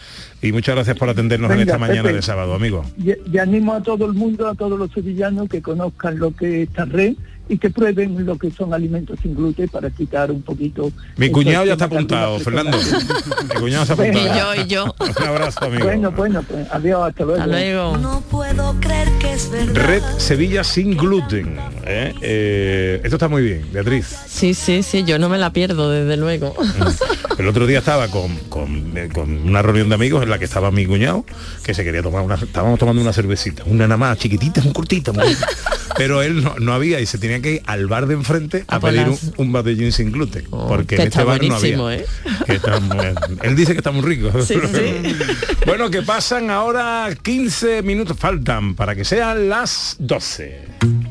y 0.42 0.52
muchas 0.52 0.74
gracias 0.74 0.96
por 0.98 1.08
atendernos 1.08 1.50
en 1.52 1.60
esta 1.60 1.78
mañana 1.78 2.02
Pepe. 2.02 2.16
de 2.16 2.22
sábado, 2.22 2.54
amigo. 2.54 2.84
Y, 2.98 3.12
y 3.30 3.38
animo 3.38 3.74
a 3.74 3.82
todo 3.82 4.06
el 4.06 4.12
mundo, 4.12 4.48
a 4.48 4.54
todos 4.54 4.78
los 4.78 4.90
sevillanos 4.90 5.48
que 5.48 5.62
conozcan 5.62 6.18
lo 6.18 6.34
que 6.34 6.62
es 6.62 6.68
esta 6.68 6.84
red 6.84 7.14
y 7.48 7.58
que 7.58 7.70
prueben 7.70 8.24
lo 8.24 8.38
que 8.38 8.50
son 8.50 8.72
alimentos 8.72 9.18
sin 9.20 9.34
gluten 9.34 9.68
para 9.68 9.90
quitar 9.90 10.30
un 10.30 10.42
poquito. 10.42 10.90
Mi 11.16 11.30
cuñado 11.30 11.66
ya 11.66 11.72
está 11.72 11.84
apuntado, 11.84 12.38
Fernando. 12.38 12.78
Mi 12.78 13.60
cuñado 13.60 13.84
se 13.84 13.92
ha 13.92 13.94
apuntado. 13.94 14.54
Y 14.54 14.58
yo, 14.58 14.64
y 14.64 14.66
yo. 14.68 14.94
Un 14.98 15.26
abrazo, 15.26 15.64
amigo. 15.64 15.84
Bueno, 15.84 16.10
bueno, 16.12 16.42
pues 16.42 16.66
adiós, 16.70 17.08
hasta 17.08 17.46
luego. 17.46 17.98
No 17.98 18.20
puedo 18.30 18.74
creer 18.80 19.08
que. 19.18 19.21
Red 19.36 20.02
Sevilla 20.18 20.62
sin 20.62 20.94
gluten. 20.96 21.56
¿eh? 21.86 22.12
Eh, 22.20 23.00
esto 23.02 23.16
está 23.16 23.28
muy 23.28 23.42
bien, 23.42 23.64
Beatriz. 23.72 24.06
Sí, 24.28 24.52
sí, 24.52 24.82
sí, 24.82 25.04
yo 25.04 25.18
no 25.18 25.28
me 25.30 25.38
la 25.38 25.52
pierdo, 25.54 25.90
desde 25.90 26.18
luego. 26.18 26.54
El 27.38 27.48
otro 27.48 27.66
día 27.66 27.78
estaba 27.78 28.08
con, 28.08 28.36
con- 28.50 28.92
eh, 28.96 29.08
con 29.12 29.30
una 29.48 29.62
reunión 29.62 29.88
de 29.88 29.94
amigos 29.94 30.22
en 30.22 30.28
la 30.28 30.38
que 30.38 30.44
estaba 30.44 30.70
mi 30.70 30.84
cuñado, 30.84 31.24
que 31.64 31.72
se 31.72 31.82
quería 31.82 32.02
tomar 32.02 32.22
una, 32.22 32.34
estábamos 32.34 32.78
tomando 32.78 33.00
una 33.00 33.12
cervecita, 33.14 33.62
una 33.64 33.84
nada 33.86 33.96
más 33.96 34.18
chiquitita, 34.18 34.60
muy 34.60 34.74
cortita, 34.74 35.12
muy- 35.12 35.24
pero 35.96 36.20
él 36.22 36.42
no, 36.44 36.54
no 36.58 36.72
había 36.74 37.00
y 37.00 37.06
se 37.06 37.16
tenía 37.18 37.40
que 37.40 37.52
ir 37.54 37.62
al 37.66 37.86
bar 37.86 38.06
de 38.06 38.14
enfrente 38.14 38.64
a 38.68 38.80
pedir 38.80 39.08
un, 39.08 39.18
un 39.38 39.52
batallín 39.52 39.92
sin 39.92 40.12
gluten, 40.12 40.44
porque 40.50 40.96
que 40.96 41.02
en 41.02 41.08
este 41.08 41.24
bar 41.24 41.42
no 41.42 41.54
había. 41.56 41.94
¿eh? 41.94 42.06
Que 42.46 42.52
está 42.56 42.78
muy- 42.80 42.96
él 43.42 43.56
dice 43.56 43.72
que 43.72 43.78
está 43.78 43.92
muy 43.92 44.02
rico. 44.02 44.30
Sí, 44.42 44.54
sí. 44.72 45.16
bueno, 45.66 45.90
que 45.90 46.02
pasan 46.02 46.50
ahora 46.50 47.08
15 47.22 47.82
minutos, 47.82 48.16
faltan 48.18 48.74
para 48.74 48.94
que 48.94 49.04
sean 49.22 49.48
las 49.48 49.94
12. 50.00 51.01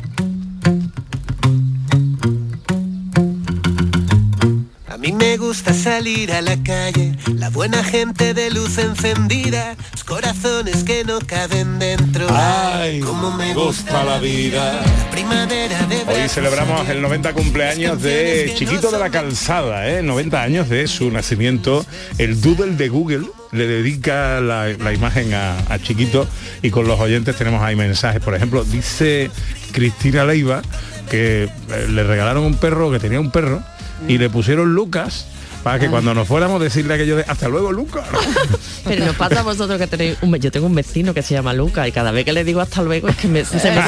Gusta 5.42 5.74
salir 5.74 6.32
a 6.34 6.42
la 6.44 6.56
calle, 6.62 7.16
la 7.34 7.50
buena 7.50 7.84
gente 7.84 8.36
de 8.36 8.52
luz 8.52 8.78
encendida, 8.78 9.76
los 9.92 10.04
corazones 10.04 10.84
que 10.84 11.04
no 11.04 11.18
caben 11.18 11.80
dentro. 11.80 12.28
Ay, 12.30 13.00
cómo 13.00 13.32
me 13.32 13.52
gusta 13.56 14.04
la 14.04 14.20
vida. 14.20 14.84
Primavera 15.10 15.88
de 15.88 16.04
Hoy 16.08 16.30
celebramos 16.30 16.88
el 16.90 17.02
90 17.02 17.34
cumpleaños 17.34 18.00
de 18.04 18.54
Chiquito 18.56 18.92
de 18.92 19.00
la 19.00 19.10
Calzada, 19.10 19.90
¿eh? 19.90 20.04
90 20.04 20.44
años 20.44 20.70
de 20.70 20.86
su 20.86 21.10
nacimiento. 21.10 21.84
El 22.20 22.40
Doodle 22.40 22.76
de 22.76 22.90
Google 22.90 23.26
le 23.52 23.66
dedica 23.66 24.40
la, 24.42 24.68
la 24.68 24.94
imagen 24.94 25.34
a, 25.34 25.58
a 25.70 25.80
Chiquito 25.80 26.28
y 26.62 26.70
con 26.70 26.88
los 26.88 27.00
oyentes 27.00 27.36
tenemos 27.36 27.64
ahí 27.64 27.76
mensajes. 27.76 28.22
Por 28.22 28.36
ejemplo, 28.36 28.64
dice 28.64 29.32
Cristina 29.72 30.24
Leiva 30.24 30.62
que 31.10 31.46
eh, 31.46 31.88
le 31.90 32.04
regalaron 32.04 32.44
un 32.44 32.56
perro, 32.56 32.92
que 32.92 33.00
tenía 33.00 33.20
un 33.20 33.32
perro, 33.32 33.64
y 34.08 34.18
le 34.18 34.30
pusieron 34.30 34.74
Lucas 34.74 35.26
para 35.64 35.78
que 35.80 35.90
cuando 35.90 36.14
nos 36.16 36.28
fuéramos 36.28 36.60
decirle 36.60 36.96
aquello 36.96 37.18
de 37.18 37.24
hasta 37.28 37.48
luego 37.48 37.72
Lucas. 37.72 38.04
Pero 38.84 39.06
nos 39.06 39.16
pasa 39.16 39.42
a 39.42 39.44
vosotros 39.44 39.78
que 39.80 39.86
tenéis 39.86 40.18
un... 40.22 40.36
Yo 40.38 40.52
tengo 40.52 40.66
un 40.66 40.74
vecino 40.74 41.14
que 41.14 41.22
se 41.22 41.36
llama 41.36 41.54
Luca 41.54 41.88
y 41.88 41.92
cada 41.92 42.10
vez 42.12 42.26
que 42.26 42.34
le 42.34 42.44
digo 42.44 42.62
hasta 42.62 42.82
luego 42.82 43.08
es 43.10 43.16
que 43.16 43.28
me- 43.28 43.46
se 43.46 43.56
me 43.58 43.62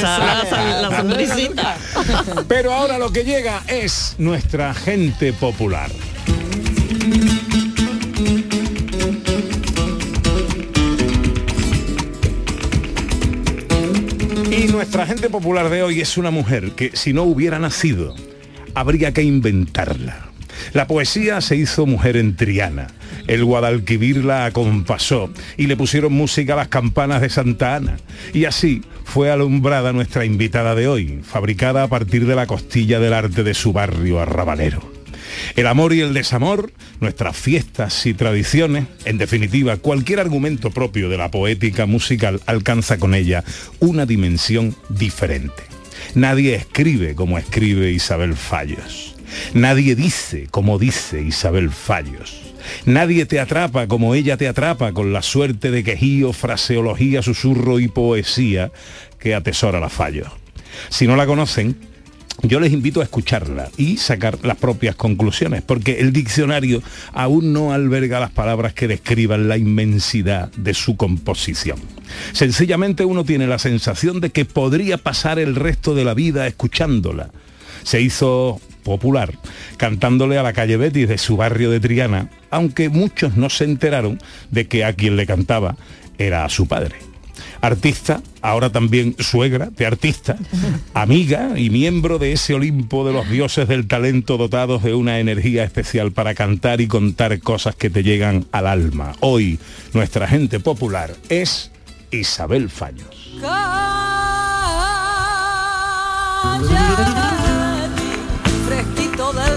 la, 0.50 0.82
la 0.88 0.96
sonrisita. 1.00 1.76
Pero 2.46 2.72
ahora 2.72 2.96
lo 2.98 3.10
que 3.12 3.24
llega 3.24 3.62
es 3.66 4.14
nuestra 4.18 4.72
gente 4.72 5.32
popular. 5.32 5.90
Y 14.50 14.68
nuestra 14.68 15.06
gente 15.06 15.28
popular 15.30 15.68
de 15.68 15.82
hoy 15.82 16.00
es 16.00 16.16
una 16.16 16.30
mujer 16.30 16.72
que 16.72 16.90
si 16.94 17.12
no 17.12 17.24
hubiera 17.24 17.58
nacido, 17.58 18.14
habría 18.74 19.12
que 19.12 19.22
inventarla. 19.22 20.28
La 20.72 20.86
poesía 20.86 21.40
se 21.40 21.56
hizo 21.56 21.86
mujer 21.86 22.16
en 22.16 22.36
Triana. 22.36 22.88
El 23.26 23.44
Guadalquivir 23.44 24.24
la 24.24 24.46
acompasó 24.46 25.30
y 25.56 25.66
le 25.66 25.76
pusieron 25.76 26.12
música 26.12 26.54
a 26.54 26.56
las 26.56 26.68
campanas 26.68 27.20
de 27.20 27.30
Santa 27.30 27.76
Ana. 27.76 27.96
Y 28.32 28.44
así 28.44 28.82
fue 29.04 29.30
alumbrada 29.30 29.92
nuestra 29.92 30.24
invitada 30.24 30.74
de 30.74 30.88
hoy, 30.88 31.20
fabricada 31.22 31.82
a 31.82 31.88
partir 31.88 32.26
de 32.26 32.34
la 32.34 32.46
costilla 32.46 33.00
del 33.00 33.12
arte 33.12 33.42
de 33.42 33.54
su 33.54 33.72
barrio 33.72 34.20
arrabalero. 34.20 34.94
El 35.56 35.66
amor 35.66 35.92
y 35.92 36.00
el 36.00 36.14
desamor, 36.14 36.72
nuestras 37.00 37.36
fiestas 37.36 38.06
y 38.06 38.14
tradiciones, 38.14 38.86
en 39.04 39.18
definitiva, 39.18 39.76
cualquier 39.76 40.20
argumento 40.20 40.70
propio 40.70 41.08
de 41.08 41.18
la 41.18 41.30
poética 41.30 41.86
musical 41.86 42.40
alcanza 42.46 42.98
con 42.98 43.14
ella 43.14 43.44
una 43.80 44.06
dimensión 44.06 44.76
diferente. 44.88 45.73
Nadie 46.14 46.54
escribe 46.54 47.14
como 47.14 47.38
escribe 47.38 47.90
Isabel 47.90 48.34
Fallos. 48.34 49.16
Nadie 49.52 49.96
dice 49.96 50.46
como 50.50 50.78
dice 50.78 51.20
Isabel 51.20 51.70
Fallos. 51.70 52.40
Nadie 52.84 53.26
te 53.26 53.40
atrapa 53.40 53.88
como 53.88 54.14
ella 54.14 54.36
te 54.36 54.46
atrapa 54.46 54.92
con 54.92 55.12
la 55.12 55.22
suerte 55.22 55.70
de 55.70 55.82
quejío, 55.82 56.32
fraseología, 56.32 57.22
susurro 57.22 57.80
y 57.80 57.88
poesía 57.88 58.70
que 59.18 59.34
atesora 59.34 59.80
la 59.80 59.88
Fallos. 59.88 60.28
Si 60.88 61.06
no 61.06 61.16
la 61.16 61.26
conocen, 61.26 61.76
yo 62.42 62.60
les 62.60 62.72
invito 62.72 63.00
a 63.00 63.04
escucharla 63.04 63.70
y 63.76 63.96
sacar 63.96 64.38
las 64.42 64.56
propias 64.56 64.96
conclusiones, 64.96 65.62
porque 65.62 66.00
el 66.00 66.12
diccionario 66.12 66.82
aún 67.12 67.52
no 67.52 67.72
alberga 67.72 68.20
las 68.20 68.30
palabras 68.30 68.74
que 68.74 68.88
describan 68.88 69.48
la 69.48 69.56
inmensidad 69.56 70.50
de 70.52 70.74
su 70.74 70.96
composición. 70.96 71.78
Sencillamente 72.32 73.04
uno 73.04 73.24
tiene 73.24 73.46
la 73.46 73.58
sensación 73.58 74.20
de 74.20 74.30
que 74.30 74.44
podría 74.44 74.98
pasar 74.98 75.38
el 75.38 75.54
resto 75.54 75.94
de 75.94 76.04
la 76.04 76.14
vida 76.14 76.46
escuchándola. 76.46 77.30
Se 77.82 78.00
hizo 78.00 78.60
popular 78.82 79.32
cantándole 79.76 80.36
a 80.36 80.42
la 80.42 80.52
calle 80.52 80.76
Betis 80.76 81.08
de 81.08 81.18
su 81.18 81.36
barrio 81.36 81.70
de 81.70 81.80
Triana, 81.80 82.30
aunque 82.50 82.90
muchos 82.90 83.36
no 83.36 83.48
se 83.48 83.64
enteraron 83.64 84.18
de 84.50 84.66
que 84.66 84.84
a 84.84 84.92
quien 84.92 85.16
le 85.16 85.26
cantaba 85.26 85.76
era 86.18 86.44
a 86.44 86.50
su 86.50 86.66
padre 86.66 87.13
artista, 87.66 88.20
ahora 88.42 88.70
también 88.70 89.16
suegra 89.18 89.70
de 89.70 89.86
artista, 89.86 90.36
amiga 90.94 91.58
y 91.58 91.70
miembro 91.70 92.18
de 92.18 92.32
ese 92.32 92.54
Olimpo 92.54 93.06
de 93.06 93.12
los 93.12 93.28
dioses 93.28 93.68
del 93.68 93.88
talento 93.88 94.36
dotados 94.36 94.82
de 94.82 94.94
una 94.94 95.18
energía 95.18 95.64
especial 95.64 96.12
para 96.12 96.34
cantar 96.34 96.80
y 96.80 96.86
contar 96.86 97.38
cosas 97.40 97.74
que 97.74 97.90
te 97.90 98.02
llegan 98.02 98.46
al 98.52 98.66
alma. 98.66 99.12
Hoy 99.20 99.58
nuestra 99.92 100.28
gente 100.28 100.60
popular 100.60 101.14
es 101.28 101.70
Isabel 102.10 102.68
Fallos. 102.70 103.34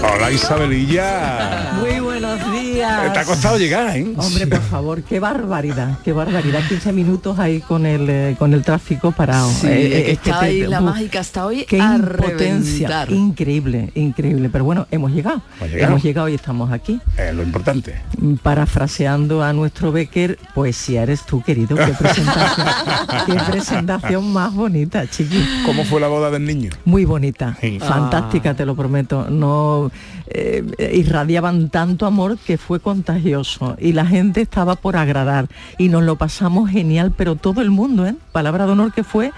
Hola 0.02 0.30
Isabelilla. 0.32 1.74
Muy 1.80 2.00
buenos 2.36 2.52
días. 2.62 3.12
Te 3.12 3.18
ha 3.18 3.24
costado 3.24 3.58
llegar, 3.58 3.96
¿eh? 3.96 4.06
Hombre, 4.16 4.46
por 4.46 4.60
favor, 4.62 5.02
qué 5.02 5.20
barbaridad, 5.20 5.98
qué 6.04 6.12
barbaridad. 6.12 6.60
15 6.68 6.92
minutos 6.92 7.38
ahí 7.38 7.60
con 7.60 7.86
el 7.86 8.08
eh, 8.08 8.36
con 8.38 8.52
el 8.54 8.62
tráfico 8.62 9.12
parado. 9.12 9.50
Sí, 9.50 9.66
Eh, 9.68 10.02
que 10.06 10.12
está 10.12 10.40
ahí 10.40 10.66
la 10.66 10.80
mágica 10.80 11.20
hasta 11.20 11.46
hoy 11.46 11.64
Qué 11.64 11.80
a 11.80 11.96
impotencia, 11.96 12.88
reventar. 12.88 13.12
increíble, 13.12 13.90
increíble. 13.94 14.48
Pero 14.50 14.64
bueno, 14.64 14.86
hemos 14.90 15.12
llegado. 15.12 15.40
Hemos 15.60 15.70
llegado. 15.70 15.90
Hemos 15.92 16.02
llegado 16.04 16.28
y 16.28 16.34
estamos 16.34 16.72
aquí. 16.72 17.00
Es 17.16 17.34
lo 17.34 17.42
importante. 17.42 18.00
Parafraseando 18.42 19.42
a 19.42 19.52
nuestro 19.52 19.92
Becker, 19.92 20.38
poesía 20.54 21.02
eres 21.02 21.24
tú, 21.24 21.42
querido. 21.42 21.76
Qué 21.76 21.92
presentación, 21.98 22.66
qué 23.26 23.34
presentación 23.50 24.32
más 24.32 24.54
bonita, 24.54 25.06
chiqui. 25.08 25.44
¿Cómo 25.64 25.84
fue 25.84 26.00
la 26.00 26.08
boda 26.08 26.30
del 26.30 26.44
niño? 26.44 26.70
Muy 26.84 27.04
bonita, 27.04 27.56
Sí. 27.60 27.78
fantástica, 27.80 28.54
te 28.54 28.64
lo 28.66 28.74
prometo. 28.76 29.28
No 29.30 29.90
eh, 30.30 30.62
irradiaban 30.94 31.70
tanto 31.70 32.04
amor 32.06 32.27
que 32.36 32.58
fue 32.58 32.80
contagioso 32.80 33.76
y 33.80 33.92
la 33.92 34.04
gente 34.06 34.40
estaba 34.40 34.76
por 34.76 34.96
agradar 34.96 35.46
y 35.78 35.88
nos 35.88 36.02
lo 36.02 36.16
pasamos 36.16 36.68
genial, 36.70 37.12
pero 37.16 37.36
todo 37.36 37.60
el 37.62 37.70
mundo, 37.70 38.06
¿eh? 38.06 38.14
Palabra 38.32 38.66
de 38.66 38.72
honor 38.72 38.92
que 38.92 39.04
fue 39.04 39.32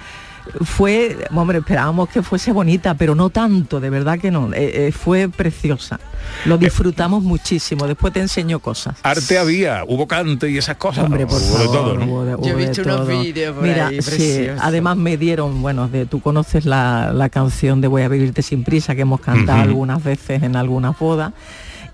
fue, 0.62 1.16
hombre, 1.34 1.58
esperábamos 1.58 2.08
que 2.08 2.22
fuese 2.22 2.50
bonita, 2.50 2.94
pero 2.94 3.14
no 3.14 3.28
tanto, 3.30 3.78
de 3.78 3.90
verdad 3.90 4.18
que 4.18 4.30
no. 4.30 4.52
Eh, 4.54 4.88
eh, 4.88 4.92
fue 4.92 5.28
preciosa. 5.28 6.00
Lo 6.46 6.56
disfrutamos 6.58 7.22
muchísimo. 7.22 7.86
Después 7.86 8.12
te 8.12 8.20
enseño 8.20 8.58
cosas. 8.58 8.96
Arte 9.02 9.38
había, 9.38 9.84
hubo 9.86 10.08
cante 10.08 10.50
y 10.50 10.56
esas 10.58 10.76
cosas. 10.76 11.04
Hombre, 11.04 11.26
por 11.26 11.36
hubo 11.40 11.58
de 11.58 11.64
favor, 11.66 11.72
todo, 11.72 11.94
¿no? 11.98 12.04
hubo 12.06 12.24
de- 12.24 12.36
Yo 12.42 12.58
he 12.58 12.66
visto 12.66 12.82
unos 12.82 13.06
vídeos 13.06 13.54
Mira, 13.60 13.88
ahí 13.88 14.00
sí, 14.02 14.10
preciosos. 14.10 14.60
además 14.64 14.96
me 14.96 15.16
dieron, 15.18 15.60
bueno, 15.62 15.88
de 15.88 16.06
tú 16.06 16.20
conoces 16.20 16.64
la, 16.64 17.12
la 17.12 17.28
canción 17.28 17.80
de 17.80 17.88
Voy 17.88 18.02
a 18.02 18.08
vivirte 18.08 18.42
sin 18.42 18.64
prisa 18.64 18.94
que 18.94 19.02
hemos 19.02 19.20
cantado 19.20 19.60
algunas 19.60 20.02
veces 20.02 20.42
en 20.42 20.56
algunas 20.56 20.98
bodas. 20.98 21.32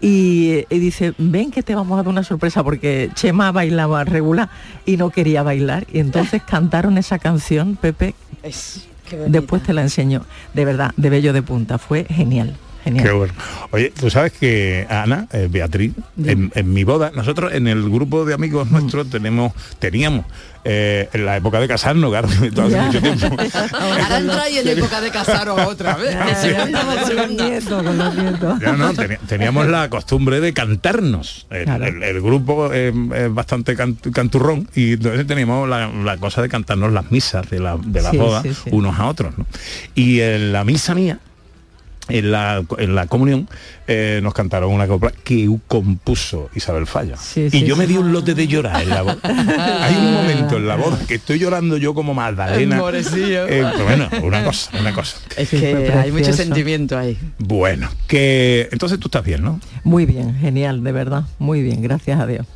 Y, 0.01 0.65
y 0.69 0.79
dice, 0.79 1.15
ven 1.19 1.51
que 1.51 1.63
te 1.63 1.75
vamos 1.75 1.95
a 1.95 2.03
dar 2.03 2.09
una 2.09 2.23
sorpresa 2.23 2.63
porque 2.63 3.11
Chema 3.15 3.53
bailaba 3.53 4.05
regular 4.05 4.49
y 4.85 4.97
no 4.97 5.11
quería 5.11 5.43
bailar. 5.43 5.87
Y 5.93 6.01
entonces 6.01 6.43
cantaron 6.47 6.99
esa 6.99 7.19
canción, 7.19 7.77
Pepe. 7.77 8.15
Después 9.29 9.63
te 9.63 9.73
la 9.73 9.83
enseño. 9.83 10.25
De 10.53 10.65
verdad, 10.65 10.93
de 10.97 11.11
bello 11.11 11.33
de 11.33 11.43
punta. 11.43 11.79
Fue 11.79 12.05
genial. 12.05 12.57
Genial. 12.87 13.05
Qué 13.05 13.13
bueno. 13.13 13.35
Oye, 13.73 13.93
tú 13.99 14.09
sabes 14.11 14.33
que 14.33 14.87
Ana, 14.89 15.27
eh, 15.33 15.49
Beatriz, 15.51 15.93
en, 16.25 16.51
en 16.55 16.73
mi 16.73 16.85
boda, 16.85 17.11
nosotros 17.15 17.53
en 17.53 17.67
el 17.69 17.91
grupo 17.91 18.25
de 18.25 18.33
amigos 18.33 18.71
nuestros 18.71 19.11
tenemos, 19.11 19.53
teníamos, 19.79 20.25
eh, 20.65 21.09
en 21.13 21.27
la 21.27 21.37
época 21.37 21.61
de 21.61 21.69
casarnos, 21.69 22.11
claro, 22.11 22.29
hace 22.31 22.51
mucho 22.81 23.01
tiempo. 23.01 23.27
Ahora 23.79 24.19
entra 24.19 24.49
y 24.51 24.59
en 24.59 24.69
época 24.69 25.01
de 25.01 25.11
casaros 25.11 25.61
otra 25.67 25.97
vez. 25.97 26.17
No, 28.77 28.93
teni- 28.95 29.19
teníamos 29.27 29.67
la 29.69 29.89
costumbre 29.91 30.41
de 30.41 30.53
cantarnos. 30.53 31.47
El, 31.51 31.65
Claro. 31.65 31.87
el- 31.87 32.03
el 32.03 32.21
grupo 32.21 32.71
eh, 32.73 32.93
es 33.15 33.35
bastante 33.35 33.75
can- 33.75 33.95
canturrón 34.13 34.69
y 34.75 34.93
entonces 34.95 35.27
teníamos 35.27 35.69
la, 35.69 35.89
la 35.89 36.17
cosa 36.19 36.43
de 36.43 36.49
cantarnos 36.49 36.93
las 36.93 37.11
misas 37.11 37.49
de 37.51 37.61
la, 37.61 37.77
de 37.77 38.03
la 38.03 38.11
Sí, 38.11 38.17
boda 38.17 38.43
sí, 38.43 38.53
sí. 38.55 38.71
unos 38.73 38.99
a 38.99 39.07
otros. 39.07 39.37
¿no? 39.37 39.47
Y 39.95 40.21
en 40.21 40.53
la 40.53 40.65
misa 40.65 40.95
mía, 40.95 41.19
en 42.09 42.31
la, 42.31 42.65
en 42.79 42.95
la 42.95 43.07
comunión, 43.07 43.49
eh, 43.87 44.21
nos 44.23 44.35
cantaron 44.35 44.73
una 44.73 44.87
copla 44.87 45.13
que 45.25 45.49
compuso 45.67 46.51
Isabel 46.55 46.87
Falla. 46.87 47.15
y 47.15 47.51
sí, 47.51 47.65
yo 47.65 47.77
me 47.77 47.87
di 47.87 47.97
un 47.97 48.13
lote 48.13 48.35
de 48.35 48.47
llorar 48.47 48.83
en 48.83 48.91
la 48.91 49.03
boda. 49.03 49.19
Hay 49.83 49.97
un 49.97 50.13
momento 50.13 50.57
en 50.57 50.69
la 50.69 50.77
boda 50.77 50.99
que 51.07 51.15
estoy 51.15 51.39
llorando 51.39 51.77
yo 51.77 51.95
como 51.95 52.15
Magdalena. 52.15 52.77
Eh, 52.77 53.65
bueno, 53.85 54.09
una 54.23 54.45
cosa, 54.45 54.71
una 54.79 54.93
cosa. 54.95 55.19
Es 55.37 55.51
que 55.51 55.93
hay 55.93 56.13
mucho 56.13 56.33
sentimiento 56.33 56.99
ahí. 56.99 57.17
Bueno, 57.39 57.89
que 58.07 58.69
entonces 58.73 58.99
tú 58.99 59.09
estás 59.09 59.25
bien, 59.25 59.43
¿no? 59.43 59.61
Muy 59.85 60.07
bien, 60.07 60.37
genial, 60.39 60.83
de 60.83 60.93
verdad. 60.93 61.25
Muy 61.39 61.63
bien, 61.63 61.83
gracias 61.83 62.21
a 62.21 62.27
Dios. 62.27 62.47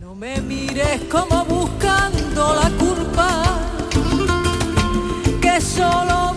No 0.00 0.14
me 0.14 0.40
mires 0.40 1.02
como 1.10 1.44
buscando 1.44 2.54
la 2.62 2.70
culpa, 2.70 3.42
que 5.40 5.60
solo 5.60 6.27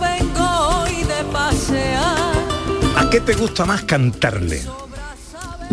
qué 3.12 3.20
te 3.20 3.34
gusta 3.34 3.66
más 3.66 3.82
cantarle? 3.82 4.62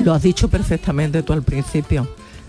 Lo 0.04 0.14
has 0.14 0.22
dicho 0.22 0.50
perfectamente 0.50 1.24
tú 1.24 1.32
al 1.32 1.42
principio. 1.42 2.06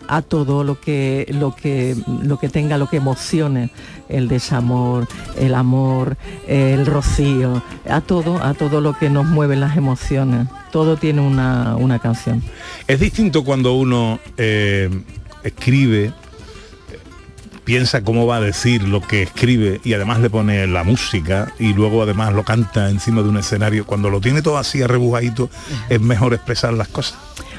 A 0.08 0.20
todo 0.22 0.64
lo 0.64 0.80
que 0.80 1.32
lo 1.38 1.54
que 1.54 1.96
lo 2.24 2.40
que 2.40 2.48
tenga, 2.48 2.76
lo 2.76 2.88
que 2.88 2.96
emocione, 2.96 3.70
el 4.08 4.26
desamor, 4.26 5.06
el 5.38 5.54
amor, 5.54 6.16
el 6.48 6.84
rocío, 6.84 7.62
a 7.88 8.00
todo, 8.00 8.42
a 8.42 8.54
todo 8.54 8.80
lo 8.80 8.98
que 8.98 9.08
nos 9.08 9.26
mueve 9.26 9.54
las 9.54 9.76
emociones. 9.76 10.48
Todo 10.72 10.96
tiene 10.96 11.20
una, 11.20 11.76
una 11.76 12.00
canción. 12.00 12.42
Es 12.88 12.98
distinto 12.98 13.44
cuando 13.44 13.74
uno 13.74 14.18
eh, 14.36 14.90
escribe, 15.44 16.12
piensa 17.70 18.02
cómo 18.02 18.26
va 18.26 18.38
a 18.38 18.40
decir 18.40 18.82
lo 18.82 19.00
que 19.00 19.22
escribe 19.22 19.80
y 19.84 19.92
además 19.92 20.18
le 20.18 20.28
pone 20.28 20.66
la 20.66 20.82
música 20.82 21.52
y 21.56 21.72
luego 21.72 22.02
además 22.02 22.32
lo 22.32 22.42
canta 22.42 22.90
encima 22.90 23.22
de 23.22 23.28
un 23.28 23.36
escenario. 23.36 23.86
Cuando 23.86 24.10
lo 24.10 24.20
tiene 24.20 24.42
todo 24.42 24.58
así 24.58 24.82
arrebujadito, 24.82 25.48
es 25.88 26.00
mejor 26.00 26.34
expresar 26.34 26.72
las 26.72 26.88
cosas. 26.88 27.16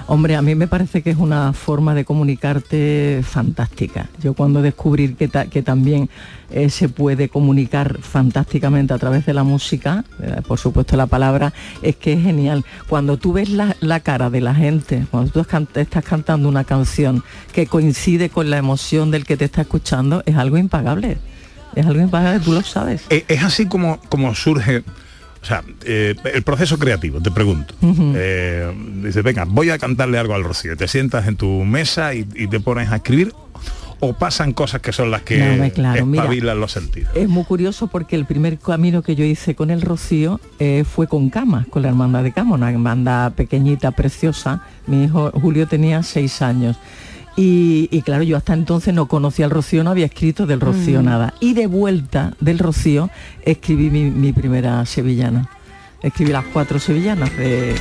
Hombre, 0.08 0.36
a 0.36 0.42
mí 0.42 0.56
me 0.56 0.68
parece 0.68 1.02
que 1.02 1.10
es 1.12 1.18
una 1.18 1.54
forma 1.54 1.94
de 1.94 2.04
comunicarte 2.06 3.22
fantástica. 3.24 4.08
Yo 4.22 4.34
cuando 4.34 4.62
descubrí 4.62 5.14
que, 5.14 5.28
ta- 5.28 5.46
que 5.46 5.62
también 5.62 6.10
eh, 6.50 6.70
se 6.70 6.90
puede 6.90 7.30
comunicar 7.30 8.00
fantásticamente 8.02 8.94
a 8.94 8.98
través 8.98 9.26
de 9.26 9.34
la 9.34 9.44
música, 9.44 10.04
eh, 10.22 10.42
por 10.48 10.60
supuesto 10.60 10.98
la 10.98 11.08
palabra, 11.08 11.54
es 11.82 11.96
que 11.96 12.14
es 12.14 12.24
genial. 12.24 12.66
Cuando 12.90 13.18
tú 13.18 13.34
ves 13.34 13.50
la, 13.50 13.76
la 13.80 14.00
cara 14.02 14.30
de 14.30 14.42
la 14.42 14.54
gente, 14.54 15.06
cuando 15.12 15.32
tú 15.32 15.40
estás 15.40 16.04
cantando 16.04 16.50
una 16.50 16.64
canción 16.66 17.24
que 17.54 17.68
coincide 17.68 18.30
con 18.30 18.50
la 18.50 18.58
emoción 18.58 19.12
del 19.12 19.26
que 19.26 19.38
te 19.38 19.46
está 19.46 19.62
escuchando, 19.62 20.24
es 20.26 20.36
algo 20.36 20.58
impagable. 20.58 21.18
Es 21.76 21.86
algo 21.86 22.02
impagable, 22.02 22.42
tú 22.42 22.52
lo 22.52 22.62
sabes. 22.64 23.04
Eh, 23.10 23.24
Es 23.30 23.44
así 23.44 23.66
como, 23.68 24.00
como 24.10 24.36
surge, 24.36 24.84
o 25.42 25.46
sea, 25.46 25.64
eh, 25.86 26.16
el 26.34 26.44
proceso 26.44 26.78
creativo, 26.78 27.20
te 27.22 27.32
pregunto. 27.32 27.74
Eh, 27.82 28.72
dices, 29.02 29.24
venga, 29.24 29.46
voy 29.46 29.70
a 29.72 29.80
cantarle 29.80 30.18
algo 30.20 30.36
al 30.36 30.44
Rocío. 30.44 30.78
Te 30.78 30.88
sientas 30.88 31.28
en 31.28 31.36
tu 31.36 31.48
mesa 31.66 32.14
y, 32.14 32.28
y 32.36 32.48
te 32.48 32.60
pones 32.60 32.92
a 32.92 32.98
escribir 32.98 33.34
o 34.04 34.14
pasan 34.14 34.52
cosas 34.54 34.82
que 34.82 34.92
son 34.92 35.12
las 35.12 35.22
que 35.22 35.38
No, 35.38 35.64
mira. 35.64 36.22
espabilan 36.22 36.60
los 36.60 36.72
sentidos. 36.72 37.12
Es 37.16 37.30
muy 37.30 37.44
curioso 37.44 37.88
porque 37.88 38.16
el 38.16 38.26
primer 38.26 38.58
camino 38.58 39.04
que 39.04 39.16
yo 39.16 39.24
hice 39.24 39.54
con 39.56 39.70
el 39.70 39.82
Rocío 39.82 40.40
eh, 40.60 40.84
fue 40.92 41.08
con 41.08 41.30
Cama, 41.30 41.68
con 41.70 41.84
la 41.84 41.90
hermandad 41.90 42.24
de 42.24 42.32
Cama, 42.32 42.56
una 42.56 42.72
hermandad 42.72 43.34
pequeñita, 43.34 43.92
preciosa. 43.92 44.64
Mi 44.88 45.04
hijo 45.04 45.32
Julio 45.32 45.68
tenía 45.68 46.02
seis 46.04 46.42
años. 46.42 46.78
Y, 47.38 47.88
y 47.92 48.02
claro, 48.02 48.24
yo 48.24 48.36
hasta 48.38 48.54
entonces 48.54 48.94
no 48.94 49.08
conocía 49.08 49.46
el 49.46 49.52
Rocío, 49.52 49.84
no 49.84 49.90
había 49.92 50.06
escrito 50.06 50.46
del 50.46 50.60
Rocío 50.60 51.02
Mm. 51.02 51.06
nada. 51.06 51.34
Y 51.40 51.54
de 51.54 51.68
vuelta 51.68 52.34
del 52.40 52.60
Rocío 52.60 53.10
escribí 53.46 53.90
mi, 53.90 54.10
mi 54.12 54.34
primera 54.34 54.86
sevillana. 54.86 55.50
Escribí 56.02 56.32
las 56.32 56.46
cuatro 56.46 56.80
sevillanas 56.80 57.36
de... 57.38 57.76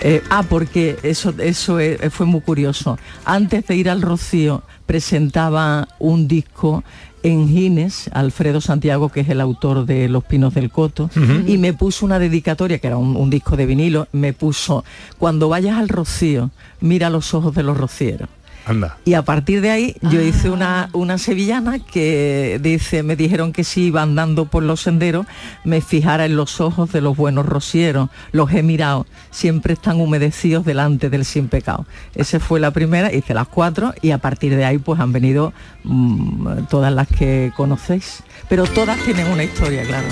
eh, 0.00 0.22
ah, 0.30 0.42
porque 0.48 0.98
eso, 1.02 1.34
eso 1.38 1.78
eh, 1.78 2.10
fue 2.10 2.26
muy 2.26 2.40
curioso. 2.40 2.98
Antes 3.24 3.66
de 3.66 3.76
ir 3.76 3.90
al 3.90 4.02
Rocío 4.02 4.62
presentaba 4.86 5.86
un 5.98 6.26
disco 6.26 6.82
en 7.22 7.48
Gines, 7.48 8.08
Alfredo 8.12 8.60
Santiago, 8.60 9.08
que 9.10 9.20
es 9.20 9.28
el 9.28 9.40
autor 9.40 9.84
de 9.84 10.08
Los 10.08 10.24
Pinos 10.24 10.54
del 10.54 10.70
Coto, 10.70 11.10
y 11.46 11.58
me 11.58 11.72
puso 11.74 12.06
una 12.06 12.18
dedicatoria, 12.20 12.78
que 12.78 12.86
era 12.86 12.96
un, 12.98 13.16
un 13.16 13.30
disco 13.30 13.56
de 13.56 13.66
vinilo, 13.66 14.06
me 14.12 14.32
puso, 14.32 14.84
cuando 15.18 15.48
vayas 15.48 15.76
al 15.76 15.88
Rocío, 15.88 16.50
mira 16.80 17.10
los 17.10 17.34
ojos 17.34 17.54
de 17.54 17.62
los 17.64 17.76
rocieros. 17.76 18.28
Anda. 18.66 18.98
Y 19.04 19.14
a 19.14 19.22
partir 19.22 19.60
de 19.60 19.70
ahí 19.70 19.96
yo 20.02 20.20
hice 20.20 20.50
una, 20.50 20.90
una 20.92 21.18
sevillana 21.18 21.78
que 21.78 22.58
dice, 22.60 23.04
me 23.04 23.14
dijeron 23.14 23.52
que 23.52 23.62
si 23.62 23.84
iba 23.84 24.02
andando 24.02 24.46
por 24.46 24.64
los 24.64 24.80
senderos, 24.80 25.24
me 25.62 25.80
fijara 25.80 26.24
en 26.24 26.34
los 26.34 26.60
ojos 26.60 26.90
de 26.90 27.00
los 27.00 27.16
buenos 27.16 27.46
rocieros, 27.46 28.10
los 28.32 28.52
he 28.52 28.64
mirado, 28.64 29.06
siempre 29.30 29.74
están 29.74 30.00
humedecidos 30.00 30.64
delante 30.64 31.10
del 31.10 31.24
sin 31.24 31.46
pecado. 31.46 31.86
Esa 32.16 32.40
fue 32.40 32.58
la 32.58 32.72
primera, 32.72 33.12
hice 33.12 33.34
las 33.34 33.46
cuatro 33.46 33.94
y 34.02 34.10
a 34.10 34.18
partir 34.18 34.56
de 34.56 34.64
ahí 34.64 34.78
pues 34.78 34.98
han 34.98 35.12
venido 35.12 35.52
mm, 35.84 36.64
todas 36.68 36.92
las 36.92 37.06
que 37.06 37.52
conocéis. 37.56 38.24
Pero 38.48 38.64
todas 38.64 38.98
tienen 39.04 39.28
una 39.28 39.44
historia, 39.44 39.84
claro. 39.84 40.08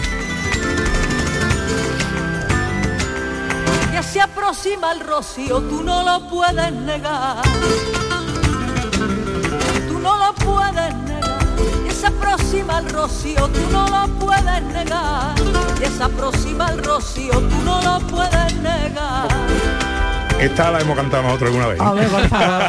Ya 3.93 4.03
se 4.03 4.21
aproxima 4.21 4.93
el 4.93 5.01
rocío, 5.01 5.61
tú 5.63 5.83
no 5.83 6.05
lo 6.05 6.29
puedes 6.29 6.73
negar. 6.73 7.43
No 10.05 10.19
lo 10.19 10.35
puedes 10.35 10.95
negar. 10.97 11.39
Ya 11.87 11.93
se 11.95 12.07
aproxima 12.09 12.81
el 12.81 12.91
rocío, 12.91 13.49
tú 13.49 13.61
no 13.73 13.89
lo 13.89 14.07
puedes 14.19 14.63
negar. 14.65 15.35
Ya 15.81 15.91
se 15.91 16.03
aproxima 16.03 16.69
el 16.73 16.85
rocío, 16.85 17.33
tú 17.33 17.57
no 17.65 17.81
lo 17.81 17.99
puedes 18.09 18.55
negar. 18.57 20.04
Esta 20.41 20.71
la 20.71 20.81
hemos 20.81 20.95
cantado 20.95 21.23
nosotros 21.23 21.49
alguna 21.51 21.69
vez. 21.69 21.81
A 21.81 21.93
ver, 21.95 22.09
por 22.09 22.29
favor. 22.29 22.63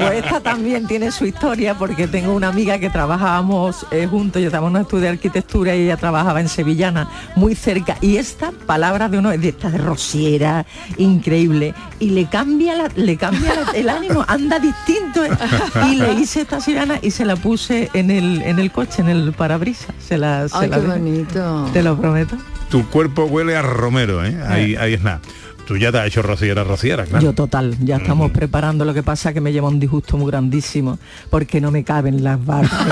Pues 0.00 0.24
esta 0.24 0.40
también 0.40 0.88
tiene 0.88 1.12
su 1.12 1.24
historia 1.24 1.74
porque 1.74 2.08
tengo 2.08 2.32
una 2.34 2.48
amiga 2.48 2.78
que 2.80 2.90
trabajábamos 2.90 3.86
eh, 3.92 4.08
juntos, 4.10 4.42
yo 4.42 4.48
estábamos 4.48 4.70
en 4.70 4.76
un 4.76 4.82
estudio 4.82 5.02
de 5.04 5.08
arquitectura 5.10 5.76
y 5.76 5.82
ella 5.84 5.96
trabajaba 5.96 6.40
en 6.40 6.48
Sevillana, 6.48 7.08
muy 7.36 7.54
cerca. 7.54 7.96
Y 8.00 8.16
esta 8.16 8.50
palabra 8.66 9.08
de 9.08 9.18
uno 9.18 9.30
de 9.30 9.48
esta 9.48 9.70
de 9.70 9.78
rociera, 9.78 10.66
increíble, 10.96 11.74
y 12.00 12.10
le 12.10 12.26
cambia 12.26 12.74
la- 12.74 12.90
le 12.96 13.16
cambia 13.16 13.54
la- 13.54 13.70
el 13.72 13.88
ánimo, 13.88 14.24
anda 14.26 14.58
distinto. 14.58 15.24
¿eh? 15.24 15.30
Y 15.92 15.96
le 15.96 16.14
hice 16.14 16.40
esta 16.40 16.60
sevillana 16.60 16.98
y 17.02 17.12
se 17.12 17.24
la 17.24 17.36
puse 17.36 17.88
en 17.94 18.10
el, 18.10 18.42
en 18.42 18.58
el 18.58 18.72
coche, 18.72 19.00
en 19.00 19.08
el 19.08 19.32
parabrisas. 19.32 19.94
Se 20.04 20.18
la, 20.18 20.48
se 20.48 20.56
Ay, 20.56 20.68
la 20.68 20.80
qué 20.80 20.86
bonito. 20.88 21.70
Te 21.72 21.82
lo 21.84 21.96
prometo. 21.96 22.36
Tu 22.68 22.84
cuerpo 22.88 23.26
huele 23.26 23.54
a 23.54 23.62
romero, 23.62 24.24
¿eh? 24.24 24.36
Ahí, 24.48 24.74
ahí 24.76 24.94
es 24.94 25.02
nada. 25.02 25.20
Tú 25.66 25.76
ya 25.76 25.92
te 25.92 25.98
has 25.98 26.06
hecho 26.06 26.22
rociera, 26.22 26.64
rociera, 26.64 27.04
claro. 27.04 27.24
Yo 27.24 27.32
total, 27.32 27.76
ya 27.80 27.96
estamos 27.96 28.30
preparando, 28.30 28.84
lo 28.84 28.92
que 28.92 29.02
pasa 29.02 29.32
que 29.32 29.40
me 29.40 29.52
lleva 29.52 29.68
un 29.68 29.78
disgusto 29.78 30.16
muy 30.16 30.30
grandísimo 30.30 30.98
porque 31.30 31.60
no 31.60 31.70
me 31.70 31.84
caben 31.84 32.24
las 32.24 32.44
barbas. 32.44 32.72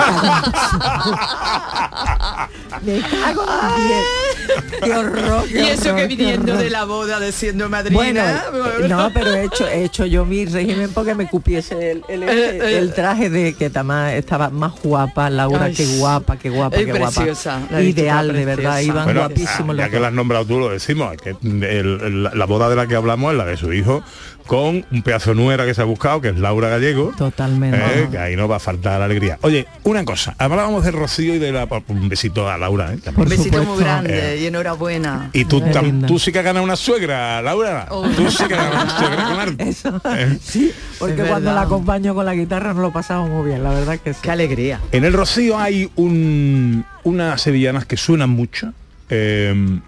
Me 2.85 2.99
cago 2.99 3.43
en 3.43 4.40
Qué 4.83 4.91
horror. 4.93 5.43
qué 5.47 5.59
y 5.59 5.67
eso 5.69 5.89
horror, 5.89 5.95
que 6.01 6.07
viniendo 6.07 6.55
de 6.57 6.69
la 6.69 6.85
boda 6.85 7.19
de 7.19 7.31
siendo 7.31 7.69
madrina. 7.69 8.45
Bueno, 8.51 8.87
no, 8.87 9.11
pero 9.13 9.33
he 9.33 9.45
hecho, 9.45 9.67
he 9.67 9.83
hecho 9.83 10.05
yo 10.05 10.25
mi 10.25 10.45
régimen 10.45 10.91
porque 10.93 11.13
me 11.15 11.27
cupiese 11.27 11.91
el, 11.91 12.03
el- 12.07 12.23
Eh, 12.23 12.57
eh. 12.57 12.77
el 12.77 12.93
traje 12.93 13.29
de 13.29 13.53
que 13.53 13.69
tama- 13.69 14.13
estaba 14.13 14.49
más 14.49 14.73
guapa, 14.83 15.29
Laura, 15.29 15.65
Ay, 15.65 15.73
qué 15.73 15.85
guapa, 15.97 16.37
qué 16.37 16.49
guapa, 16.49 16.77
qué 16.77 16.85
guapa. 16.85 17.11
preciosa, 17.11 17.59
la 17.69 17.81
Ideal, 17.81 18.31
de 18.33 18.45
verdad, 18.45 18.79
iban 18.79 19.03
Bueno, 19.05 19.21
guapísimos 19.21 19.75
los 19.75 19.77
ya 19.77 19.89
que 19.89 19.95
dos. 19.97 20.01
la 20.01 20.07
has 20.09 20.13
nombrado 20.13 20.45
tú, 20.45 20.59
lo 20.59 20.69
decimos, 20.69 21.15
que 21.17 21.35
el- 21.41 21.63
el- 21.63 22.23
la 22.23 22.45
boda 22.45 22.69
de 22.69 22.75
la 22.75 22.87
que 22.87 22.95
hablamos 22.95 23.31
es 23.31 23.37
la 23.37 23.45
de 23.45 23.57
su 23.57 23.71
hijo 23.73 24.03
con 24.47 24.85
un 24.91 25.01
pedazo 25.03 25.33
nuera 25.33 25.65
que 25.65 25.73
se 25.73 25.81
ha 25.81 25.85
buscado, 25.85 26.19
que 26.19 26.29
es 26.29 26.37
Laura 26.39 26.67
Gallego. 26.67 27.13
Totalmente. 27.17 27.77
Eh, 27.77 28.07
que 28.11 28.17
ahí 28.17 28.35
no 28.35 28.47
va 28.47 28.57
a 28.57 28.59
faltar 28.59 28.99
la 28.99 29.05
alegría. 29.05 29.37
Oye, 29.41 29.65
una 29.83 30.03
cosa, 30.03 30.35
hablábamos 30.39 30.83
de 30.83 30.91
Rocío 30.91 31.35
y 31.35 31.39
de 31.39 31.51
la... 31.53 31.67
Un 31.87 32.09
besito 32.09 32.49
a 32.49 32.57
Laura. 32.57 32.91
¿eh? 32.93 32.97
Un 33.15 33.25
besito 33.29 33.63
muy 33.63 33.79
grande 33.79 34.35
Eh, 34.35 34.40
y 34.41 34.47
enhorabuena. 34.47 35.29
y 35.33 35.45
tú, 35.45 35.61
tam- 35.61 36.05
tú 36.07 36.19
sí 36.19 36.31
que 36.31 36.39
has 36.39 36.45
ganado 36.45 36.63
una 36.63 36.75
suegra, 36.75 37.41
Laura. 37.41 37.87
Oh. 37.89 38.07
Tú 38.09 38.29
sí 38.29 38.43
que 38.45 38.53
has 38.55 38.69
ganado 38.71 38.83
una 38.83 38.97
suegra 38.99 39.25
con 39.29 39.39
arte. 39.39 39.69
Eso, 39.69 40.01
Eh. 40.15 40.37
sí, 40.41 40.71
porque 40.99 41.23
cuando 41.23 41.53
la 41.53 41.61
acompaño 41.61 42.13
con 42.15 42.25
la 42.25 42.33
guitarra 42.33 42.73
nos 42.73 42.81
lo 42.81 42.91
pasamos 42.91 43.29
muy 43.29 43.45
bien, 43.47 43.63
la 43.63 43.69
verdad 43.71 43.99
que 43.99 44.13
sí. 44.13 44.19
Qué 44.21 44.31
alegría. 44.31 44.79
En 44.91 45.05
el 45.05 45.13
Rocío 45.13 45.57
hay 45.57 45.89
un, 45.95 46.85
unas 47.03 47.41
sevillanas 47.41 47.85
que 47.85 47.97
suenan 47.97 48.29
mucho, 48.31 48.73
eh, 49.09 49.79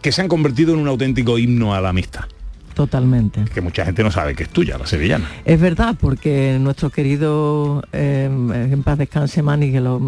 que 0.00 0.12
se 0.12 0.20
han 0.22 0.28
convertido 0.28 0.74
en 0.74 0.80
un 0.80 0.88
auténtico 0.88 1.38
himno 1.38 1.74
a 1.74 1.80
la 1.80 1.88
amistad. 1.90 2.24
Totalmente. 2.78 3.44
Que 3.52 3.60
mucha 3.60 3.84
gente 3.84 4.04
no 4.04 4.10
sabe 4.12 4.36
que 4.36 4.44
es 4.44 4.50
tuya, 4.50 4.78
la 4.78 4.86
sevillana. 4.86 5.28
Es 5.44 5.60
verdad, 5.60 5.96
porque 6.00 6.58
nuestro 6.60 6.90
querido 6.90 7.82
eh, 7.92 8.26
en 8.30 8.82
paz 8.84 8.96
descanse 8.98 9.42
Mani, 9.42 9.72
que 9.72 9.80
lo- 9.80 10.00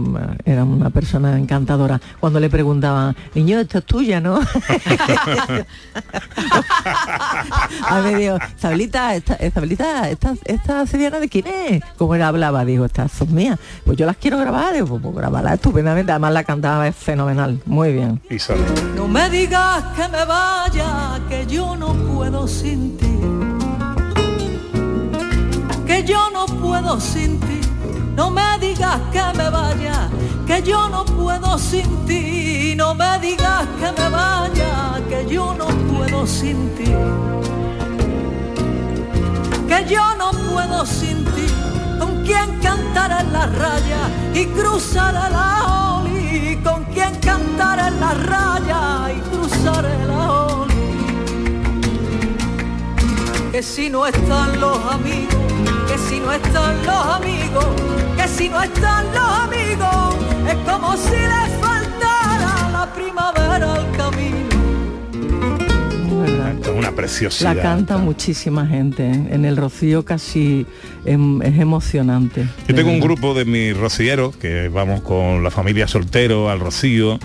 era 0.45 0.62
una 0.62 0.91
persona 0.91 1.37
encantadora, 1.37 2.01
cuando 2.21 2.39
le 2.39 2.49
preguntaban, 2.49 3.16
niño, 3.35 3.59
esto 3.59 3.79
es 3.79 3.85
tuya, 3.87 4.21
¿no? 4.21 4.39
A 7.89 8.01
mí 8.03 8.14
digo, 8.14 8.39
Zabelita, 8.57 9.16
esta, 9.16 9.35
eh, 9.41 9.51
Zabelita, 9.51 10.09
esta, 10.09 10.35
esta 10.45 10.87
sevillana 10.87 11.18
de 11.18 11.29
quién 11.29 11.47
es? 11.49 11.83
Como 11.99 12.14
él 12.14 12.23
hablaba, 12.23 12.64
digo, 12.64 12.85
estas 12.85 13.11
son 13.11 13.35
mías. 13.35 13.59
Pues 13.85 13.97
yo 13.99 14.07
las 14.07 14.16
quiero 14.16 14.39
grabar, 14.39 14.75
digo, 14.75 14.87
pues, 14.87 15.03
pues 15.03 15.16
grabarla 15.16 15.55
estupendamente, 15.55 16.12
además 16.12 16.33
la 16.35 16.45
cantaba 16.45 16.87
es 16.87 16.95
fenomenal, 16.95 17.61
muy 17.66 17.93
bien. 17.93 18.21
Y 18.31 18.39
sale. 18.39 18.61
No 18.95 19.09
me 19.09 19.29
digas 19.29 19.83
que 19.97 20.07
me 20.09 20.25
vaya, 20.25 21.18
que 21.29 21.47
yo 21.47 21.75
no 21.77 21.95
puedo 21.95 22.47
Que 25.87 26.05
yo 26.05 26.29
no 26.31 26.45
puedo 26.45 27.01
sin 27.01 27.41
ti. 27.41 27.61
No 28.15 28.31
me 28.31 28.59
digas 28.61 29.01
que 29.11 29.23
me 29.39 29.49
vaya, 29.49 30.11
que 30.47 30.63
yo 30.63 30.91
no 30.91 31.07
puedo 31.07 31.57
sin 31.59 32.05
ti. 32.05 32.75
No 32.77 32.95
me 32.95 33.19
digas 33.21 33.67
que 33.81 33.91
me 33.99 34.09
vaya, 34.11 35.01
que 35.09 35.27
yo 35.27 35.55
no 35.55 35.69
puedo 35.91 36.27
sin 36.27 36.75
ti. 36.75 36.93
Que 39.67 39.87
yo 39.89 40.05
no 40.17 40.31
puedo 40.53 40.85
sin 40.85 41.25
ti. 41.25 41.47
Con 41.99 42.23
quien 42.27 42.61
cantar 42.61 43.23
en 43.23 43.33
la 43.33 43.47
raya 43.47 44.03
y 44.35 44.45
cruzar 44.49 45.15
la 45.15 46.03
oli. 46.03 46.61
Con 46.63 46.85
quien 46.93 47.15
cantar 47.21 47.79
en 47.79 48.01
la 48.01 48.13
raya 48.13 49.15
y 49.17 49.21
cruzar 49.31 49.80
Que 53.61 53.67
si 53.67 53.91
no 53.91 54.07
están 54.07 54.59
los 54.59 54.79
amigos, 54.91 55.35
que 55.87 55.99
si 56.09 56.19
no 56.19 56.33
están 56.33 56.83
los 56.87 57.07
amigos, 57.17 57.67
que 58.17 58.27
si 58.27 58.49
no 58.49 58.63
están 58.63 59.05
los 59.13 59.31
amigos, 59.45 60.15
es 60.49 60.57
como 60.67 60.97
si 60.97 61.11
les 61.11 61.61
faltara 61.61 62.71
la 62.73 62.91
primavera 62.95 63.75
al 63.75 63.93
camino. 63.99 64.49
Una 66.81 66.93
preciosidad. 66.97 67.55
La 67.55 67.62
canta 67.62 67.99
muchísima 67.99 68.66
gente, 68.66 69.07
¿eh? 69.11 69.22
en 69.31 69.45
el 69.45 69.57
Rocío 69.57 70.05
casi 70.05 70.66
em- 71.05 71.41
es 71.43 71.59
emocionante. 71.59 72.47
Yo 72.68 72.74
tengo 72.74 72.91
un 72.91 73.01
grupo 73.01 73.35
de 73.35 73.45
mis 73.45 73.76
rocilleros 73.76 74.37
que 74.37 74.68
vamos 74.68 75.03
con 75.03 75.43
la 75.45 75.51
familia 75.51 75.87
soltero 75.87 76.51
al 76.51 76.59
Rocío, 76.61 77.18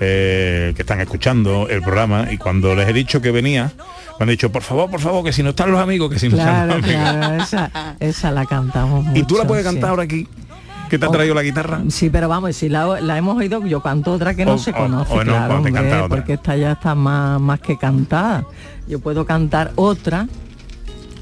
eh, 0.00 0.72
que 0.74 0.82
están 0.82 1.00
escuchando 1.00 1.68
el 1.68 1.80
programa 1.82 2.28
y 2.32 2.36
cuando 2.38 2.74
les 2.74 2.88
he 2.88 2.92
dicho 2.92 3.20
que 3.20 3.30
venía, 3.30 3.72
me 4.18 4.24
han 4.24 4.28
dicho, 4.30 4.50
por 4.50 4.62
favor, 4.62 4.90
por 4.90 5.00
favor, 5.00 5.24
que 5.24 5.32
si 5.32 5.42
no 5.42 5.50
están 5.50 5.70
los 5.70 5.80
amigos, 5.80 6.10
que 6.12 6.18
si 6.18 6.28
no 6.28 6.36
están 6.36 6.68
los 6.68 6.76
amigos. 6.78 6.92
claro, 6.92 7.42
esa, 7.42 7.70
esa 8.00 8.30
la 8.30 8.46
cantamos 8.46 9.06
¿Y 9.14 9.22
tú 9.24 9.34
la 9.36 9.42
mucho, 9.42 9.48
puedes 9.48 9.64
cantar 9.64 9.82
sí. 9.82 9.88
ahora 9.90 10.02
aquí? 10.02 10.26
¿Que 10.92 10.98
te 10.98 11.06
ha 11.06 11.08
Oh. 11.08 11.12
traído 11.12 11.34
la 11.34 11.42
guitarra? 11.42 11.80
Sí, 11.88 12.10
pero 12.10 12.28
vamos, 12.28 12.54
si 12.54 12.68
la, 12.68 13.00
la 13.00 13.16
hemos 13.16 13.38
oído, 13.38 13.64
yo 13.64 13.80
canto 13.80 14.12
otra 14.12 14.34
que 14.34 14.44
no 14.44 14.56
O- 14.56 14.58
se 14.58 14.72
o- 14.72 14.74
conoce, 14.74 15.10
o 15.10 15.24
no, 15.24 15.32
claro, 15.32 15.56
hombre, 15.56 15.72
otra. 15.72 16.06
porque 16.06 16.34
esta 16.34 16.54
ya 16.54 16.72
está 16.72 16.94
más, 16.94 17.40
más 17.40 17.60
que 17.60 17.78
cantada. 17.78 18.44
Yo 18.86 19.00
puedo 19.00 19.24
cantar 19.24 19.72
otra 19.76 20.28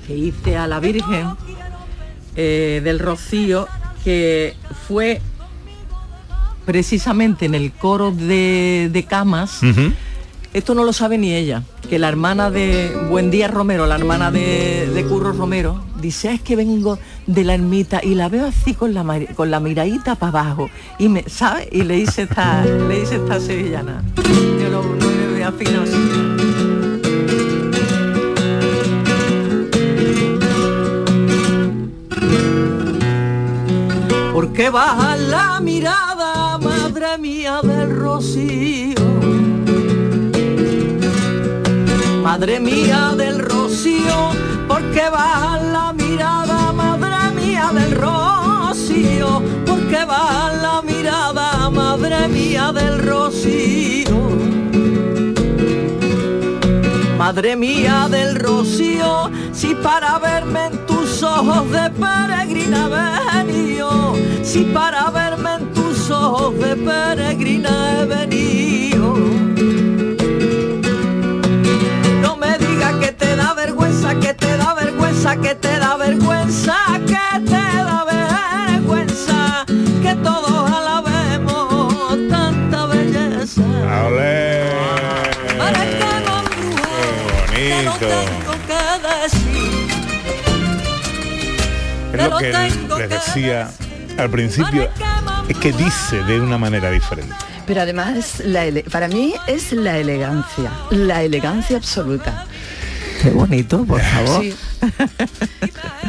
que 0.08 0.16
hice 0.16 0.56
a 0.56 0.66
la 0.66 0.80
Virgen 0.80 1.28
eh, 2.34 2.80
del 2.82 2.98
Rocío, 2.98 3.68
que 4.02 4.56
fue 4.88 5.20
precisamente 6.66 7.46
en 7.46 7.54
el 7.54 7.70
coro 7.70 8.10
de, 8.10 8.90
de 8.92 9.04
Camas. 9.04 9.60
Esto 10.52 10.74
no 10.74 10.82
lo 10.82 10.92
sabe 10.92 11.16
ni 11.16 11.32
ella, 11.32 11.62
que 11.88 12.00
la 12.00 12.08
hermana 12.08 12.50
de 12.50 12.90
Buen 13.08 13.30
Día 13.30 13.46
Romero, 13.46 13.86
la 13.86 13.94
hermana 13.94 14.32
de, 14.32 15.06
Curro 15.08 15.32
Romero, 15.32 15.80
dice, 16.00 16.28
"Ah, 16.28 16.34
es 16.34 16.40
que 16.40 16.56
vengo 16.56 16.98
de 17.28 17.44
la 17.44 17.54
ermita 17.54 18.00
y 18.02 18.16
la 18.16 18.28
veo 18.28 18.46
así 18.46 18.74
con 18.74 18.92
la, 18.92 19.04
con 19.36 19.52
la 19.52 19.60
miradita 19.60 20.16
para 20.16 20.40
abajo. 20.40 20.68
Y 20.98 21.08
me, 21.08 21.22
¿sabe? 21.28 21.68
Y 21.70 21.82
le 21.82 21.98
hice 21.98 22.22
esta, 22.22 22.64
le 22.64 23.00
hice 23.00 23.16
esta 23.16 23.38
sevillana. 23.38 24.02
Yo 24.16 24.70
no, 24.70 24.82
no 24.82 25.06
me 25.06 25.30
voy 25.30 25.42
a 25.42 25.48
así. 25.50 26.40
Porque 34.34 34.68
baja 34.68 35.16
la 35.16 35.60
mirada, 35.60 36.58
madre 36.58 37.18
mía 37.18 37.60
del 37.62 37.96
rocío. 37.96 39.09
Madre 42.22 42.60
mía 42.60 43.14
del 43.16 43.38
rocío, 43.38 44.30
porque 44.68 45.08
baja 45.10 45.58
la 45.62 45.92
mirada, 45.94 46.70
madre 46.70 47.34
mía 47.34 47.70
del 47.72 47.92
rocío, 47.92 49.42
porque 49.66 50.04
baja 50.04 50.52
la 50.52 50.82
mirada, 50.82 51.70
madre 51.70 52.28
mía 52.28 52.72
del 52.72 52.98
rocío. 52.98 54.20
Madre 57.16 57.56
mía 57.56 58.06
del 58.10 58.36
rocío, 58.36 59.30
si 59.52 59.74
para 59.74 60.18
verme 60.18 60.66
en 60.66 60.86
tus 60.86 61.22
ojos 61.22 61.70
de 61.70 61.90
peregrina 61.90 62.88
venido, 62.88 64.14
si 64.42 64.64
para 64.64 65.10
verme 65.10 65.54
en 65.54 65.72
tus 65.72 66.10
ojos 66.10 66.58
de 66.58 66.76
peregrina 66.76 68.02
he 68.02 68.04
venido. 68.04 69.14
Vergüenza, 74.14 74.20
que 74.20 74.34
te 74.34 74.56
da 74.58 74.74
vergüenza, 74.74 75.36
que 75.36 75.54
te 75.54 75.78
da 75.78 75.96
vergüenza, 75.96 76.76
que 77.06 77.40
te 77.46 77.50
da 77.50 78.04
vergüenza, 78.04 79.64
que 80.02 80.14
todos 80.16 80.70
alabemos 80.70 81.94
tanta 82.28 82.86
belleza. 82.86 83.62
¡Ole! 84.06 84.62
Para 85.58 85.80
que 85.84 85.98
no 86.26 86.36
¡Qué 87.54 87.74
bonito! 87.74 88.06
tengo 88.08 88.52
que 88.66 88.82
decir. 89.08 89.60
Es 92.12 92.28
lo 92.28 92.36
que 92.38 92.52
les 92.98 93.08
decía 93.10 93.70
al 94.18 94.30
principio, 94.30 94.88
es 95.48 95.56
que 95.58 95.72
dice 95.72 96.22
de 96.24 96.40
una 96.40 96.58
manera 96.58 96.90
diferente. 96.90 97.34
Pero 97.66 97.82
además, 97.82 98.40
la 98.44 98.64
ele- 98.64 98.82
para 98.82 99.06
mí 99.06 99.34
es 99.46 99.70
la 99.72 99.96
elegancia, 99.98 100.72
la 100.90 101.22
elegancia 101.22 101.76
absoluta. 101.76 102.46
Qué 103.20 103.30
bonito, 103.30 103.84
por 103.84 104.00
favor. 104.00 104.42
Sí. 104.42 104.54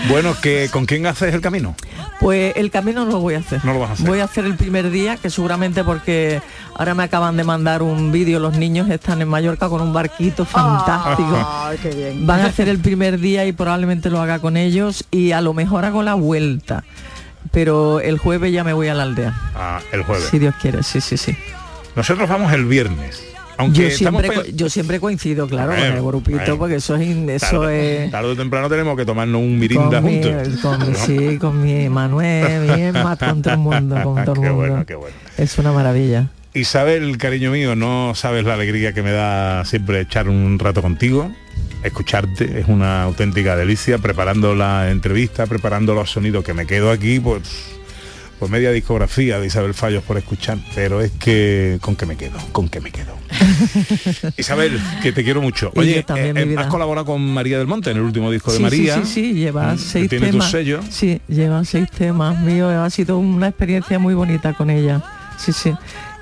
Bueno, 0.10 0.34
que 0.42 0.68
¿con 0.72 0.86
quién 0.86 1.06
haces 1.06 1.34
el 1.34 1.42
camino? 1.42 1.76
Pues 2.20 2.54
el 2.56 2.72
camino 2.72 3.06
no 3.06 3.12
lo 3.12 3.20
voy 3.20 3.36
a 3.36 3.40
hacer. 3.40 3.64
No 3.64 3.74
lo 3.74 3.80
vas 3.80 3.92
a 3.92 3.94
hacer. 3.94 4.08
Voy 4.08 4.20
a 4.20 4.24
hacer 4.24 4.46
el 4.46 4.56
primer 4.56 4.90
día, 4.90 5.16
que 5.16 5.30
seguramente 5.30 5.84
porque 5.84 6.42
ahora 6.76 6.96
me 6.96 7.04
acaban 7.04 7.38
de 7.38 7.44
mandar 7.44 7.84
un 7.84 8.12
vídeo, 8.12 8.40
los 8.40 8.58
niños 8.58 8.90
están 8.90 9.22
en 9.22 9.28
Mallorca 9.28 9.70
con 9.70 9.80
un 9.82 9.94
barquito 9.94 10.44
fantástico. 10.44 11.38
Ay, 11.48 11.78
qué 11.82 11.90
bien. 11.92 12.26
Van 12.26 12.42
a 12.42 12.46
hacer 12.46 12.68
el 12.68 12.80
primer 12.82 13.20
día 13.20 13.46
y 13.46 13.52
probablemente 13.52 14.10
lo 14.10 14.20
haga 14.22 14.40
con 14.40 14.58
ellos 14.58 15.06
y 15.12 15.34
a 15.34 15.42
lo 15.42 15.54
mejor 15.54 15.86
hago 15.86 16.02
la 16.04 16.16
vuelta. 16.16 16.84
Pero 17.52 18.00
el 18.00 18.18
jueves 18.18 18.52
ya 18.52 18.64
me 18.64 18.74
voy 18.74 18.88
a 18.88 18.94
la 18.96 19.04
aldea. 19.04 19.34
Ah, 19.56 19.80
el 19.92 20.04
jueves. 20.04 20.28
Si 20.30 20.40
Dios 20.40 20.56
quiere, 20.62 20.84
sí, 20.84 21.00
sí, 21.00 21.16
sí. 21.18 21.38
Nosotros 21.96 22.28
vamos 22.28 22.52
el 22.54 22.66
viernes. 22.66 23.31
Aunque 23.62 23.90
Yo 23.90 23.98
siempre, 23.98 24.30
yo 24.54 24.70
siempre 24.70 25.00
coincido, 25.00 25.48
claro, 25.48 25.72
con 25.74 25.80
el 25.84 26.02
grupito, 26.02 26.58
porque 26.58 26.76
eso 26.76 26.96
es, 26.96 27.02
eso 27.42 27.62
tarde, 27.62 28.06
es 28.06 28.12
tarde 28.12 28.30
o 28.30 28.36
temprano 28.36 28.70
tenemos 28.70 28.98
que 28.98 29.06
tomarnos 29.06 29.42
un 29.42 29.58
mirinda 29.60 30.02
con 30.02 30.06
mi, 30.06 30.22
juntos. 30.24 30.58
con 30.62 30.80
mi- 30.90 30.96
sí, 31.32 31.38
con 31.38 31.62
mi 31.64 31.90
Manuel, 31.90 32.62
mi 32.68 32.82
Emma, 32.82 33.16
con 33.18 33.42
todo 33.42 33.54
el 33.54 33.60
mundo, 33.60 33.96
con 34.04 34.16
todo 34.26 34.36
el 34.36 34.42
Qué 34.42 34.50
mundo. 34.50 34.56
bueno, 34.70 34.86
qué 34.86 34.96
bueno. 34.96 35.16
Es 35.38 35.58
una 35.58 35.72
maravilla. 35.72 36.28
Isabel, 36.54 37.18
cariño 37.18 37.52
mío, 37.52 37.76
no 37.78 38.14
sabes 38.14 38.44
la 38.44 38.56
alegría 38.56 38.92
que 38.94 39.02
me 39.02 39.12
da 39.12 39.64
siempre 39.64 40.02
echar 40.02 40.28
un 40.28 40.60
rato 40.60 40.82
contigo. 40.82 41.32
Escucharte 41.84 42.60
es 42.60 42.68
una 42.68 43.04
auténtica 43.04 43.56
delicia, 43.56 43.98
preparando 43.98 44.54
la 44.54 44.92
entrevista, 44.92 45.48
preparando 45.48 45.96
los 45.96 46.12
sonidos 46.12 46.44
que 46.44 46.54
me 46.54 46.68
quedo 46.68 46.92
aquí, 46.92 47.20
pues, 47.20 47.42
pues 48.42 48.50
media 48.52 48.72
discografía 48.72 49.40
de 49.40 49.46
Isabel 49.46 49.76
Fallos 49.76 50.02
por 50.04 50.18
escuchar, 50.18 50.58
pero 50.74 51.00
es 51.00 51.12
que 51.12 51.78
con 51.80 51.96
que 51.96 52.08
me 52.08 52.16
quedo, 52.18 52.40
con 52.52 52.70
que 52.70 52.82
me 52.82 52.90
quedo. 52.92 53.14
Isabel, 54.38 54.82
que 55.04 55.12
te 55.12 55.24
quiero 55.24 55.44
mucho. 55.44 55.72
Oye, 55.76 56.02
también, 56.02 56.36
eh, 56.38 56.42
eh, 56.54 56.56
has 56.58 56.66
colaborado 56.66 57.06
con 57.06 57.22
María 57.22 57.60
del 57.60 57.68
Monte 57.68 57.92
en 57.92 57.98
el 57.98 58.04
último 58.04 58.32
disco 58.32 58.50
de 58.52 58.58
Sí, 58.58 58.64
María. 58.64 58.96
Sí, 58.96 59.02
sí, 59.06 59.14
sí, 59.14 59.34
lleva 59.34 59.76
Mm, 59.76 59.78
seis 59.78 60.10
tiene 60.10 60.26
tu 60.26 60.32
temas. 60.32 60.50
sello. 60.50 60.80
Sí, 60.90 61.22
lleva 61.28 61.64
seis 61.66 61.88
temas 61.92 62.40
míos. 62.42 62.74
Ha 62.74 62.90
sido 62.90 63.20
una 63.20 63.48
experiencia 63.50 64.00
muy 64.00 64.16
bonita 64.16 64.54
con 64.54 64.72
ella. 64.72 65.04
Sí, 65.38 65.54
sí. 65.54 65.76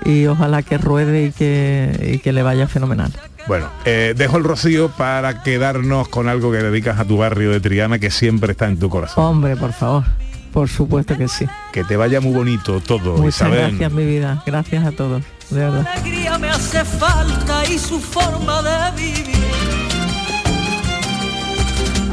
Y 0.04 0.26
ojalá 0.26 0.62
que 0.62 0.76
ruede 0.76 1.24
y 1.28 1.32
que, 1.32 2.12
y 2.16 2.18
que 2.18 2.34
le 2.34 2.42
vaya 2.42 2.68
fenomenal. 2.68 3.14
Bueno, 3.48 3.70
eh, 3.86 4.12
dejo 4.14 4.36
el 4.36 4.44
rocío 4.44 4.90
para 4.90 5.42
quedarnos 5.42 6.08
con 6.08 6.28
algo 6.28 6.52
que 6.52 6.58
dedicas 6.58 7.00
a 7.00 7.06
tu 7.06 7.16
barrio 7.16 7.50
de 7.50 7.60
Triana 7.60 7.98
que 7.98 8.10
siempre 8.10 8.52
está 8.52 8.66
en 8.68 8.78
tu 8.78 8.90
corazón. 8.90 9.24
Hombre, 9.24 9.56
por 9.56 9.72
favor. 9.72 10.04
Por 10.52 10.68
supuesto 10.68 11.16
que 11.16 11.28
sí. 11.28 11.46
Que 11.72 11.84
te 11.84 11.96
vaya 11.96 12.20
muy 12.20 12.32
bonito 12.32 12.80
todo, 12.80 13.16
Muchas 13.16 13.36
Isabel. 13.36 13.68
gracias, 13.70 13.92
mi 13.92 14.04
vida. 14.04 14.42
Gracias 14.46 14.84
a 14.84 14.92
todos. 14.92 15.22
De 15.50 15.60
verdad. 15.60 15.86
alegría 15.86 16.38
me 16.38 16.48
hace 16.48 16.84
falta 16.84 17.64
y 17.66 17.78
su 17.78 18.00
forma 18.00 18.62
de 18.62 18.96
vivir. 19.02 19.36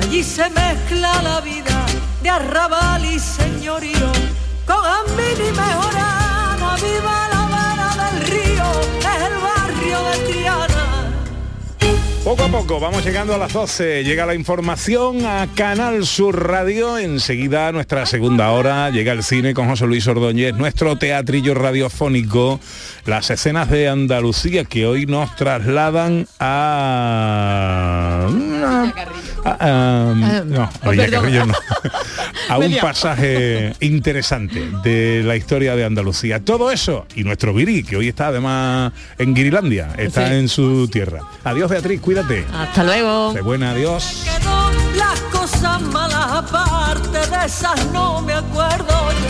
Allí 0.01 0.23
se 0.23 0.49
mezcla 0.49 1.21
la 1.21 1.41
vida 1.41 1.85
de 2.23 2.29
arrabal 2.29 3.03
y 3.05 3.19
señorío 3.19 4.11
con 4.65 4.77
Ambil 4.77 5.39
y 5.47 5.51
Mejorana. 5.51 6.75
Viva 6.77 7.26
Poco 12.27 12.43
a 12.43 12.47
poco 12.49 12.79
vamos 12.81 13.05
llegando 13.05 13.33
a 13.33 13.37
las 13.37 13.53
12. 13.53 14.03
Llega 14.03 14.25
la 14.25 14.35
información 14.35 15.25
a 15.25 15.47
Canal 15.55 16.05
Sur 16.05 16.45
Radio. 16.49 16.97
Enseguida 16.97 17.71
nuestra 17.71 18.05
segunda 18.05 18.51
hora 18.51 18.89
llega 18.89 19.13
el 19.13 19.23
cine 19.23 19.53
con 19.53 19.69
José 19.69 19.87
Luis 19.87 20.05
Ordóñez, 20.07 20.53
nuestro 20.55 20.97
teatrillo 20.97 21.53
radiofónico, 21.53 22.59
las 23.05 23.29
escenas 23.29 23.69
de 23.69 23.87
Andalucía 23.87 24.65
que 24.65 24.85
hoy 24.85 25.05
nos 25.05 25.33
trasladan 25.37 26.27
a... 26.37 28.27
a- 28.27 28.93
a- 29.45 30.13
no, 30.45 30.69
a 30.81 30.89
Villacarrillo 30.89 31.45
perdón. 31.45 31.47
no. 31.47 31.91
a 32.53 32.57
un 32.57 32.75
pasaje 32.81 33.73
interesante 33.79 34.61
de 34.83 35.23
la 35.23 35.37
historia 35.37 35.77
de 35.77 35.85
Andalucía. 35.85 36.41
Todo 36.43 36.71
eso 36.71 37.05
y 37.15 37.23
nuestro 37.23 37.53
Viri, 37.53 37.83
que 37.83 37.95
hoy 37.95 38.09
está 38.09 38.27
además 38.27 38.91
en 39.17 39.33
Guirilandia, 39.33 39.91
está 39.97 40.27
Sí. 40.27 40.33
en 40.35 40.49
su 40.49 40.89
tierra. 40.89 41.21
Adiós 41.45 41.69
Beatriz, 41.69 42.01
cuídate. 42.17 42.47
Hasta 42.53 42.83
luego. 42.83 43.33
De 43.33 43.41
buena, 43.41 43.71
adiós. 43.71 44.25
Las 44.95 45.19
cosas 45.31 45.81
malas 45.81 46.27
aparte 46.31 47.19
de 47.19 47.45
esas 47.45 47.85
no 47.87 48.21
me 48.21 48.33
acuerdo 48.33 49.11
yo. 49.11 49.27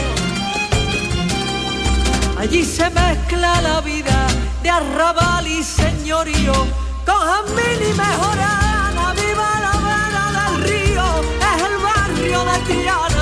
Allí 2.40 2.64
se 2.64 2.90
mezcla 2.90 3.62
la 3.62 3.82
vida 3.82 4.28
de 4.64 4.70
arrabal 4.70 5.48
y 5.48 5.64
señorío 5.64 6.54
con 7.06 7.16
Jamín 7.16 7.82
y 7.82 7.94
Mejorana. 7.94 9.14
Viva 9.16 9.60
la 9.66 9.74
vera 9.88 10.26
del 10.38 10.64
río, 10.64 11.04
es 11.42 11.64
el 11.64 11.78
barrio 11.80 12.40
de 12.46 12.60
Triana. 12.66 13.17